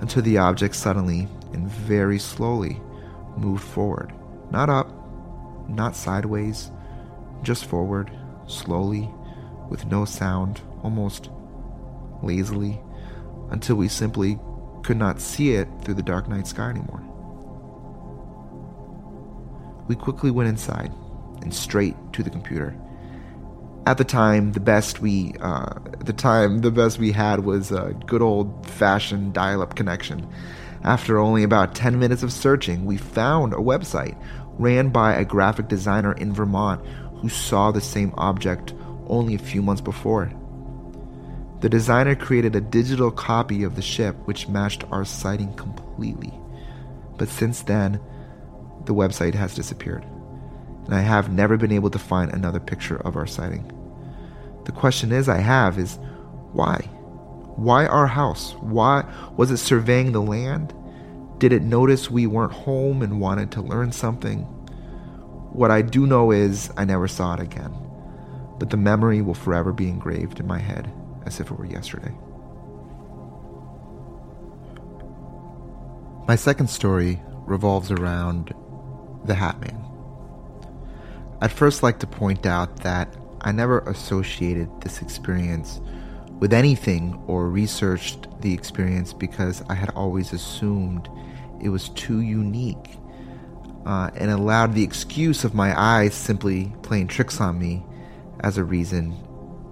until 0.00 0.22
the 0.22 0.38
object 0.38 0.74
suddenly 0.74 1.28
and 1.52 1.68
very 1.68 2.18
slowly 2.18 2.80
moved 3.36 3.62
forward. 3.62 4.12
Not 4.50 4.68
up, 4.68 4.90
not 5.68 5.94
sideways, 5.94 6.72
just 7.44 7.66
forward, 7.66 8.10
slowly, 8.48 9.08
with 9.68 9.86
no 9.86 10.04
sound, 10.06 10.60
almost 10.82 11.30
lazily, 12.20 12.80
until 13.50 13.76
we 13.76 13.86
simply 13.86 14.40
could 14.82 14.96
not 14.96 15.20
see 15.20 15.52
it 15.52 15.68
through 15.82 15.94
the 15.94 16.02
dark 16.02 16.26
night 16.26 16.48
sky 16.48 16.70
anymore. 16.70 17.05
We 19.88 19.96
quickly 19.96 20.30
went 20.30 20.48
inside 20.48 20.92
and 21.42 21.54
straight 21.54 21.96
to 22.12 22.22
the 22.22 22.30
computer. 22.30 22.76
At 23.86 23.98
the 23.98 24.04
time, 24.04 24.52
the 24.52 24.60
best 24.60 25.00
we 25.00 25.34
uh, 25.40 25.74
the 26.04 26.12
time 26.12 26.60
the 26.60 26.72
best 26.72 26.98
we 26.98 27.12
had 27.12 27.44
was 27.44 27.70
a 27.70 27.94
good 28.06 28.22
old 28.22 28.66
fashioned 28.66 29.32
dial-up 29.32 29.76
connection. 29.76 30.28
After 30.82 31.18
only 31.18 31.42
about 31.42 31.74
10 31.74 31.98
minutes 31.98 32.22
of 32.22 32.32
searching, 32.32 32.84
we 32.84 32.96
found 32.96 33.52
a 33.52 33.56
website 33.56 34.16
ran 34.58 34.88
by 34.88 35.14
a 35.14 35.24
graphic 35.24 35.68
designer 35.68 36.12
in 36.12 36.32
Vermont 36.32 36.84
who 37.16 37.28
saw 37.28 37.70
the 37.70 37.80
same 37.80 38.12
object 38.16 38.74
only 39.06 39.34
a 39.34 39.38
few 39.38 39.62
months 39.62 39.82
before. 39.82 40.32
The 41.60 41.68
designer 41.68 42.14
created 42.14 42.54
a 42.54 42.60
digital 42.60 43.10
copy 43.10 43.62
of 43.62 43.76
the 43.76 43.82
ship 43.82 44.16
which 44.26 44.48
matched 44.48 44.84
our 44.90 45.04
sighting 45.04 45.54
completely. 45.54 46.32
But 47.16 47.28
since 47.28 47.62
then, 47.62 48.00
the 48.86 48.94
website 48.94 49.34
has 49.34 49.54
disappeared, 49.54 50.04
and 50.84 50.94
I 50.94 51.00
have 51.00 51.32
never 51.32 51.56
been 51.56 51.72
able 51.72 51.90
to 51.90 51.98
find 51.98 52.32
another 52.32 52.60
picture 52.60 52.96
of 52.96 53.16
our 53.16 53.26
sighting. 53.26 53.70
The 54.64 54.72
question 54.72 55.12
is 55.12 55.28
I 55.28 55.38
have 55.38 55.78
is 55.78 55.98
why? 56.52 56.78
Why 57.56 57.86
our 57.86 58.06
house? 58.06 58.54
Why 58.60 59.04
was 59.36 59.50
it 59.50 59.58
surveying 59.58 60.12
the 60.12 60.22
land? 60.22 60.74
Did 61.38 61.52
it 61.52 61.62
notice 61.62 62.10
we 62.10 62.26
weren't 62.26 62.52
home 62.52 63.02
and 63.02 63.20
wanted 63.20 63.50
to 63.52 63.62
learn 63.62 63.92
something? 63.92 64.40
What 65.52 65.70
I 65.70 65.82
do 65.82 66.06
know 66.06 66.32
is 66.32 66.70
I 66.76 66.84
never 66.84 67.08
saw 67.08 67.34
it 67.34 67.40
again, 67.40 67.74
but 68.58 68.70
the 68.70 68.76
memory 68.76 69.22
will 69.22 69.34
forever 69.34 69.72
be 69.72 69.88
engraved 69.88 70.40
in 70.40 70.46
my 70.46 70.58
head 70.58 70.92
as 71.24 71.40
if 71.40 71.50
it 71.50 71.58
were 71.58 71.66
yesterday. 71.66 72.12
My 76.26 76.36
second 76.36 76.68
story 76.68 77.22
revolves 77.46 77.90
around 77.90 78.52
the 79.26 79.34
Hat 79.34 79.60
Man. 79.60 79.84
I'd 81.40 81.52
first 81.52 81.82
like 81.82 81.98
to 82.00 82.06
point 82.06 82.46
out 82.46 82.76
that 82.80 83.14
I 83.42 83.52
never 83.52 83.80
associated 83.80 84.80
this 84.80 85.02
experience 85.02 85.80
with 86.38 86.52
anything 86.52 87.22
or 87.26 87.48
researched 87.48 88.28
the 88.40 88.52
experience 88.52 89.12
because 89.12 89.62
I 89.68 89.74
had 89.74 89.90
always 89.90 90.32
assumed 90.32 91.08
it 91.62 91.68
was 91.68 91.88
too 91.90 92.20
unique 92.20 92.96
uh, 93.86 94.10
and 94.16 94.30
allowed 94.30 94.74
the 94.74 94.82
excuse 94.82 95.44
of 95.44 95.54
my 95.54 95.78
eyes 95.78 96.14
simply 96.14 96.74
playing 96.82 97.08
tricks 97.08 97.40
on 97.40 97.58
me 97.58 97.84
as 98.40 98.58
a 98.58 98.64
reason 98.64 99.16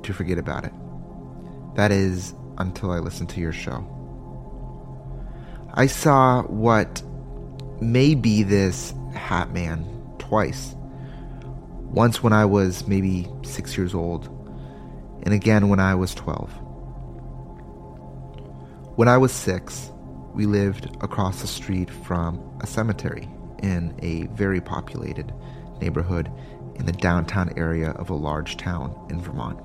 to 0.02 0.12
forget 0.12 0.38
about 0.38 0.64
it. 0.64 0.72
That 1.74 1.90
is 1.90 2.34
until 2.59 2.92
I 2.92 2.98
listened 2.98 3.30
to 3.30 3.40
your 3.40 3.52
show. 3.52 3.84
I 5.74 5.86
saw 5.86 6.42
what 6.44 7.02
may 7.80 8.14
be 8.14 8.44
this 8.44 8.94
Hat 9.14 9.52
Man 9.52 9.84
twice. 10.18 10.74
Once 11.80 12.22
when 12.22 12.32
I 12.32 12.44
was 12.44 12.86
maybe 12.88 13.28
six 13.42 13.76
years 13.76 13.94
old, 13.94 14.28
and 15.22 15.32
again 15.32 15.68
when 15.68 15.80
I 15.80 15.94
was 15.94 16.14
12. 16.14 16.50
When 18.96 19.08
I 19.08 19.16
was 19.16 19.32
six, 19.32 19.90
we 20.34 20.46
lived 20.46 20.96
across 21.00 21.40
the 21.40 21.46
street 21.46 21.90
from 21.90 22.58
a 22.60 22.66
cemetery 22.66 23.28
in 23.62 23.94
a 24.02 24.26
very 24.34 24.60
populated 24.60 25.32
neighborhood 25.80 26.30
in 26.76 26.86
the 26.86 26.92
downtown 26.92 27.52
area 27.56 27.90
of 27.90 28.10
a 28.10 28.14
large 28.14 28.56
town 28.56 28.94
in 29.10 29.20
Vermont. 29.20 29.60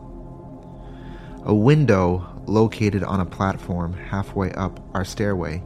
A 1.43 1.53
window 1.53 2.41
located 2.45 3.03
on 3.03 3.19
a 3.19 3.25
platform 3.25 3.93
halfway 3.93 4.51
up 4.53 4.79
our 4.93 5.05
stairway 5.05 5.63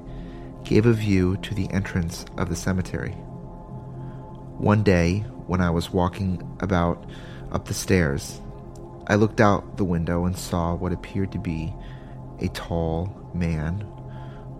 gave 0.63 0.85
a 0.85 0.93
view 0.93 1.37
to 1.37 1.53
the 1.53 1.69
entrance 1.71 2.25
of 2.37 2.49
the 2.49 2.55
cemetery. 2.55 3.15
One 4.63 4.81
day, 4.81 5.25
when 5.47 5.59
I 5.59 5.71
was 5.71 5.91
walking 5.91 6.41
about 6.61 7.03
up 7.51 7.65
the 7.65 7.73
stairs, 7.73 8.39
I 9.07 9.15
looked 9.15 9.41
out 9.41 9.75
the 9.75 9.83
window 9.83 10.23
and 10.23 10.37
saw 10.37 10.73
what 10.73 10.93
appeared 10.93 11.33
to 11.33 11.37
be 11.37 11.75
a 12.39 12.47
tall 12.47 13.13
man 13.33 13.85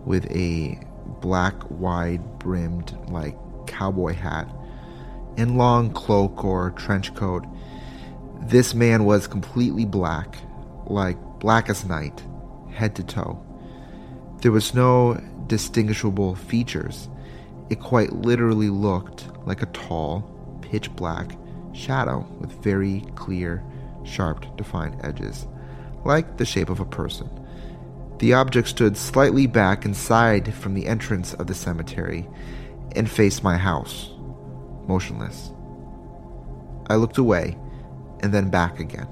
with 0.04 0.30
a 0.30 0.78
black, 1.22 1.54
wide 1.70 2.38
brimmed, 2.38 2.94
like 3.08 3.34
cowboy 3.66 4.12
hat 4.12 4.46
and 5.38 5.56
long 5.56 5.90
cloak 5.90 6.44
or 6.44 6.72
trench 6.72 7.14
coat. 7.14 7.46
This 8.42 8.74
man 8.74 9.06
was 9.06 9.26
completely 9.26 9.86
black, 9.86 10.36
like 10.84 11.16
black 11.40 11.70
as 11.70 11.86
night, 11.86 12.22
head 12.70 12.94
to 12.96 13.04
toe. 13.04 13.42
There 14.42 14.52
was 14.52 14.74
no 14.74 15.14
distinguishable 15.46 16.34
features. 16.34 17.08
It 17.70 17.80
quite 17.80 18.12
literally 18.12 18.68
looked 18.68 19.28
like 19.46 19.62
a 19.62 19.66
tall, 19.66 20.20
pitch 20.62 20.94
black 20.96 21.36
shadow 21.72 22.26
with 22.40 22.52
very 22.62 23.04
clear, 23.14 23.62
sharp, 24.04 24.56
defined 24.56 25.00
edges, 25.04 25.46
like 26.04 26.36
the 26.36 26.44
shape 26.44 26.70
of 26.70 26.80
a 26.80 26.84
person. 26.84 27.28
The 28.18 28.34
object 28.34 28.68
stood 28.68 28.96
slightly 28.96 29.46
back 29.46 29.84
inside 29.84 30.54
from 30.54 30.74
the 30.74 30.86
entrance 30.86 31.34
of 31.34 31.46
the 31.46 31.54
cemetery 31.54 32.28
and 32.94 33.10
faced 33.10 33.42
my 33.42 33.56
house, 33.56 34.10
motionless. 34.86 35.52
I 36.86 36.96
looked 36.96 37.18
away 37.18 37.56
and 38.20 38.32
then 38.32 38.50
back 38.50 38.78
again, 38.78 39.08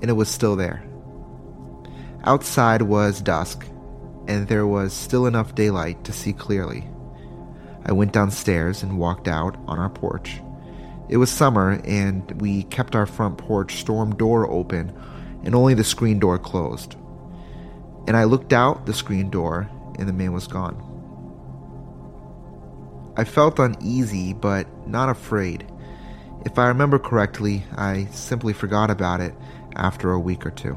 and 0.00 0.10
it 0.10 0.14
was 0.14 0.28
still 0.28 0.56
there. 0.56 0.84
Outside 2.24 2.82
was 2.82 3.20
dusk, 3.20 3.66
and 4.28 4.48
there 4.48 4.66
was 4.66 4.92
still 4.92 5.26
enough 5.26 5.54
daylight 5.54 6.04
to 6.04 6.12
see 6.12 6.32
clearly. 6.32 6.88
I 7.86 7.92
went 7.92 8.12
downstairs 8.12 8.82
and 8.82 8.98
walked 8.98 9.28
out 9.28 9.56
on 9.68 9.78
our 9.78 9.88
porch. 9.88 10.40
It 11.08 11.18
was 11.18 11.30
summer, 11.30 11.80
and 11.84 12.28
we 12.40 12.64
kept 12.64 12.96
our 12.96 13.06
front 13.06 13.38
porch 13.38 13.76
storm 13.76 14.14
door 14.16 14.50
open 14.50 14.92
and 15.44 15.54
only 15.54 15.74
the 15.74 15.84
screen 15.84 16.18
door 16.18 16.36
closed. 16.38 16.96
And 18.08 18.16
I 18.16 18.24
looked 18.24 18.52
out 18.52 18.86
the 18.86 18.92
screen 18.92 19.30
door, 19.30 19.70
and 19.98 20.08
the 20.08 20.12
man 20.12 20.32
was 20.32 20.48
gone. 20.48 20.82
I 23.16 23.22
felt 23.22 23.60
uneasy, 23.60 24.32
but 24.32 24.66
not 24.88 25.08
afraid. 25.08 25.66
If 26.44 26.58
I 26.58 26.66
remember 26.66 26.98
correctly, 26.98 27.64
I 27.76 28.06
simply 28.10 28.52
forgot 28.52 28.90
about 28.90 29.20
it 29.20 29.34
after 29.76 30.10
a 30.10 30.20
week 30.20 30.44
or 30.44 30.50
two. 30.50 30.74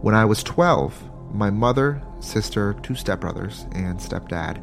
When 0.00 0.14
I 0.14 0.24
was 0.24 0.42
12, 0.44 1.10
my 1.32 1.50
mother, 1.50 2.02
sister, 2.24 2.74
two 2.82 2.94
stepbrothers, 2.94 3.64
and 3.74 3.98
stepdad 3.98 4.62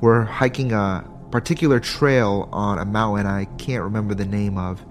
were 0.00 0.24
hiking 0.24 0.72
a 0.72 1.08
particular 1.30 1.80
trail 1.80 2.48
on 2.52 2.78
a 2.78 2.84
mountain 2.84 3.26
I 3.26 3.46
can't 3.56 3.82
remember 3.82 4.14
the 4.14 4.26
name 4.26 4.58
of 4.58 4.84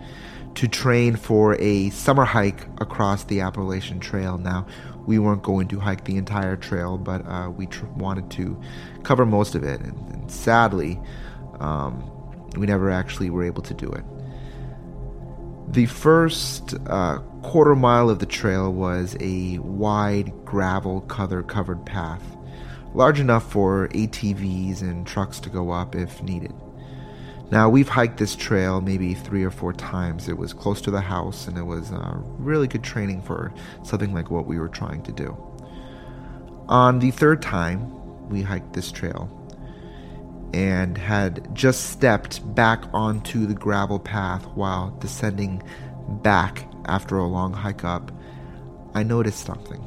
to 0.56 0.68
train 0.68 1.16
for 1.16 1.56
a 1.62 1.90
summer 1.92 2.26
hike 2.26 2.68
across 2.82 3.24
the 3.26 3.42
Appalachian 3.42 4.00
Trail. 4.00 4.38
Now, 4.38 4.66
we 5.06 5.18
weren't 5.18 5.44
going 5.44 5.68
to 5.70 5.80
hike 5.80 6.04
the 6.06 6.18
entire 6.18 6.56
trail, 6.56 6.98
but 6.98 7.26
uh, 7.26 7.50
we 7.50 7.68
tr- 7.68 7.86
wanted 7.86 8.30
to 8.32 8.60
cover 9.04 9.26
most 9.26 9.56
of 9.56 9.64
it. 9.64 9.80
And, 9.82 9.98
and 10.12 10.32
sadly, 10.32 11.00
um, 11.60 12.04
we 12.58 12.66
never 12.66 12.90
actually 12.90 13.30
were 13.30 13.44
able 13.44 13.62
to 13.64 13.74
do 13.74 13.90
it. 13.90 14.04
The 15.72 15.86
first 15.86 16.76
uh, 16.88 17.20
quarter 17.44 17.76
mile 17.78 18.10
of 18.10 18.20
the 18.20 18.26
trail 18.26 18.74
was 18.74 19.16
a 19.22 19.58
wide 19.60 20.34
gravel 20.44 21.00
cover 21.00 21.44
covered 21.44 21.86
path, 21.86 22.22
large 22.94 23.22
enough 23.22 23.50
for 23.50 23.88
ATVs 23.88 24.82
and 24.82 25.08
trucks 25.08 25.40
to 25.40 25.50
go 25.50 25.72
up 25.72 25.96
if 25.96 26.22
needed. 26.22 26.54
Now, 27.52 27.70
we've 27.70 27.88
hiked 27.88 28.18
this 28.18 28.36
trail 28.36 28.82
maybe 28.82 29.14
three 29.14 29.46
or 29.46 29.50
four 29.50 29.72
times. 29.72 30.28
It 30.28 30.38
was 30.38 30.52
close 30.52 30.82
to 30.82 30.92
the 30.92 31.00
house, 31.00 31.48
and 31.48 31.58
it 31.58 31.64
was 31.64 31.94
uh, 31.94 32.18
really 32.38 32.68
good 32.68 32.84
training 32.84 33.22
for 33.22 33.54
something 33.84 34.14
like 34.14 34.30
what 34.30 34.48
we 34.48 34.60
were 34.60 34.68
trying 34.68 35.04
to 35.04 35.14
do. 35.14 35.38
On 36.68 37.00
the 37.00 37.12
third 37.12 37.42
time, 37.42 38.28
we 38.28 38.42
hiked 38.42 38.74
this 38.74 38.92
trail 38.92 39.30
and 40.54 40.98
had 40.98 41.54
just 41.56 41.92
stepped 41.92 42.56
back 42.56 42.84
onto 42.94 43.46
the 43.46 43.54
gravel 43.54 44.00
path 44.00 44.46
while 44.56 44.92
descending 45.00 45.64
back 46.22 46.68
after 46.86 47.18
a 47.18 47.28
long 47.28 47.54
hike 47.54 47.84
up, 47.84 48.12
I 48.94 49.04
noticed 49.04 49.46
something. 49.46 49.86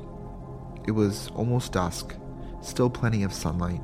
It 0.86 0.92
was 0.92 1.30
almost 1.34 1.72
dusk, 1.72 2.14
still 2.62 2.88
plenty 2.88 3.22
of 3.22 3.32
sunlight, 3.32 3.82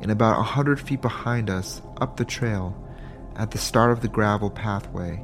and 0.00 0.10
about 0.10 0.38
a 0.38 0.44
hundred 0.44 0.80
feet 0.80 1.02
behind 1.02 1.50
us, 1.50 1.82
up 2.00 2.16
the 2.16 2.24
trail, 2.24 2.76
at 3.36 3.50
the 3.50 3.58
start 3.58 3.90
of 3.90 4.00
the 4.00 4.08
gravel 4.08 4.50
pathway, 4.50 5.22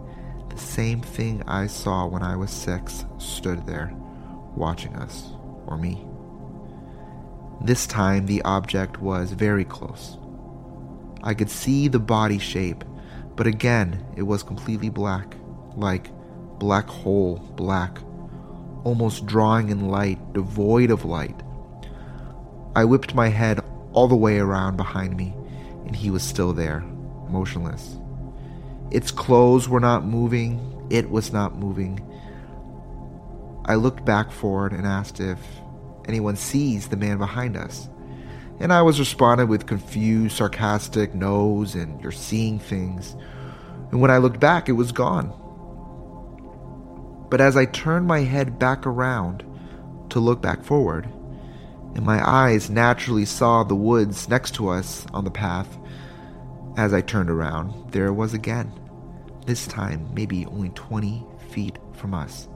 the 0.48 0.58
same 0.58 1.00
thing 1.00 1.42
I 1.46 1.66
saw 1.66 2.06
when 2.06 2.22
I 2.22 2.36
was 2.36 2.50
six 2.50 3.04
stood 3.18 3.66
there, 3.66 3.92
watching 4.54 4.94
us, 4.96 5.32
or 5.66 5.76
me. 5.76 6.06
This 7.60 7.86
time 7.86 8.26
the 8.26 8.42
object 8.42 9.00
was 9.00 9.32
very 9.32 9.64
close. 9.64 10.16
I 11.24 11.32
could 11.32 11.50
see 11.50 11.88
the 11.88 11.98
body 11.98 12.38
shape, 12.38 12.84
but 13.34 13.46
again 13.46 14.04
it 14.14 14.22
was 14.22 14.42
completely 14.42 14.90
black, 14.90 15.34
like 15.74 16.10
black 16.58 16.86
hole 16.86 17.36
black, 17.56 17.98
almost 18.84 19.24
drawing 19.24 19.70
in 19.70 19.88
light, 19.88 20.34
devoid 20.34 20.90
of 20.90 21.06
light. 21.06 21.42
I 22.76 22.84
whipped 22.84 23.14
my 23.14 23.28
head 23.28 23.60
all 23.92 24.06
the 24.06 24.14
way 24.14 24.38
around 24.38 24.76
behind 24.76 25.16
me, 25.16 25.34
and 25.86 25.96
he 25.96 26.10
was 26.10 26.22
still 26.22 26.52
there, 26.52 26.80
motionless. 27.30 27.96
Its 28.90 29.10
clothes 29.10 29.66
were 29.66 29.80
not 29.80 30.04
moving, 30.04 30.86
it 30.90 31.10
was 31.10 31.32
not 31.32 31.56
moving. 31.56 32.00
I 33.64 33.76
looked 33.76 34.04
back 34.04 34.30
forward 34.30 34.72
and 34.72 34.86
asked 34.86 35.20
if 35.20 35.38
anyone 36.06 36.36
sees 36.36 36.88
the 36.88 36.98
man 36.98 37.16
behind 37.16 37.56
us. 37.56 37.88
And 38.60 38.72
I 38.72 38.82
was 38.82 38.98
responded 38.98 39.48
with 39.48 39.66
confused, 39.66 40.36
sarcastic 40.36 41.14
no's 41.14 41.74
and 41.74 42.00
you're 42.00 42.12
seeing 42.12 42.58
things. 42.58 43.16
And 43.90 44.00
when 44.00 44.10
I 44.10 44.18
looked 44.18 44.40
back, 44.40 44.68
it 44.68 44.72
was 44.72 44.92
gone. 44.92 45.32
But 47.30 47.40
as 47.40 47.56
I 47.56 47.64
turned 47.64 48.06
my 48.06 48.20
head 48.20 48.58
back 48.58 48.86
around 48.86 49.44
to 50.10 50.20
look 50.20 50.40
back 50.40 50.62
forward, 50.62 51.08
and 51.94 52.04
my 52.04 52.26
eyes 52.28 52.70
naturally 52.70 53.24
saw 53.24 53.64
the 53.64 53.74
woods 53.74 54.28
next 54.28 54.54
to 54.56 54.68
us 54.68 55.06
on 55.12 55.24
the 55.24 55.30
path, 55.30 55.78
as 56.76 56.92
I 56.92 57.00
turned 57.00 57.30
around, 57.30 57.92
there 57.92 58.06
it 58.06 58.12
was 58.12 58.34
again 58.34 58.72
this 59.46 59.66
time 59.66 60.08
maybe 60.14 60.46
only 60.46 60.70
20 60.70 61.24
feet 61.50 61.78
from 61.92 62.14
us, 62.14 62.48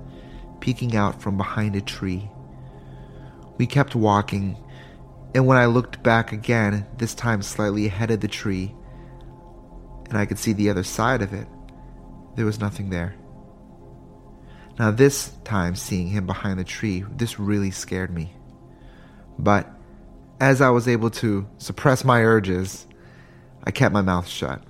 peeking 0.60 0.96
out 0.96 1.20
from 1.20 1.36
behind 1.36 1.76
a 1.76 1.80
tree. 1.80 2.30
We 3.58 3.66
kept 3.66 3.94
walking, 3.94 4.56
and 5.34 5.46
when 5.46 5.58
I 5.58 5.66
looked 5.66 6.02
back 6.02 6.32
again, 6.32 6.86
this 6.96 7.14
time 7.14 7.42
slightly 7.42 7.86
ahead 7.86 8.10
of 8.10 8.20
the 8.20 8.28
tree, 8.28 8.74
and 10.08 10.16
I 10.16 10.26
could 10.26 10.38
see 10.38 10.52
the 10.52 10.70
other 10.70 10.84
side 10.84 11.22
of 11.22 11.32
it, 11.32 11.46
there 12.36 12.46
was 12.46 12.60
nothing 12.60 12.90
there. 12.90 13.14
Now, 14.78 14.90
this 14.90 15.32
time, 15.44 15.74
seeing 15.74 16.08
him 16.08 16.26
behind 16.26 16.58
the 16.58 16.64
tree, 16.64 17.04
this 17.16 17.38
really 17.40 17.70
scared 17.70 18.14
me. 18.14 18.32
But 19.38 19.68
as 20.40 20.60
I 20.60 20.70
was 20.70 20.86
able 20.86 21.10
to 21.10 21.48
suppress 21.58 22.04
my 22.04 22.22
urges, 22.22 22.86
I 23.64 23.72
kept 23.72 23.92
my 23.92 24.02
mouth 24.02 24.28
shut. 24.28 24.62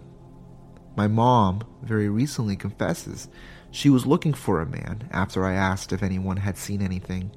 My 0.97 1.09
mom 1.09 1.63
very 1.83 2.09
recently 2.09 2.57
confesses 2.57 3.29
she 3.71 3.91
was 3.91 4.07
looking 4.07 4.33
for 4.33 4.61
a 4.61 4.67
man 4.67 5.09
after 5.13 5.45
I 5.45 5.53
asked 5.53 5.93
if 5.93 6.03
anyone 6.03 6.39
had 6.39 6.57
seen 6.57 6.81
anything, 6.81 7.31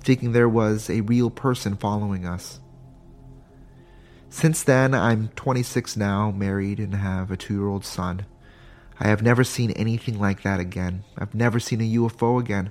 thinking 0.00 0.32
there 0.32 0.48
was 0.48 0.88
a 0.88 1.02
real 1.02 1.30
person 1.30 1.76
following 1.76 2.26
us. 2.26 2.60
Since 4.28 4.62
then, 4.62 4.94
I'm 4.94 5.28
26 5.34 5.96
now, 5.96 6.30
married, 6.30 6.78
and 6.78 6.94
have 6.94 7.30
a 7.30 7.36
two 7.36 7.54
year 7.54 7.66
old 7.66 7.84
son. 7.84 8.26
I 8.98 9.08
have 9.08 9.22
never 9.22 9.44
seen 9.44 9.70
anything 9.72 10.20
like 10.20 10.42
that 10.42 10.60
again. 10.60 11.04
I've 11.18 11.34
never 11.34 11.58
seen 11.58 11.80
a 11.80 11.94
UFO 11.98 12.38
again. 12.38 12.70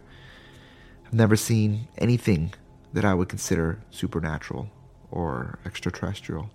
I've 1.05 1.13
never 1.13 1.35
seen 1.35 1.87
anything 1.97 2.53
that 2.93 3.03
I 3.03 3.13
would 3.13 3.29
consider 3.29 3.79
supernatural 3.89 4.69
or 5.11 5.59
extraterrestrial. 5.65 6.49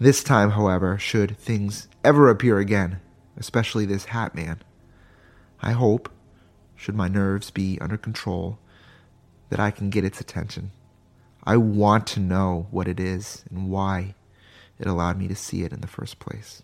This 0.00 0.22
time, 0.22 0.52
however, 0.52 0.98
should 0.98 1.36
things 1.36 1.88
ever 2.02 2.30
appear 2.30 2.58
again, 2.58 3.00
especially 3.36 3.84
this 3.84 4.06
Hat 4.06 4.34
Man, 4.34 4.62
I 5.60 5.72
hope, 5.72 6.08
should 6.74 6.94
my 6.94 7.08
nerves 7.08 7.50
be 7.50 7.78
under 7.80 7.96
control, 7.96 8.58
that 9.50 9.60
I 9.60 9.70
can 9.70 9.90
get 9.90 10.04
its 10.04 10.20
attention. 10.20 10.70
I 11.44 11.56
want 11.56 12.06
to 12.08 12.20
know 12.20 12.66
what 12.70 12.88
it 12.88 13.00
is 13.00 13.44
and 13.50 13.70
why 13.70 14.14
it 14.78 14.86
allowed 14.86 15.18
me 15.18 15.28
to 15.28 15.34
see 15.34 15.62
it 15.62 15.72
in 15.72 15.80
the 15.80 15.86
first 15.86 16.18
place. 16.18 16.62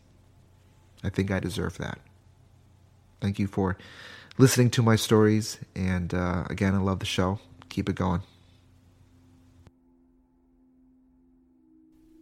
I 1.02 1.10
think 1.10 1.30
I 1.30 1.40
deserve 1.40 1.78
that. 1.78 1.98
Thank 3.20 3.38
you 3.38 3.46
for 3.46 3.76
listening 4.38 4.70
to 4.70 4.82
my 4.82 4.96
stories, 4.96 5.58
and 5.74 6.12
uh, 6.12 6.44
again, 6.50 6.74
I 6.74 6.78
love 6.78 6.98
the 7.00 7.06
show. 7.06 7.38
Keep 7.68 7.88
it 7.88 7.96
going. 7.96 8.22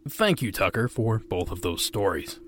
Thank 0.07 0.41
you, 0.41 0.51
Tucker, 0.51 0.87
for 0.87 1.19
both 1.19 1.49
of 1.51 1.61
those 1.61 1.83
stories. 1.83 2.39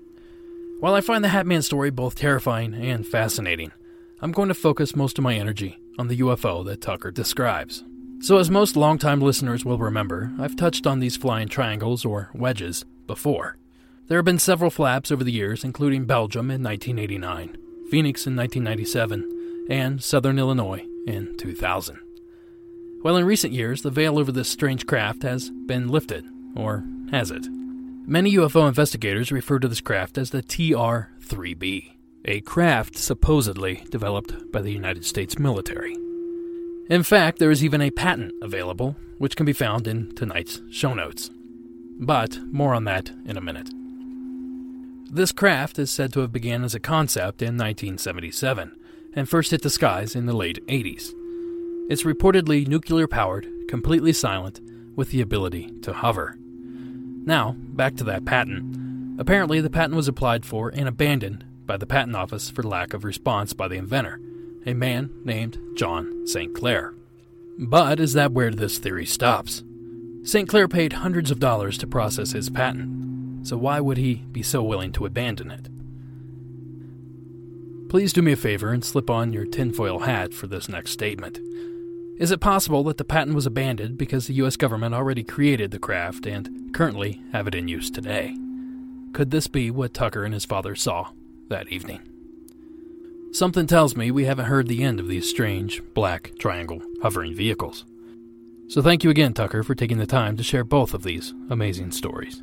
While 0.78 0.94
I 0.94 1.00
find 1.00 1.24
the 1.24 1.28
Hatman 1.28 1.64
story 1.64 1.90
both 1.90 2.14
terrifying 2.14 2.74
and 2.74 3.06
fascinating, 3.06 3.72
I'm 4.20 4.32
going 4.32 4.48
to 4.48 4.54
focus 4.54 4.94
most 4.94 5.16
of 5.16 5.24
my 5.24 5.34
energy 5.34 5.78
on 5.98 6.08
the 6.08 6.18
UFO 6.18 6.64
that 6.66 6.82
Tucker 6.82 7.10
describes. 7.10 7.82
So, 8.20 8.38
as 8.38 8.50
most 8.50 8.76
longtime 8.76 9.20
listeners 9.20 9.64
will 9.64 9.78
remember, 9.78 10.32
I've 10.38 10.56
touched 10.56 10.86
on 10.86 11.00
these 11.00 11.16
flying 11.16 11.48
triangles, 11.48 12.04
or 12.04 12.30
wedges, 12.34 12.84
before. 13.06 13.56
There 14.08 14.18
have 14.18 14.24
been 14.24 14.38
several 14.38 14.70
flaps 14.70 15.10
over 15.10 15.22
the 15.22 15.32
years, 15.32 15.64
including 15.64 16.06
Belgium 16.06 16.50
in 16.50 16.62
1989, 16.62 17.56
Phoenix 17.90 18.26
in 18.26 18.36
1997, 18.36 19.66
and 19.68 20.02
Southern 20.02 20.38
Illinois 20.38 20.84
in 21.06 21.36
2000. 21.36 21.98
Well, 23.02 23.16
in 23.16 23.24
recent 23.24 23.52
years, 23.52 23.82
the 23.82 23.90
veil 23.90 24.18
over 24.18 24.32
this 24.32 24.48
strange 24.48 24.86
craft 24.86 25.22
has 25.22 25.50
been 25.50 25.88
lifted, 25.88 26.24
or 26.56 26.84
has 27.10 27.30
it? 27.30 27.46
Many 28.08 28.34
UFO 28.34 28.66
investigators 28.66 29.32
refer 29.32 29.58
to 29.58 29.68
this 29.68 29.80
craft 29.80 30.18
as 30.18 30.30
the 30.30 30.42
TR 30.42 31.12
3B, 31.20 31.92
a 32.24 32.40
craft 32.40 32.96
supposedly 32.96 33.84
developed 33.90 34.50
by 34.52 34.62
the 34.62 34.72
United 34.72 35.04
States 35.04 35.38
military. 35.38 35.96
In 36.88 37.02
fact, 37.02 37.38
there 37.38 37.50
is 37.50 37.64
even 37.64 37.80
a 37.80 37.90
patent 37.90 38.32
available, 38.40 38.96
which 39.18 39.34
can 39.34 39.44
be 39.44 39.52
found 39.52 39.88
in 39.88 40.14
tonight's 40.14 40.62
show 40.70 40.94
notes. 40.94 41.30
But 41.98 42.38
more 42.52 42.74
on 42.74 42.84
that 42.84 43.10
in 43.24 43.36
a 43.36 43.40
minute. 43.40 43.70
This 45.10 45.32
craft 45.32 45.78
is 45.78 45.90
said 45.90 46.12
to 46.12 46.20
have 46.20 46.32
began 46.32 46.62
as 46.62 46.74
a 46.74 46.80
concept 46.80 47.42
in 47.42 47.56
1977 47.56 48.76
and 49.14 49.28
first 49.28 49.50
hit 49.50 49.62
the 49.62 49.70
skies 49.70 50.14
in 50.14 50.26
the 50.26 50.36
late 50.36 50.64
80s. 50.66 51.12
It's 51.88 52.02
reportedly 52.02 52.68
nuclear 52.68 53.08
powered, 53.08 53.48
completely 53.68 54.12
silent, 54.12 54.60
with 54.94 55.10
the 55.10 55.20
ability 55.20 55.72
to 55.82 55.92
hover. 55.92 56.36
Now, 56.38 57.56
back 57.58 57.96
to 57.96 58.04
that 58.04 58.24
patent. 58.24 59.20
Apparently, 59.20 59.60
the 59.60 59.70
patent 59.70 59.94
was 59.94 60.08
applied 60.08 60.44
for 60.44 60.68
and 60.68 60.86
abandoned 60.86 61.44
by 61.66 61.76
the 61.76 61.86
Patent 61.86 62.14
Office 62.14 62.50
for 62.50 62.62
lack 62.62 62.94
of 62.94 63.04
response 63.04 63.52
by 63.52 63.68
the 63.68 63.76
inventor, 63.76 64.20
a 64.66 64.74
man 64.74 65.10
named 65.24 65.58
John 65.76 66.26
St. 66.26 66.52
Clair. 66.54 66.92
But 67.58 68.00
is 68.00 68.12
that 68.14 68.32
where 68.32 68.50
this 68.50 68.78
theory 68.78 69.06
stops? 69.06 69.62
St. 70.24 70.48
Clair 70.48 70.66
paid 70.66 70.94
hundreds 70.94 71.30
of 71.30 71.38
dollars 71.38 71.78
to 71.78 71.86
process 71.86 72.32
his 72.32 72.50
patent, 72.50 73.46
so 73.46 73.56
why 73.56 73.80
would 73.80 73.96
he 73.96 74.16
be 74.32 74.42
so 74.42 74.62
willing 74.62 74.90
to 74.92 75.06
abandon 75.06 75.52
it? 75.52 75.68
Please 77.88 78.12
do 78.12 78.20
me 78.20 78.32
a 78.32 78.36
favor 78.36 78.72
and 78.72 78.84
slip 78.84 79.08
on 79.08 79.32
your 79.32 79.46
tinfoil 79.46 80.00
hat 80.00 80.34
for 80.34 80.48
this 80.48 80.68
next 80.68 80.90
statement. 80.90 81.38
Is 82.18 82.32
it 82.32 82.40
possible 82.40 82.82
that 82.84 82.96
the 82.96 83.04
patent 83.04 83.36
was 83.36 83.46
abandoned 83.46 83.96
because 83.96 84.26
the 84.26 84.34
US 84.34 84.56
government 84.56 84.94
already 84.94 85.22
created 85.22 85.70
the 85.70 85.78
craft 85.78 86.26
and 86.26 86.74
currently 86.74 87.22
have 87.32 87.46
it 87.46 87.54
in 87.54 87.68
use 87.68 87.90
today? 87.90 88.36
Could 89.12 89.30
this 89.30 89.46
be 89.46 89.70
what 89.70 89.94
Tucker 89.94 90.24
and 90.24 90.34
his 90.34 90.44
father 90.44 90.74
saw 90.74 91.10
that 91.48 91.68
evening? 91.68 92.00
Something 93.36 93.66
tells 93.66 93.94
me 93.94 94.10
we 94.10 94.24
haven't 94.24 94.46
heard 94.46 94.66
the 94.66 94.82
end 94.82 94.98
of 94.98 95.08
these 95.08 95.28
strange, 95.28 95.82
black, 95.92 96.32
triangle, 96.38 96.80
hovering 97.02 97.34
vehicles. 97.34 97.84
So 98.66 98.80
thank 98.80 99.04
you 99.04 99.10
again, 99.10 99.34
Tucker, 99.34 99.62
for 99.62 99.74
taking 99.74 99.98
the 99.98 100.06
time 100.06 100.38
to 100.38 100.42
share 100.42 100.64
both 100.64 100.94
of 100.94 101.02
these 101.02 101.34
amazing 101.50 101.90
stories. 101.90 102.42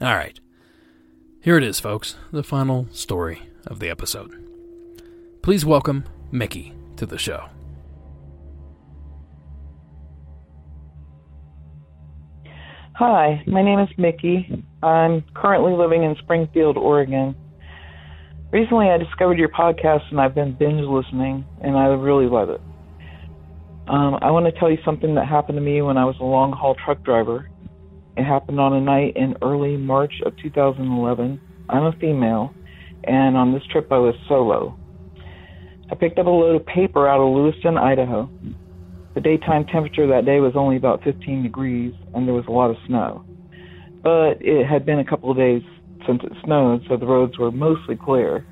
Alright, 0.00 0.40
here 1.42 1.58
it 1.58 1.62
is, 1.62 1.78
folks, 1.78 2.16
the 2.32 2.42
final 2.42 2.88
story 2.90 3.42
of 3.66 3.80
the 3.80 3.90
episode. 3.90 4.32
Please 5.42 5.66
welcome 5.66 6.06
Mickey 6.32 6.72
to 6.96 7.04
the 7.04 7.18
show. 7.18 7.50
Hi, 12.94 13.44
my 13.46 13.60
name 13.60 13.80
is 13.80 13.90
Mickey. 13.98 14.64
I'm 14.82 15.22
currently 15.34 15.74
living 15.74 16.02
in 16.02 16.16
Springfield, 16.16 16.78
Oregon. 16.78 17.36
Recently, 18.52 18.90
I 18.90 18.98
discovered 18.98 19.38
your 19.38 19.48
podcast 19.48 20.10
and 20.10 20.20
I've 20.20 20.34
been 20.34 20.56
binge 20.58 20.82
listening, 20.84 21.44
and 21.62 21.76
I 21.76 21.86
really 21.86 22.26
love 22.26 22.50
it. 22.50 22.60
Um, 23.86 24.18
I 24.20 24.32
want 24.32 24.52
to 24.52 24.58
tell 24.58 24.68
you 24.68 24.78
something 24.84 25.14
that 25.14 25.28
happened 25.28 25.56
to 25.56 25.62
me 25.62 25.82
when 25.82 25.96
I 25.96 26.04
was 26.04 26.16
a 26.20 26.24
long 26.24 26.50
haul 26.52 26.74
truck 26.84 27.00
driver. 27.04 27.48
It 28.16 28.24
happened 28.24 28.58
on 28.58 28.72
a 28.72 28.80
night 28.80 29.16
in 29.16 29.36
early 29.40 29.76
March 29.76 30.14
of 30.26 30.36
2011. 30.42 31.40
I'm 31.68 31.84
a 31.84 31.92
female, 32.00 32.52
and 33.04 33.36
on 33.36 33.52
this 33.52 33.62
trip 33.70 33.86
I 33.92 33.98
was 33.98 34.16
solo. 34.28 34.76
I 35.88 35.94
picked 35.94 36.18
up 36.18 36.26
a 36.26 36.30
load 36.30 36.60
of 36.60 36.66
paper 36.66 37.08
out 37.08 37.20
of 37.20 37.32
Lewiston, 37.32 37.78
Idaho. 37.78 38.28
The 39.14 39.20
daytime 39.20 39.64
temperature 39.66 40.08
that 40.08 40.24
day 40.24 40.40
was 40.40 40.54
only 40.56 40.76
about 40.76 41.04
15 41.04 41.44
degrees, 41.44 41.94
and 42.14 42.26
there 42.26 42.34
was 42.34 42.46
a 42.48 42.52
lot 42.52 42.70
of 42.70 42.76
snow. 42.88 43.24
But 44.02 44.38
it 44.40 44.66
had 44.66 44.84
been 44.84 44.98
a 44.98 45.04
couple 45.04 45.30
of 45.30 45.36
days 45.36 45.62
since 46.06 46.22
it 46.24 46.32
snowed, 46.44 46.84
so 46.88 46.96
the 46.96 47.06
roads 47.06 47.38
were 47.38 47.50
mostly 47.50 47.96
clear. 47.96 48.46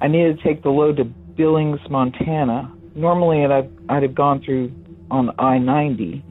I 0.00 0.08
needed 0.08 0.38
to 0.38 0.44
take 0.44 0.62
the 0.62 0.70
load 0.70 0.96
to 0.96 1.04
Billings, 1.04 1.80
Montana. 1.88 2.72
Normally, 2.94 3.44
I'd, 3.44 3.70
I'd 3.88 4.02
have 4.02 4.14
gone 4.14 4.42
through 4.42 4.72
on 5.10 5.30
I 5.38 5.58
90, 5.58 6.24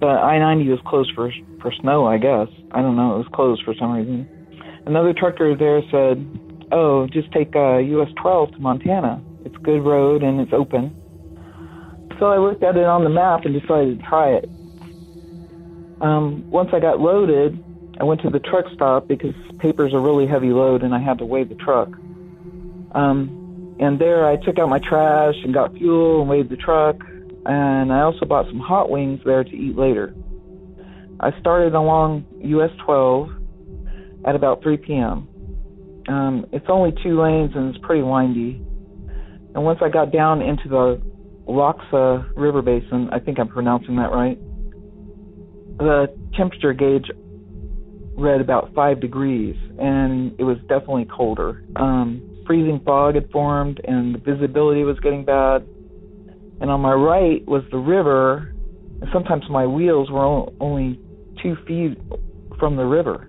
but 0.00 0.08
I 0.08 0.38
90 0.38 0.68
was 0.70 0.80
closed 0.86 1.12
for, 1.14 1.32
for 1.60 1.72
snow, 1.80 2.06
I 2.06 2.18
guess. 2.18 2.48
I 2.72 2.82
don't 2.82 2.96
know, 2.96 3.14
it 3.14 3.18
was 3.18 3.28
closed 3.32 3.62
for 3.64 3.74
some 3.74 3.92
reason. 3.92 4.28
Another 4.86 5.12
trucker 5.12 5.56
there 5.56 5.82
said, 5.90 6.24
Oh, 6.72 7.06
just 7.06 7.30
take 7.32 7.54
uh, 7.54 7.78
US 7.78 8.08
12 8.20 8.52
to 8.52 8.58
Montana. 8.58 9.22
It's 9.44 9.54
a 9.54 9.58
good 9.58 9.80
road 9.80 10.22
and 10.22 10.40
it's 10.40 10.52
open. 10.52 10.94
So 12.18 12.26
I 12.26 12.38
looked 12.38 12.62
at 12.62 12.76
it 12.76 12.84
on 12.84 13.04
the 13.04 13.10
map 13.10 13.44
and 13.44 13.60
decided 13.60 14.00
to 14.00 14.06
try 14.06 14.30
it. 14.30 14.48
Um, 16.00 16.48
once 16.50 16.70
I 16.72 16.80
got 16.80 17.00
loaded, 17.00 17.62
I 17.98 18.04
went 18.04 18.20
to 18.22 18.30
the 18.30 18.40
truck 18.40 18.66
stop 18.74 19.08
because 19.08 19.34
paper's 19.58 19.94
a 19.94 19.98
really 19.98 20.26
heavy 20.26 20.50
load 20.50 20.82
and 20.82 20.94
I 20.94 20.98
had 20.98 21.18
to 21.18 21.24
weigh 21.24 21.44
the 21.44 21.54
truck. 21.54 21.88
Um, 22.92 23.76
and 23.80 23.98
there 23.98 24.26
I 24.26 24.36
took 24.36 24.58
out 24.58 24.68
my 24.68 24.78
trash 24.78 25.34
and 25.44 25.54
got 25.54 25.74
fuel 25.74 26.20
and 26.20 26.28
weighed 26.30 26.48
the 26.48 26.56
truck. 26.56 26.96
And 27.46 27.92
I 27.92 28.00
also 28.00 28.26
bought 28.26 28.46
some 28.46 28.58
hot 28.58 28.90
wings 28.90 29.20
there 29.24 29.44
to 29.44 29.50
eat 29.56 29.76
later. 29.76 30.14
I 31.20 31.38
started 31.40 31.74
along 31.74 32.26
US 32.42 32.70
12 32.84 33.30
at 34.26 34.34
about 34.34 34.62
3 34.62 34.76
p.m. 34.78 35.28
Um, 36.08 36.46
it's 36.52 36.66
only 36.68 36.92
two 37.02 37.20
lanes 37.20 37.52
and 37.54 37.74
it's 37.74 37.84
pretty 37.84 38.02
windy. 38.02 38.62
And 39.54 39.64
once 39.64 39.78
I 39.82 39.88
got 39.88 40.12
down 40.12 40.42
into 40.42 40.68
the 40.68 41.00
Lochsa 41.48 42.30
River 42.36 42.60
Basin, 42.60 43.08
I 43.10 43.20
think 43.20 43.38
I'm 43.38 43.48
pronouncing 43.48 43.96
that 43.96 44.12
right, 44.12 44.38
the 45.78 46.14
temperature 46.36 46.72
gauge 46.72 47.10
read 48.16 48.40
about 48.40 48.74
five 48.74 49.00
degrees, 49.00 49.56
and 49.78 50.34
it 50.38 50.44
was 50.44 50.58
definitely 50.68 51.06
colder. 51.06 51.62
Um, 51.76 52.22
freezing 52.46 52.80
fog 52.84 53.14
had 53.14 53.30
formed, 53.30 53.80
and 53.84 54.14
the 54.14 54.18
visibility 54.18 54.84
was 54.84 54.98
getting 55.00 55.24
bad. 55.24 55.66
And 56.60 56.70
on 56.70 56.80
my 56.80 56.92
right 56.92 57.46
was 57.46 57.62
the 57.70 57.78
river, 57.78 58.54
and 59.00 59.10
sometimes 59.12 59.44
my 59.50 59.66
wheels 59.66 60.10
were 60.10 60.46
only 60.60 60.98
two 61.42 61.56
feet 61.66 61.98
from 62.58 62.76
the 62.76 62.84
river. 62.84 63.28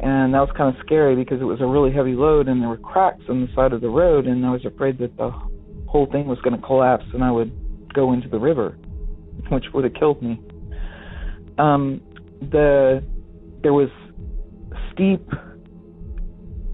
And 0.00 0.34
that 0.34 0.40
was 0.40 0.50
kind 0.56 0.74
of 0.74 0.80
scary 0.84 1.14
because 1.14 1.40
it 1.40 1.44
was 1.44 1.60
a 1.60 1.66
really 1.66 1.92
heavy 1.92 2.14
load, 2.14 2.48
and 2.48 2.60
there 2.60 2.68
were 2.68 2.76
cracks 2.76 3.22
on 3.28 3.40
the 3.40 3.48
side 3.54 3.72
of 3.72 3.80
the 3.80 3.88
road, 3.88 4.26
and 4.26 4.44
I 4.44 4.50
was 4.50 4.64
afraid 4.66 4.98
that 4.98 5.16
the 5.16 5.30
whole 5.92 6.06
thing 6.10 6.26
was 6.26 6.38
going 6.40 6.58
to 6.58 6.66
collapse 6.66 7.04
and 7.12 7.22
I 7.22 7.30
would 7.30 7.52
go 7.92 8.12
into 8.12 8.28
the 8.28 8.38
river, 8.38 8.78
which 9.50 9.66
would 9.72 9.84
have 9.84 9.94
killed 9.94 10.22
me. 10.22 10.40
Um, 11.58 12.00
the 12.40 13.04
there 13.62 13.72
was 13.72 13.90
steep 14.92 15.26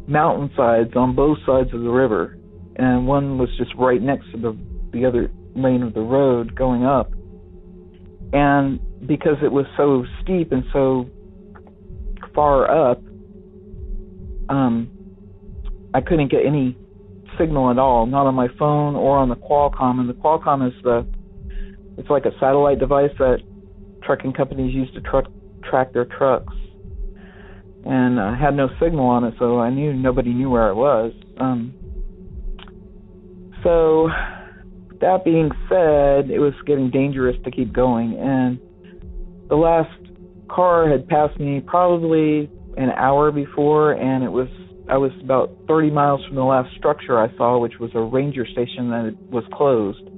mountainsides 0.06 0.96
on 0.96 1.14
both 1.14 1.38
sides 1.46 1.72
of 1.72 1.80
the 1.82 1.90
river, 1.90 2.38
and 2.76 3.06
one 3.06 3.38
was 3.38 3.48
just 3.58 3.74
right 3.76 4.00
next 4.00 4.30
to 4.32 4.38
the 4.38 4.58
the 4.92 5.04
other 5.04 5.30
lane 5.54 5.82
of 5.82 5.94
the 5.94 6.00
road 6.00 6.54
going 6.54 6.84
up. 6.84 7.12
And 8.32 8.80
because 9.06 9.36
it 9.42 9.52
was 9.52 9.66
so 9.76 10.04
steep 10.22 10.52
and 10.52 10.64
so 10.72 11.08
far 12.34 12.90
up, 12.90 13.02
um, 14.48 14.90
I 15.94 16.00
couldn't 16.00 16.30
get 16.30 16.44
any 16.46 16.76
signal 17.38 17.70
at 17.70 17.78
all, 17.78 18.06
not 18.06 18.26
on 18.26 18.34
my 18.34 18.48
phone 18.58 18.96
or 18.96 19.18
on 19.18 19.28
the 19.28 19.36
Qualcomm. 19.36 20.00
And 20.00 20.08
the 20.08 20.14
Qualcomm 20.14 20.66
is 20.66 20.74
the 20.82 21.06
it's 21.96 22.10
like 22.10 22.26
a 22.26 22.32
satellite 22.38 22.78
device 22.78 23.10
that 23.18 23.38
trucking 24.04 24.32
companies 24.32 24.74
use 24.74 24.88
to 24.94 25.00
truck 25.00 25.26
track 25.68 25.92
their 25.92 26.04
trucks. 26.04 26.54
And 27.84 28.20
I 28.20 28.36
had 28.36 28.54
no 28.54 28.68
signal 28.80 29.06
on 29.06 29.24
it, 29.24 29.34
so 29.38 29.58
I 29.58 29.70
knew 29.70 29.92
nobody 29.92 30.32
knew 30.34 30.50
where 30.50 30.68
I 30.68 30.72
was. 30.72 31.12
Um, 31.38 31.74
so 33.62 34.08
that 35.00 35.24
being 35.24 35.50
said, 35.68 36.30
it 36.30 36.40
was 36.40 36.54
getting 36.66 36.90
dangerous 36.90 37.36
to 37.44 37.50
keep 37.50 37.72
going, 37.72 38.18
and 38.18 38.58
the 39.48 39.56
last 39.56 39.90
car 40.50 40.90
had 40.90 41.08
passed 41.08 41.38
me 41.38 41.60
probably 41.60 42.50
an 42.76 42.90
hour 42.90 43.30
before, 43.30 43.92
and 43.92 44.24
it 44.24 44.30
was 44.30 44.48
I 44.88 44.96
was 44.96 45.12
about 45.22 45.50
30 45.68 45.90
miles 45.90 46.24
from 46.26 46.36
the 46.36 46.44
last 46.44 46.74
structure 46.76 47.18
I 47.18 47.34
saw, 47.36 47.58
which 47.58 47.78
was 47.78 47.90
a 47.94 48.00
ranger 48.00 48.46
station 48.46 48.88
that 48.90 49.16
was 49.30 49.44
closed. 49.52 50.08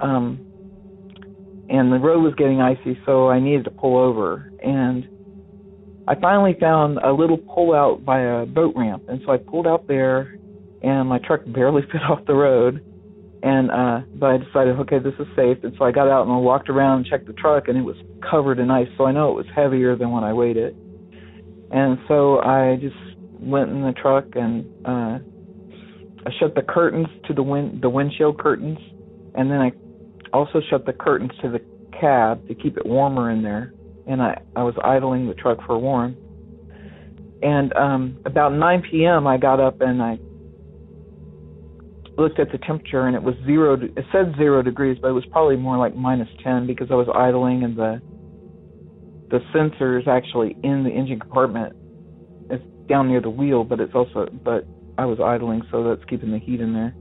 Um, 0.00 0.40
and 1.68 1.92
the 1.92 1.98
road 1.98 2.22
was 2.22 2.34
getting 2.36 2.62
icy, 2.62 2.98
so 3.04 3.28
I 3.28 3.40
needed 3.40 3.64
to 3.64 3.70
pull 3.70 3.98
over. 3.98 4.50
And 4.62 5.06
I 6.08 6.14
finally 6.16 6.56
found 6.58 6.98
a 6.98 7.12
little 7.12 7.38
pull 7.38 7.74
out 7.74 8.04
by 8.04 8.20
a 8.20 8.46
boat 8.46 8.74
ramp, 8.76 9.04
and 9.08 9.20
so 9.24 9.32
I 9.32 9.36
pulled 9.36 9.66
out 9.66 9.86
there, 9.86 10.36
and 10.82 11.08
my 11.08 11.18
truck 11.18 11.40
barely 11.46 11.82
fit 11.92 12.02
off 12.02 12.24
the 12.26 12.34
road. 12.34 12.84
And 13.44 13.70
uh, 13.72 14.00
but 14.14 14.26
I 14.26 14.36
decided, 14.38 14.78
okay, 14.80 14.98
this 14.98 15.14
is 15.18 15.26
safe, 15.34 15.58
and 15.64 15.74
so 15.76 15.84
I 15.84 15.90
got 15.90 16.08
out 16.08 16.22
and 16.22 16.32
I 16.32 16.36
walked 16.36 16.68
around 16.68 16.98
and 16.98 17.06
checked 17.06 17.26
the 17.26 17.32
truck, 17.32 17.68
and 17.68 17.76
it 17.76 17.82
was 17.82 17.96
covered 18.30 18.58
in 18.60 18.70
ice, 18.70 18.88
so 18.96 19.04
I 19.04 19.12
know 19.12 19.30
it 19.30 19.34
was 19.34 19.46
heavier 19.54 19.96
than 19.96 20.12
when 20.12 20.22
I 20.22 20.32
weighed 20.32 20.56
it. 20.56 20.76
And 21.72 21.98
so 22.06 22.38
I 22.40 22.76
just 22.80 22.94
went 23.42 23.70
in 23.70 23.82
the 23.82 23.92
truck 23.92 24.24
and 24.34 24.64
uh 24.86 25.18
I 26.24 26.30
shut 26.38 26.54
the 26.54 26.62
curtains 26.62 27.08
to 27.26 27.34
the 27.34 27.42
wind 27.42 27.82
the 27.82 27.90
windshield 27.90 28.38
curtains 28.38 28.78
and 29.34 29.50
then 29.50 29.58
I 29.58 29.72
also 30.32 30.60
shut 30.70 30.86
the 30.86 30.92
curtains 30.92 31.32
to 31.42 31.50
the 31.50 31.60
cab 31.98 32.46
to 32.46 32.54
keep 32.54 32.76
it 32.76 32.86
warmer 32.86 33.30
in 33.30 33.42
there 33.42 33.74
and 34.06 34.22
I 34.22 34.40
I 34.56 34.62
was 34.62 34.74
idling 34.84 35.28
the 35.28 35.34
truck 35.34 35.58
for 35.66 35.78
warm. 35.78 36.16
And 37.42 37.72
um 37.74 38.18
about 38.26 38.52
9 38.52 38.84
p.m. 38.90 39.26
I 39.26 39.38
got 39.38 39.60
up 39.60 39.80
and 39.80 40.02
I 40.02 40.18
looked 42.18 42.38
at 42.38 42.52
the 42.52 42.58
temperature 42.58 43.06
and 43.06 43.16
it 43.16 43.22
was 43.22 43.34
0 43.46 43.74
it 43.96 44.04
said 44.12 44.34
0 44.36 44.62
degrees 44.62 44.98
but 45.00 45.08
it 45.08 45.12
was 45.12 45.24
probably 45.32 45.56
more 45.56 45.78
like 45.78 45.96
minus 45.96 46.28
10 46.44 46.66
because 46.66 46.88
I 46.90 46.94
was 46.94 47.08
idling 47.14 47.64
and 47.64 47.76
the 47.76 48.02
the 49.30 49.38
sensors 49.54 50.06
actually 50.06 50.56
in 50.62 50.84
the 50.84 50.90
engine 50.90 51.18
compartment 51.18 51.74
It's 52.50 52.62
down 52.88 53.08
near 53.08 53.20
the 53.20 53.30
wheel, 53.30 53.64
but 53.64 53.80
it's 53.80 53.94
also 53.94 54.28
but 54.44 54.66
I 54.98 55.06
was 55.06 55.18
idling, 55.20 55.62
so 55.70 55.84
that's 55.84 56.04
keeping 56.08 56.30
the 56.30 56.38
heat 56.38 56.60
in 56.60 56.74
there. 56.74 56.94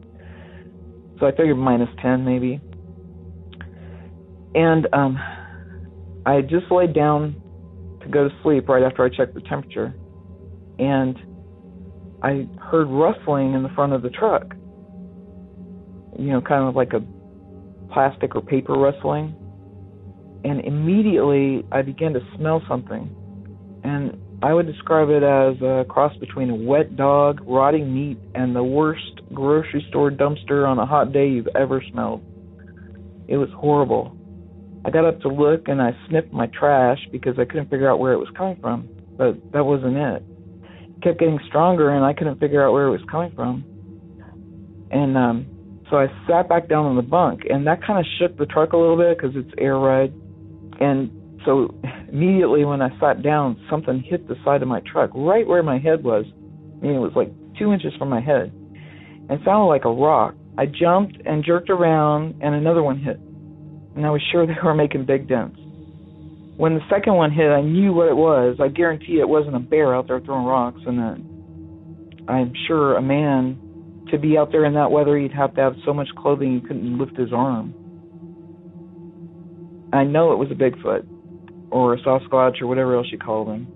So 1.20 1.28
I 1.28 1.32
figured 1.32 1.58
minus 1.58 1.90
ten 2.02 2.26
maybe. 2.26 2.62
And 4.56 4.88
um, 4.94 5.20
I 6.26 6.34
had 6.34 6.50
just 6.50 6.72
laid 6.72 6.94
down 6.94 7.42
to 8.02 8.10
go 8.10 8.28
to 8.28 8.36
sleep 8.44 8.70
right 8.70 8.84
after 8.84 9.04
I 9.04 9.10
checked 9.10 9.34
the 9.34 9.42
temperature, 9.42 9.94
and 10.80 11.18
I 12.24 12.48
heard 12.60 12.88
rustling 12.88 13.54
in 13.54 13.64
the 13.64 13.70
front 13.70 13.94
of 13.94 14.02
the 14.02 14.10
truck. 14.10 14.54
You 16.20 16.34
know, 16.34 16.42
kind 16.42 16.68
of 16.68 16.76
like 16.76 16.94
a 16.94 17.02
plastic 17.92 18.36
or 18.36 18.42
paper 18.42 18.74
rustling. 18.74 19.36
And 20.44 20.62
immediately 20.62 21.66
I 21.72 21.82
began 21.82 22.14
to 22.14 22.20
smell 22.36 22.62
something. 22.68 23.16
And 23.84 24.20
I 24.44 24.54
would 24.54 24.66
describe 24.66 25.10
it 25.10 25.24
as 25.24 25.62
a 25.62 25.86
cross 25.88 26.16
between 26.18 26.50
a 26.50 26.56
wet 26.56 26.96
dog, 26.96 27.42
rotting 27.46 27.94
meat, 27.94 28.18
and 28.36 28.56
the 28.56 28.64
worst 28.64 29.22
grocery 29.34 29.86
store 29.90 30.10
dumpster 30.10 30.68
on 30.68 30.80
a 30.80 30.86
hot 30.86 31.14
day 31.14 31.28
you've 31.30 31.50
ever 31.56 31.84
smelled. 31.92 32.24
It 33.28 33.38
was 33.38 33.50
horrible. 33.56 34.18
I 34.84 34.90
got 34.90 35.06
up 35.06 35.22
to 35.22 35.28
look 35.28 35.68
and 35.68 35.82
I 35.82 35.92
sniffed 36.10 36.34
my 36.34 36.48
trash 36.48 37.00
because 37.12 37.38
I 37.38 37.46
couldn't 37.46 37.70
figure 37.70 37.90
out 37.90 38.00
where 38.00 38.14
it 38.14 38.18
was 38.18 38.30
coming 38.36 38.58
from, 38.60 38.90
but 39.18 39.36
that 39.54 39.64
wasn't 39.64 39.98
it. 39.98 40.24
It 40.98 41.04
kept 41.04 41.20
getting 41.20 41.40
stronger 41.48 41.90
and 41.90 42.04
I 42.04 42.14
couldn't 42.14 42.40
figure 42.40 42.66
out 42.66 42.74
where 42.74 42.88
it 42.88 42.92
was 42.92 43.02
coming 43.10 43.32
from. 43.36 43.64
And 44.92 45.18
um 45.18 45.46
so 45.90 45.98
I 45.98 46.08
sat 46.28 46.48
back 46.48 46.70
down 46.70 46.86
on 46.86 46.96
the 46.96 47.02
bunk 47.02 47.42
and 47.50 47.68
that 47.68 47.86
kind 47.86 48.00
of 48.00 48.06
shook 48.18 48.38
the 48.38 48.46
truck 48.46 48.74
a 48.74 48.78
little 48.78 48.98
bit 48.98 49.18
because 49.18 49.36
it's 49.36 49.52
air 49.58 49.78
ride. 49.78 50.14
And 50.80 51.12
so 51.46 51.76
immediately 52.10 52.66
when 52.66 52.82
I 52.82 52.98
sat 53.00 53.22
down, 53.22 53.60
something 53.70 54.00
hit 54.00 54.28
the 54.28 54.36
side 54.44 54.62
of 54.62 54.68
my 54.68 54.82
truck, 54.82 55.12
right 55.14 55.46
where 55.46 55.64
my 55.64 55.80
head 55.80 56.04
was. 56.04 56.26
I 56.82 56.86
mean, 56.86 56.96
it 56.96 57.00
was 57.00 57.12
like 57.16 57.32
two 57.60 57.74
inches 57.74 57.94
from 57.98 58.10
my 58.10 58.22
head. 58.22 58.52
And 59.30 59.40
sounded 59.46 59.68
like 59.68 59.86
a 59.86 59.92
rock. 59.92 60.36
I 60.58 60.66
jumped 60.66 61.18
and 61.26 61.44
jerked 61.44 61.70
around, 61.70 62.36
and 62.42 62.54
another 62.56 62.84
one 62.84 63.00
hit. 63.00 63.20
And 63.96 64.06
I 64.06 64.10
was 64.10 64.22
sure 64.32 64.46
they 64.48 64.54
were 64.64 64.74
making 64.74 65.06
big 65.06 65.28
dents. 65.28 65.60
When 66.58 66.76
the 66.76 66.82
second 66.90 67.16
one 67.16 67.32
hit, 67.32 67.50
I 67.50 67.62
knew 67.62 67.94
what 67.94 68.08
it 68.08 68.16
was. 68.16 68.58
I 68.62 68.68
guarantee 68.68 69.20
it 69.20 69.28
wasn't 69.28 69.56
a 69.56 69.60
bear 69.60 69.96
out 69.96 70.08
there 70.08 70.20
throwing 70.20 70.46
rocks, 70.46 70.82
and 70.86 71.00
that 71.00 72.32
I'm 72.32 72.54
sure 72.68 72.98
a 72.98 73.02
man 73.02 74.06
to 74.12 74.20
be 74.20 74.38
out 74.38 74.52
there 74.52 74.66
in 74.66 74.74
that 74.76 74.92
weather, 74.92 75.18
he'd 75.18 75.32
have 75.32 75.56
to 75.56 75.62
have 75.62 75.74
so 75.86 75.94
much 75.94 76.10
clothing 76.18 76.54
he 76.54 76.62
couldn't 76.62 76.98
lift 76.98 77.18
his 77.18 77.34
arm. 77.34 77.74
I 79.94 80.04
know 80.04 80.34
it 80.34 80.38
was 80.38 80.52
a 80.52 80.56
Bigfoot 80.56 81.08
or 81.72 81.94
a 81.94 82.02
Sasquatch 82.02 82.62
or 82.62 82.68
whatever 82.68 82.96
else 82.96 83.08
you 83.12 83.18
call 83.18 83.46
them. 83.46 83.68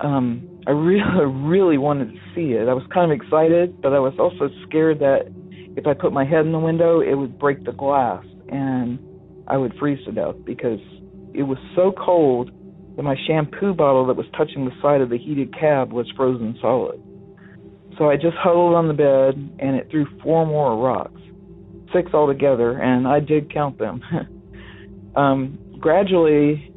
Um, 0.00 0.48
I 0.66 0.70
really, 0.72 1.24
really 1.24 1.78
wanted 1.78 2.12
to 2.12 2.18
see 2.34 2.52
it. 2.52 2.68
I 2.68 2.74
was 2.74 2.84
kind 2.92 3.10
of 3.10 3.16
excited, 3.16 3.80
but 3.80 3.92
I 3.92 4.00
was 4.00 4.14
also 4.18 4.52
scared 4.68 4.98
that 5.00 5.32
if 5.76 5.86
I 5.86 5.94
put 5.94 6.12
my 6.12 6.24
head 6.24 6.44
in 6.44 6.52
the 6.52 6.58
window, 6.58 7.00
it 7.00 7.14
would 7.14 7.38
break 7.38 7.64
the 7.64 7.72
glass 7.72 8.24
and 8.52 8.98
I 9.48 9.56
would 9.56 9.74
freeze 9.78 10.04
to 10.04 10.12
death 10.12 10.36
because 10.44 10.80
it 11.34 11.42
was 11.42 11.58
so 11.74 11.92
cold 11.92 12.50
that 12.96 13.02
my 13.02 13.16
shampoo 13.26 13.74
bottle 13.74 14.06
that 14.06 14.16
was 14.16 14.26
touching 14.36 14.64
the 14.64 14.72
side 14.82 15.00
of 15.00 15.08
the 15.08 15.18
heated 15.18 15.58
cab 15.58 15.92
was 15.92 16.06
frozen 16.16 16.56
solid. 16.60 17.02
So 17.98 18.08
I 18.08 18.16
just 18.16 18.36
huddled 18.38 18.74
on 18.74 18.88
the 18.88 18.94
bed 18.94 19.34
and 19.58 19.76
it 19.76 19.88
threw 19.90 20.06
four 20.22 20.46
more 20.46 20.76
rocks, 20.76 21.20
six 21.92 22.12
altogether, 22.12 22.78
and 22.78 23.08
I 23.08 23.20
did 23.20 23.52
count 23.52 23.78
them. 23.78 24.02
um, 25.16 25.58
gradually 25.78 26.72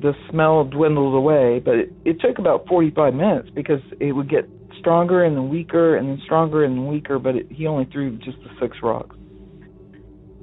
the 0.00 0.12
smell 0.30 0.64
dwindled 0.64 1.14
away, 1.14 1.60
but 1.62 1.74
it, 1.74 1.92
it 2.04 2.20
took 2.20 2.38
about 2.38 2.66
45 2.66 3.14
minutes 3.14 3.50
because 3.54 3.80
it 4.00 4.12
would 4.12 4.30
get 4.30 4.48
stronger 4.78 5.24
and 5.24 5.36
then 5.36 5.50
weaker 5.50 5.96
and 5.96 6.08
then 6.08 6.20
stronger 6.24 6.64
and 6.64 6.76
then 6.76 6.86
weaker, 6.86 7.18
but 7.18 7.36
it, 7.36 7.46
he 7.50 7.66
only 7.66 7.84
threw 7.92 8.16
just 8.18 8.38
the 8.38 8.48
six 8.60 8.78
rocks. 8.82 9.14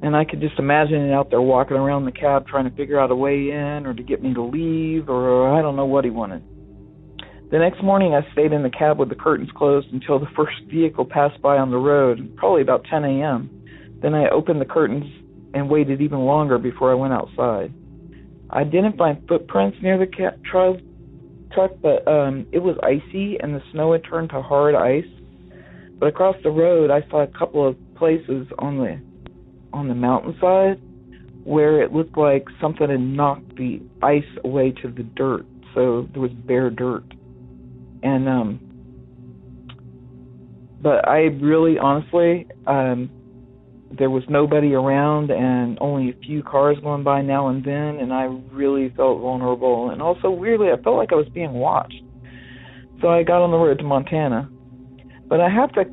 And 0.02 0.16
I 0.16 0.26
could 0.26 0.42
just 0.42 0.60
imagine 0.60 1.10
it 1.10 1.14
out 1.14 1.30
there 1.30 1.42
walking 1.42 1.78
around 1.78 2.06
the 2.06 2.12
cab 2.12 2.48
trying 2.48 2.70
to 2.70 2.76
figure 2.76 3.00
out 3.00 3.12
a 3.12 3.16
way 3.16 3.50
in 3.50 3.86
or 3.86 3.94
to 3.94 4.04
get 4.04 4.22
me 4.22 4.34
to 4.34 4.44
leave 4.44 5.10
or 5.10 5.58
I 5.58 5.62
don't 5.62 5.76
know 5.76 5.86
what 5.86 6.06
he 6.06 6.12
wanted. 6.12 6.44
The 7.50 7.58
next 7.58 7.82
morning 7.82 8.14
I 8.14 8.30
stayed 8.34 8.52
in 8.52 8.62
the 8.62 8.70
cab 8.70 9.00
with 9.00 9.10
the 9.10 9.16
curtains 9.16 9.50
closed 9.56 9.88
until 9.94 10.20
the 10.20 10.28
first 10.36 10.58
vehicle 10.70 11.06
passed 11.06 11.42
by 11.42 11.58
on 11.58 11.72
the 11.72 11.78
road, 11.78 12.36
probably 12.36 12.62
about 12.62 12.86
10 12.90 13.06
a.m. 13.06 13.50
Then 14.02 14.14
I 14.14 14.30
opened 14.30 14.60
the 14.60 14.66
curtains 14.66 15.06
and 15.54 15.70
waited 15.70 16.02
even 16.02 16.20
longer 16.20 16.58
before 16.58 16.92
I 16.92 16.96
went 16.96 17.14
outside. 17.14 17.74
I 18.50 18.64
didn't 18.64 18.98
find 18.98 19.26
footprints 19.28 19.78
near 19.82 19.98
the 19.98 20.08
ca- 20.08 20.38
truck, 20.50 20.78
truck, 21.54 21.72
but 21.82 22.08
um, 22.08 22.46
it 22.52 22.60
was 22.60 22.78
icy 22.84 23.38
and 23.40 23.56
the 23.56 23.64
snow 23.72 23.94
had 23.94 24.04
turned 24.04 24.30
to 24.30 24.42
hard 24.42 24.76
ice. 24.76 25.10
But 26.00 26.08
across 26.08 26.36
the 26.44 26.52
road, 26.52 26.92
I 26.92 27.02
saw 27.10 27.24
a 27.24 27.28
couple 27.28 27.68
of 27.68 27.76
places 27.96 28.48
on 28.60 28.78
the 28.78 29.00
on 29.78 29.88
the 29.88 29.96
mountainside 29.96 30.82
where 31.44 31.82
it 31.82 31.94
looked 31.94 32.18
like 32.18 32.46
something 32.60 32.90
had 32.90 33.00
knocked 33.00 33.56
the 33.56 33.82
ice 34.04 34.24
away 34.44 34.72
to 34.72 34.90
the 34.90 35.04
dirt, 35.04 35.46
so 35.74 36.08
there 36.12 36.22
was 36.22 36.32
bare 36.32 36.70
dirt. 36.70 37.06
And 38.04 38.28
um, 38.28 38.60
but 40.82 41.08
I 41.08 41.20
really, 41.42 41.78
honestly, 41.80 42.48
um, 42.68 43.10
there 43.98 44.10
was 44.10 44.24
nobody 44.30 44.74
around 44.74 45.32
and 45.32 45.78
only 45.80 46.10
a 46.10 46.14
few 46.22 46.44
cars 46.44 46.78
going 46.84 47.04
by 47.04 47.22
now 47.22 47.48
and 47.48 47.64
then 47.64 48.00
and 48.00 48.12
I 48.14 48.26
really 48.52 48.94
felt 48.98 49.22
vulnerable 49.22 49.92
and 49.92 50.02
also 50.02 50.30
weirdly 50.30 50.68
I 50.68 50.82
felt 50.82 50.98
like 50.98 51.14
I 51.14 51.16
was 51.16 51.30
being 51.30 51.54
watched. 51.54 52.02
So 53.02 53.08
I 53.08 53.24
got 53.24 53.42
on 53.42 53.52
the 53.52 53.58
road 53.58 53.78
to 53.78 53.84
Montana. 53.84 54.50
But 55.28 55.40
I 55.40 55.50
have 55.50 55.72
to 55.74 55.86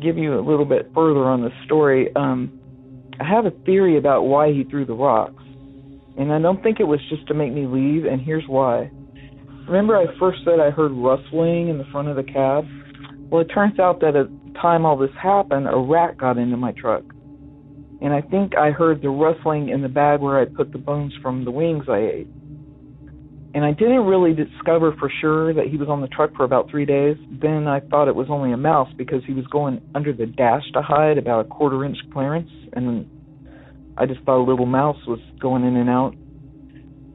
give 0.00 0.18
you 0.18 0.38
a 0.38 0.42
little 0.42 0.64
bit 0.64 0.90
further 0.94 1.24
on 1.24 1.42
the 1.42 1.50
story. 1.64 2.14
Um 2.14 2.60
I 3.20 3.24
have 3.24 3.46
a 3.46 3.50
theory 3.64 3.98
about 3.98 4.22
why 4.22 4.52
he 4.52 4.64
threw 4.64 4.84
the 4.84 4.94
rocks. 4.94 5.42
And 6.16 6.32
I 6.32 6.40
don't 6.40 6.62
think 6.62 6.78
it 6.80 6.84
was 6.84 7.00
just 7.08 7.26
to 7.28 7.34
make 7.34 7.52
me 7.52 7.66
leave 7.66 8.04
and 8.04 8.20
here's 8.20 8.46
why. 8.46 8.90
remember 9.66 9.96
I 9.96 10.06
first 10.18 10.38
said 10.44 10.60
I 10.60 10.70
heard 10.70 10.92
rustling 10.92 11.68
in 11.68 11.78
the 11.78 11.84
front 11.92 12.08
of 12.08 12.16
the 12.16 12.22
cab? 12.22 12.64
Well, 13.30 13.42
it 13.42 13.48
turns 13.52 13.78
out 13.78 14.00
that 14.00 14.16
at 14.16 14.28
the 14.28 14.58
time 14.60 14.86
all 14.86 14.96
this 14.96 15.10
happened, 15.20 15.68
a 15.68 15.76
rat 15.76 16.16
got 16.16 16.38
into 16.38 16.56
my 16.56 16.72
truck. 16.72 17.02
And 18.00 18.12
I 18.12 18.20
think 18.20 18.56
I 18.56 18.70
heard 18.70 19.02
the 19.02 19.10
rustling 19.10 19.68
in 19.68 19.82
the 19.82 19.88
bag 19.88 20.20
where 20.20 20.40
I 20.40 20.44
put 20.44 20.72
the 20.72 20.78
bones 20.78 21.12
from 21.20 21.44
the 21.44 21.50
wings 21.50 21.84
I 21.88 21.98
ate. 21.98 22.28
And 23.54 23.64
I 23.64 23.72
didn't 23.72 24.04
really 24.04 24.34
discover 24.34 24.94
for 24.98 25.10
sure 25.20 25.54
that 25.54 25.68
he 25.68 25.78
was 25.78 25.88
on 25.88 26.02
the 26.02 26.08
truck 26.08 26.34
for 26.36 26.44
about 26.44 26.70
three 26.70 26.84
days. 26.84 27.16
Then 27.40 27.66
I 27.66 27.80
thought 27.80 28.06
it 28.06 28.14
was 28.14 28.26
only 28.30 28.52
a 28.52 28.58
mouse 28.58 28.88
because 28.96 29.22
he 29.26 29.32
was 29.32 29.46
going 29.46 29.80
under 29.94 30.12
the 30.12 30.26
dash 30.26 30.64
to 30.74 30.82
hide 30.82 31.16
about 31.16 31.46
a 31.46 31.48
quarter 31.48 31.84
inch 31.84 31.96
clearance. 32.12 32.50
And 32.74 33.08
I 33.96 34.04
just 34.04 34.20
thought 34.22 34.42
a 34.42 34.44
little 34.44 34.66
mouse 34.66 34.98
was 35.06 35.20
going 35.40 35.64
in 35.64 35.76
and 35.76 35.88
out. 35.88 36.14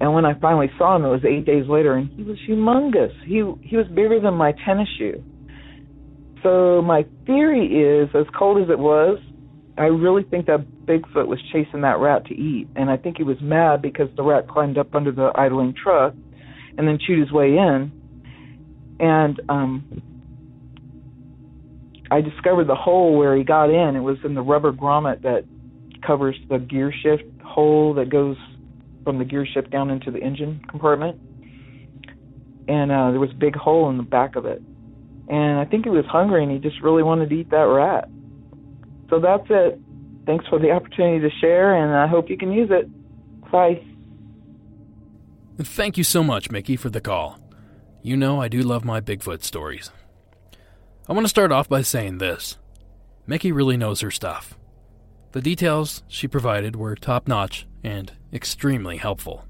And 0.02 0.14
when 0.14 0.26
I 0.26 0.34
finally 0.40 0.72
saw 0.78 0.96
him, 0.96 1.06
it 1.06 1.10
was 1.10 1.24
eight 1.24 1.46
days 1.46 1.66
later, 1.70 1.94
and 1.94 2.10
he 2.10 2.24
was 2.24 2.38
humongous. 2.50 3.14
He 3.26 3.44
he 3.66 3.78
was 3.78 3.88
bigger 3.88 4.20
than 4.20 4.34
my 4.34 4.54
tennis 4.66 4.90
shoe. 4.98 5.24
So 6.42 6.82
my 6.82 7.06
theory 7.26 7.68
is, 7.68 8.10
as 8.14 8.26
cold 8.38 8.62
as 8.62 8.70
it 8.70 8.80
was, 8.80 9.20
I 9.78 9.84
really 9.84 10.24
think 10.24 10.48
that 10.48 10.66
Bigfoot 10.86 11.28
was 11.28 11.40
chasing 11.54 11.82
that 11.82 12.00
rat 12.00 12.26
to 12.26 12.34
eat, 12.34 12.68
and 12.76 12.90
I 12.90 12.98
think 12.98 13.18
he 13.18 13.24
was 13.24 13.38
mad 13.40 13.82
because 13.82 14.10
the 14.18 14.24
rat 14.24 14.50
climbed 14.50 14.78
up 14.78 14.94
under 14.94 15.12
the 15.12 15.32
idling 15.36 15.74
truck 15.82 16.14
and 16.78 16.88
then 16.88 17.00
chewed 17.06 17.20
his 17.20 17.32
way 17.32 17.58
in. 17.58 17.92
And 19.00 19.42
um 19.50 19.86
I 22.12 22.22
discovered 22.22 22.68
the 22.68 22.76
hole 22.76 23.18
where 23.18 23.36
he 23.36 23.44
got 23.44 23.70
in. 23.70 23.96
It 23.96 24.02
was 24.02 24.18
in 24.24 24.36
the 24.36 24.42
rubber 24.42 24.72
grommet 24.72 25.24
that 25.24 25.46
covers 26.06 26.38
the 26.50 26.60
gear 26.60 26.94
shift 27.04 27.24
hole 27.44 27.96
that 27.96 28.10
goes 28.10 28.38
from 29.04 29.20
the 29.20 29.26
gear 29.26 29.48
shift 29.52 29.72
down 29.72 29.90
into 29.90 30.12
the 30.12 30.20
engine 30.20 30.62
compartment. 30.70 31.18
And 32.68 32.92
uh 32.92 33.12
there 33.12 33.20
was 33.20 33.32
a 33.32 33.40
big 33.40 33.56
hole 33.56 33.90
in 33.90 33.98
the 33.98 34.04
back 34.04 34.36
of 34.36 34.46
it. 34.46 34.62
And 35.28 35.60
I 35.60 35.66
think 35.66 35.86
he 35.86 35.90
was 35.90 36.06
hungry 36.08 36.44
and 36.44 36.52
he 36.52 36.60
just 36.60 36.82
really 36.84 37.04
wanted 37.04 37.30
to 37.30 37.36
eat 37.36 37.50
that 37.52 37.58
rat. 37.58 38.10
So 39.10 39.20
that's 39.20 39.46
it. 39.50 39.80
Thanks 40.26 40.46
for 40.50 40.58
the 40.58 40.72
opportunity 40.72 41.20
to 41.28 41.30
share, 41.42 41.76
and 41.76 41.94
I 41.96 42.08
hope 42.08 42.30
you 42.30 42.38
can 42.38 42.52
use 42.52 42.70
it. 42.72 42.90
Bye. 43.52 43.82
Thank 45.60 45.98
you 45.98 46.04
so 46.04 46.24
much, 46.24 46.50
Mickey, 46.50 46.76
for 46.76 46.90
the 46.90 47.02
call. 47.02 47.40
You 48.02 48.18
know 48.18 48.42
I 48.42 48.48
do 48.48 48.64
love 48.64 48.84
my 48.84 49.00
Bigfoot 49.00 49.44
stories. 49.44 49.92
I 51.08 51.14
want 51.14 51.26
to 51.26 51.30
start 51.30 51.52
off 51.52 51.70
by 51.70 51.84
saying 51.84 52.18
this 52.18 52.58
Mickey 53.28 53.52
really 53.52 53.78
knows 53.78 54.02
her 54.02 54.10
stuff. 54.10 54.58
The 55.32 55.42
details 55.42 56.04
she 56.08 56.28
provided 56.28 56.76
were 56.76 56.96
top 56.96 57.28
notch 57.28 57.68
and 57.84 58.12
extremely 58.34 58.98
helpful. 58.98 59.46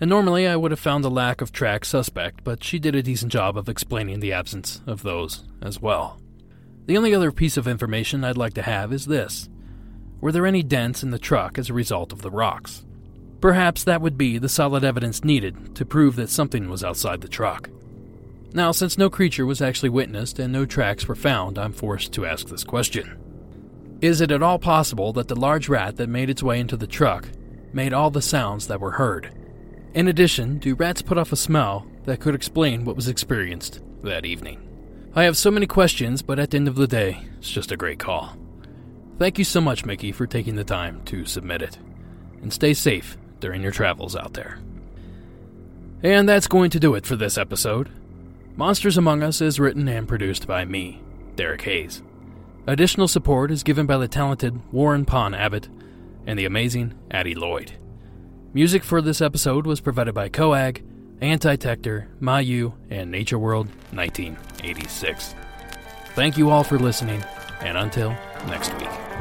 And 0.00 0.10
normally 0.10 0.48
I 0.48 0.56
would 0.56 0.72
have 0.72 0.80
found 0.80 1.04
the 1.04 1.10
lack 1.10 1.40
of 1.40 1.52
tracks 1.52 1.88
suspect, 1.88 2.42
but 2.42 2.64
she 2.64 2.80
did 2.80 2.96
a 2.96 3.02
decent 3.02 3.30
job 3.30 3.56
of 3.56 3.68
explaining 3.68 4.18
the 4.18 4.32
absence 4.32 4.80
of 4.88 5.02
those 5.02 5.44
as 5.62 5.80
well. 5.80 6.20
The 6.86 6.96
only 6.96 7.14
other 7.14 7.30
piece 7.30 7.56
of 7.56 7.68
information 7.68 8.24
I'd 8.24 8.36
like 8.36 8.54
to 8.54 8.62
have 8.62 8.92
is 8.92 9.06
this 9.06 9.48
Were 10.20 10.32
there 10.32 10.46
any 10.46 10.64
dents 10.64 11.04
in 11.04 11.10
the 11.10 11.18
truck 11.18 11.58
as 11.58 11.70
a 11.70 11.74
result 11.74 12.12
of 12.12 12.22
the 12.22 12.30
rocks? 12.30 12.84
Perhaps 13.44 13.84
that 13.84 14.00
would 14.00 14.16
be 14.16 14.38
the 14.38 14.48
solid 14.48 14.84
evidence 14.84 15.22
needed 15.22 15.74
to 15.76 15.84
prove 15.84 16.16
that 16.16 16.30
something 16.30 16.70
was 16.70 16.82
outside 16.82 17.20
the 17.20 17.28
truck. 17.28 17.68
Now, 18.54 18.72
since 18.72 18.96
no 18.96 19.10
creature 19.10 19.44
was 19.44 19.60
actually 19.60 19.90
witnessed 19.90 20.38
and 20.38 20.50
no 20.50 20.64
tracks 20.64 21.06
were 21.06 21.14
found, 21.14 21.58
I'm 21.58 21.74
forced 21.74 22.14
to 22.14 22.24
ask 22.24 22.48
this 22.48 22.64
question. 22.64 23.18
Is 24.00 24.22
it 24.22 24.32
at 24.32 24.42
all 24.42 24.58
possible 24.58 25.12
that 25.12 25.28
the 25.28 25.38
large 25.38 25.68
rat 25.68 25.96
that 25.96 26.08
made 26.08 26.30
its 26.30 26.42
way 26.42 26.58
into 26.58 26.78
the 26.78 26.86
truck 26.86 27.28
made 27.70 27.92
all 27.92 28.10
the 28.10 28.22
sounds 28.22 28.66
that 28.68 28.80
were 28.80 28.92
heard? 28.92 29.34
In 29.92 30.08
addition, 30.08 30.56
do 30.56 30.74
rats 30.74 31.02
put 31.02 31.18
off 31.18 31.30
a 31.30 31.36
smell 31.36 31.86
that 32.04 32.20
could 32.20 32.34
explain 32.34 32.86
what 32.86 32.96
was 32.96 33.08
experienced 33.08 33.82
that 34.04 34.24
evening? 34.24 34.66
I 35.14 35.24
have 35.24 35.36
so 35.36 35.50
many 35.50 35.66
questions, 35.66 36.22
but 36.22 36.38
at 36.38 36.52
the 36.52 36.56
end 36.56 36.68
of 36.68 36.76
the 36.76 36.88
day, 36.88 37.18
it's 37.36 37.50
just 37.50 37.72
a 37.72 37.76
great 37.76 37.98
call. 37.98 38.38
Thank 39.18 39.36
you 39.36 39.44
so 39.44 39.60
much, 39.60 39.84
Mickey, 39.84 40.12
for 40.12 40.26
taking 40.26 40.56
the 40.56 40.64
time 40.64 41.02
to 41.04 41.26
submit 41.26 41.60
it. 41.60 41.76
And 42.40 42.50
stay 42.50 42.72
safe 42.72 43.18
during 43.44 43.60
your 43.60 43.70
travels 43.70 44.16
out 44.16 44.32
there. 44.32 44.58
And 46.02 46.26
that's 46.26 46.46
going 46.46 46.70
to 46.70 46.80
do 46.80 46.94
it 46.94 47.04
for 47.04 47.14
this 47.14 47.36
episode. 47.36 47.90
Monsters 48.56 48.96
Among 48.96 49.22
Us 49.22 49.42
is 49.42 49.60
written 49.60 49.86
and 49.86 50.08
produced 50.08 50.46
by 50.46 50.64
me, 50.64 51.02
Derek 51.36 51.60
Hayes. 51.60 52.02
Additional 52.66 53.06
support 53.06 53.50
is 53.50 53.62
given 53.62 53.84
by 53.84 53.98
the 53.98 54.08
talented 54.08 54.62
Warren 54.72 55.04
Pond 55.04 55.36
Abbott 55.36 55.68
and 56.26 56.38
the 56.38 56.46
amazing 56.46 56.94
Addie 57.10 57.34
Lloyd. 57.34 57.72
Music 58.54 58.82
for 58.82 59.02
this 59.02 59.20
episode 59.20 59.66
was 59.66 59.82
provided 59.82 60.14
by 60.14 60.30
Coag, 60.30 60.82
Antitector, 61.20 62.06
Mayu, 62.22 62.72
and 62.88 63.10
Nature 63.10 63.38
World 63.38 63.66
1986. 63.90 65.34
Thank 66.14 66.38
you 66.38 66.48
all 66.48 66.64
for 66.64 66.78
listening, 66.78 67.22
and 67.60 67.76
until 67.76 68.16
next 68.46 68.72
week. 68.78 69.13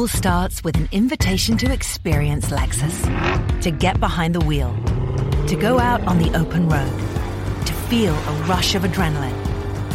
All 0.00 0.08
starts 0.08 0.64
with 0.64 0.78
an 0.78 0.88
invitation 0.92 1.58
to 1.58 1.70
experience 1.70 2.46
Lexus, 2.46 3.60
to 3.60 3.70
get 3.70 4.00
behind 4.00 4.34
the 4.34 4.40
wheel, 4.40 4.74
to 5.46 5.54
go 5.54 5.78
out 5.78 6.00
on 6.06 6.16
the 6.16 6.34
open 6.38 6.70
road, 6.70 6.98
to 7.66 7.74
feel 7.90 8.14
a 8.14 8.32
rush 8.48 8.74
of 8.74 8.82
adrenaline. 8.84 9.36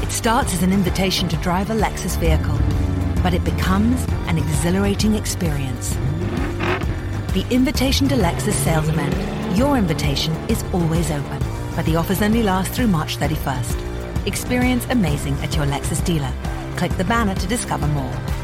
It 0.04 0.12
starts 0.12 0.54
as 0.54 0.62
an 0.62 0.72
invitation 0.72 1.28
to 1.30 1.38
drive 1.38 1.72
a 1.72 1.74
Lexus 1.74 2.20
vehicle, 2.20 2.56
but 3.24 3.34
it 3.34 3.44
becomes 3.44 4.00
an 4.28 4.38
exhilarating 4.38 5.16
experience. 5.16 5.96
The 7.34 7.44
Invitation 7.50 8.08
to 8.10 8.16
Lexus 8.16 8.54
sales 8.64 8.88
event. 8.88 9.58
Your 9.58 9.76
invitation 9.76 10.34
is 10.48 10.64
always 10.72 11.10
open, 11.10 11.42
but 11.76 11.84
the 11.86 11.96
offers 11.96 12.22
only 12.22 12.44
last 12.44 12.72
through 12.74 12.88
March 12.88 13.18
31st. 13.18 14.28
Experience 14.28 14.86
amazing 14.92 15.34
at 15.40 15.56
your 15.56 15.66
Lexus 15.66 16.06
dealer. 16.06 16.32
Click 16.78 16.92
the 16.92 17.06
banner 17.06 17.34
to 17.34 17.48
discover 17.48 17.88
more. 17.88 18.35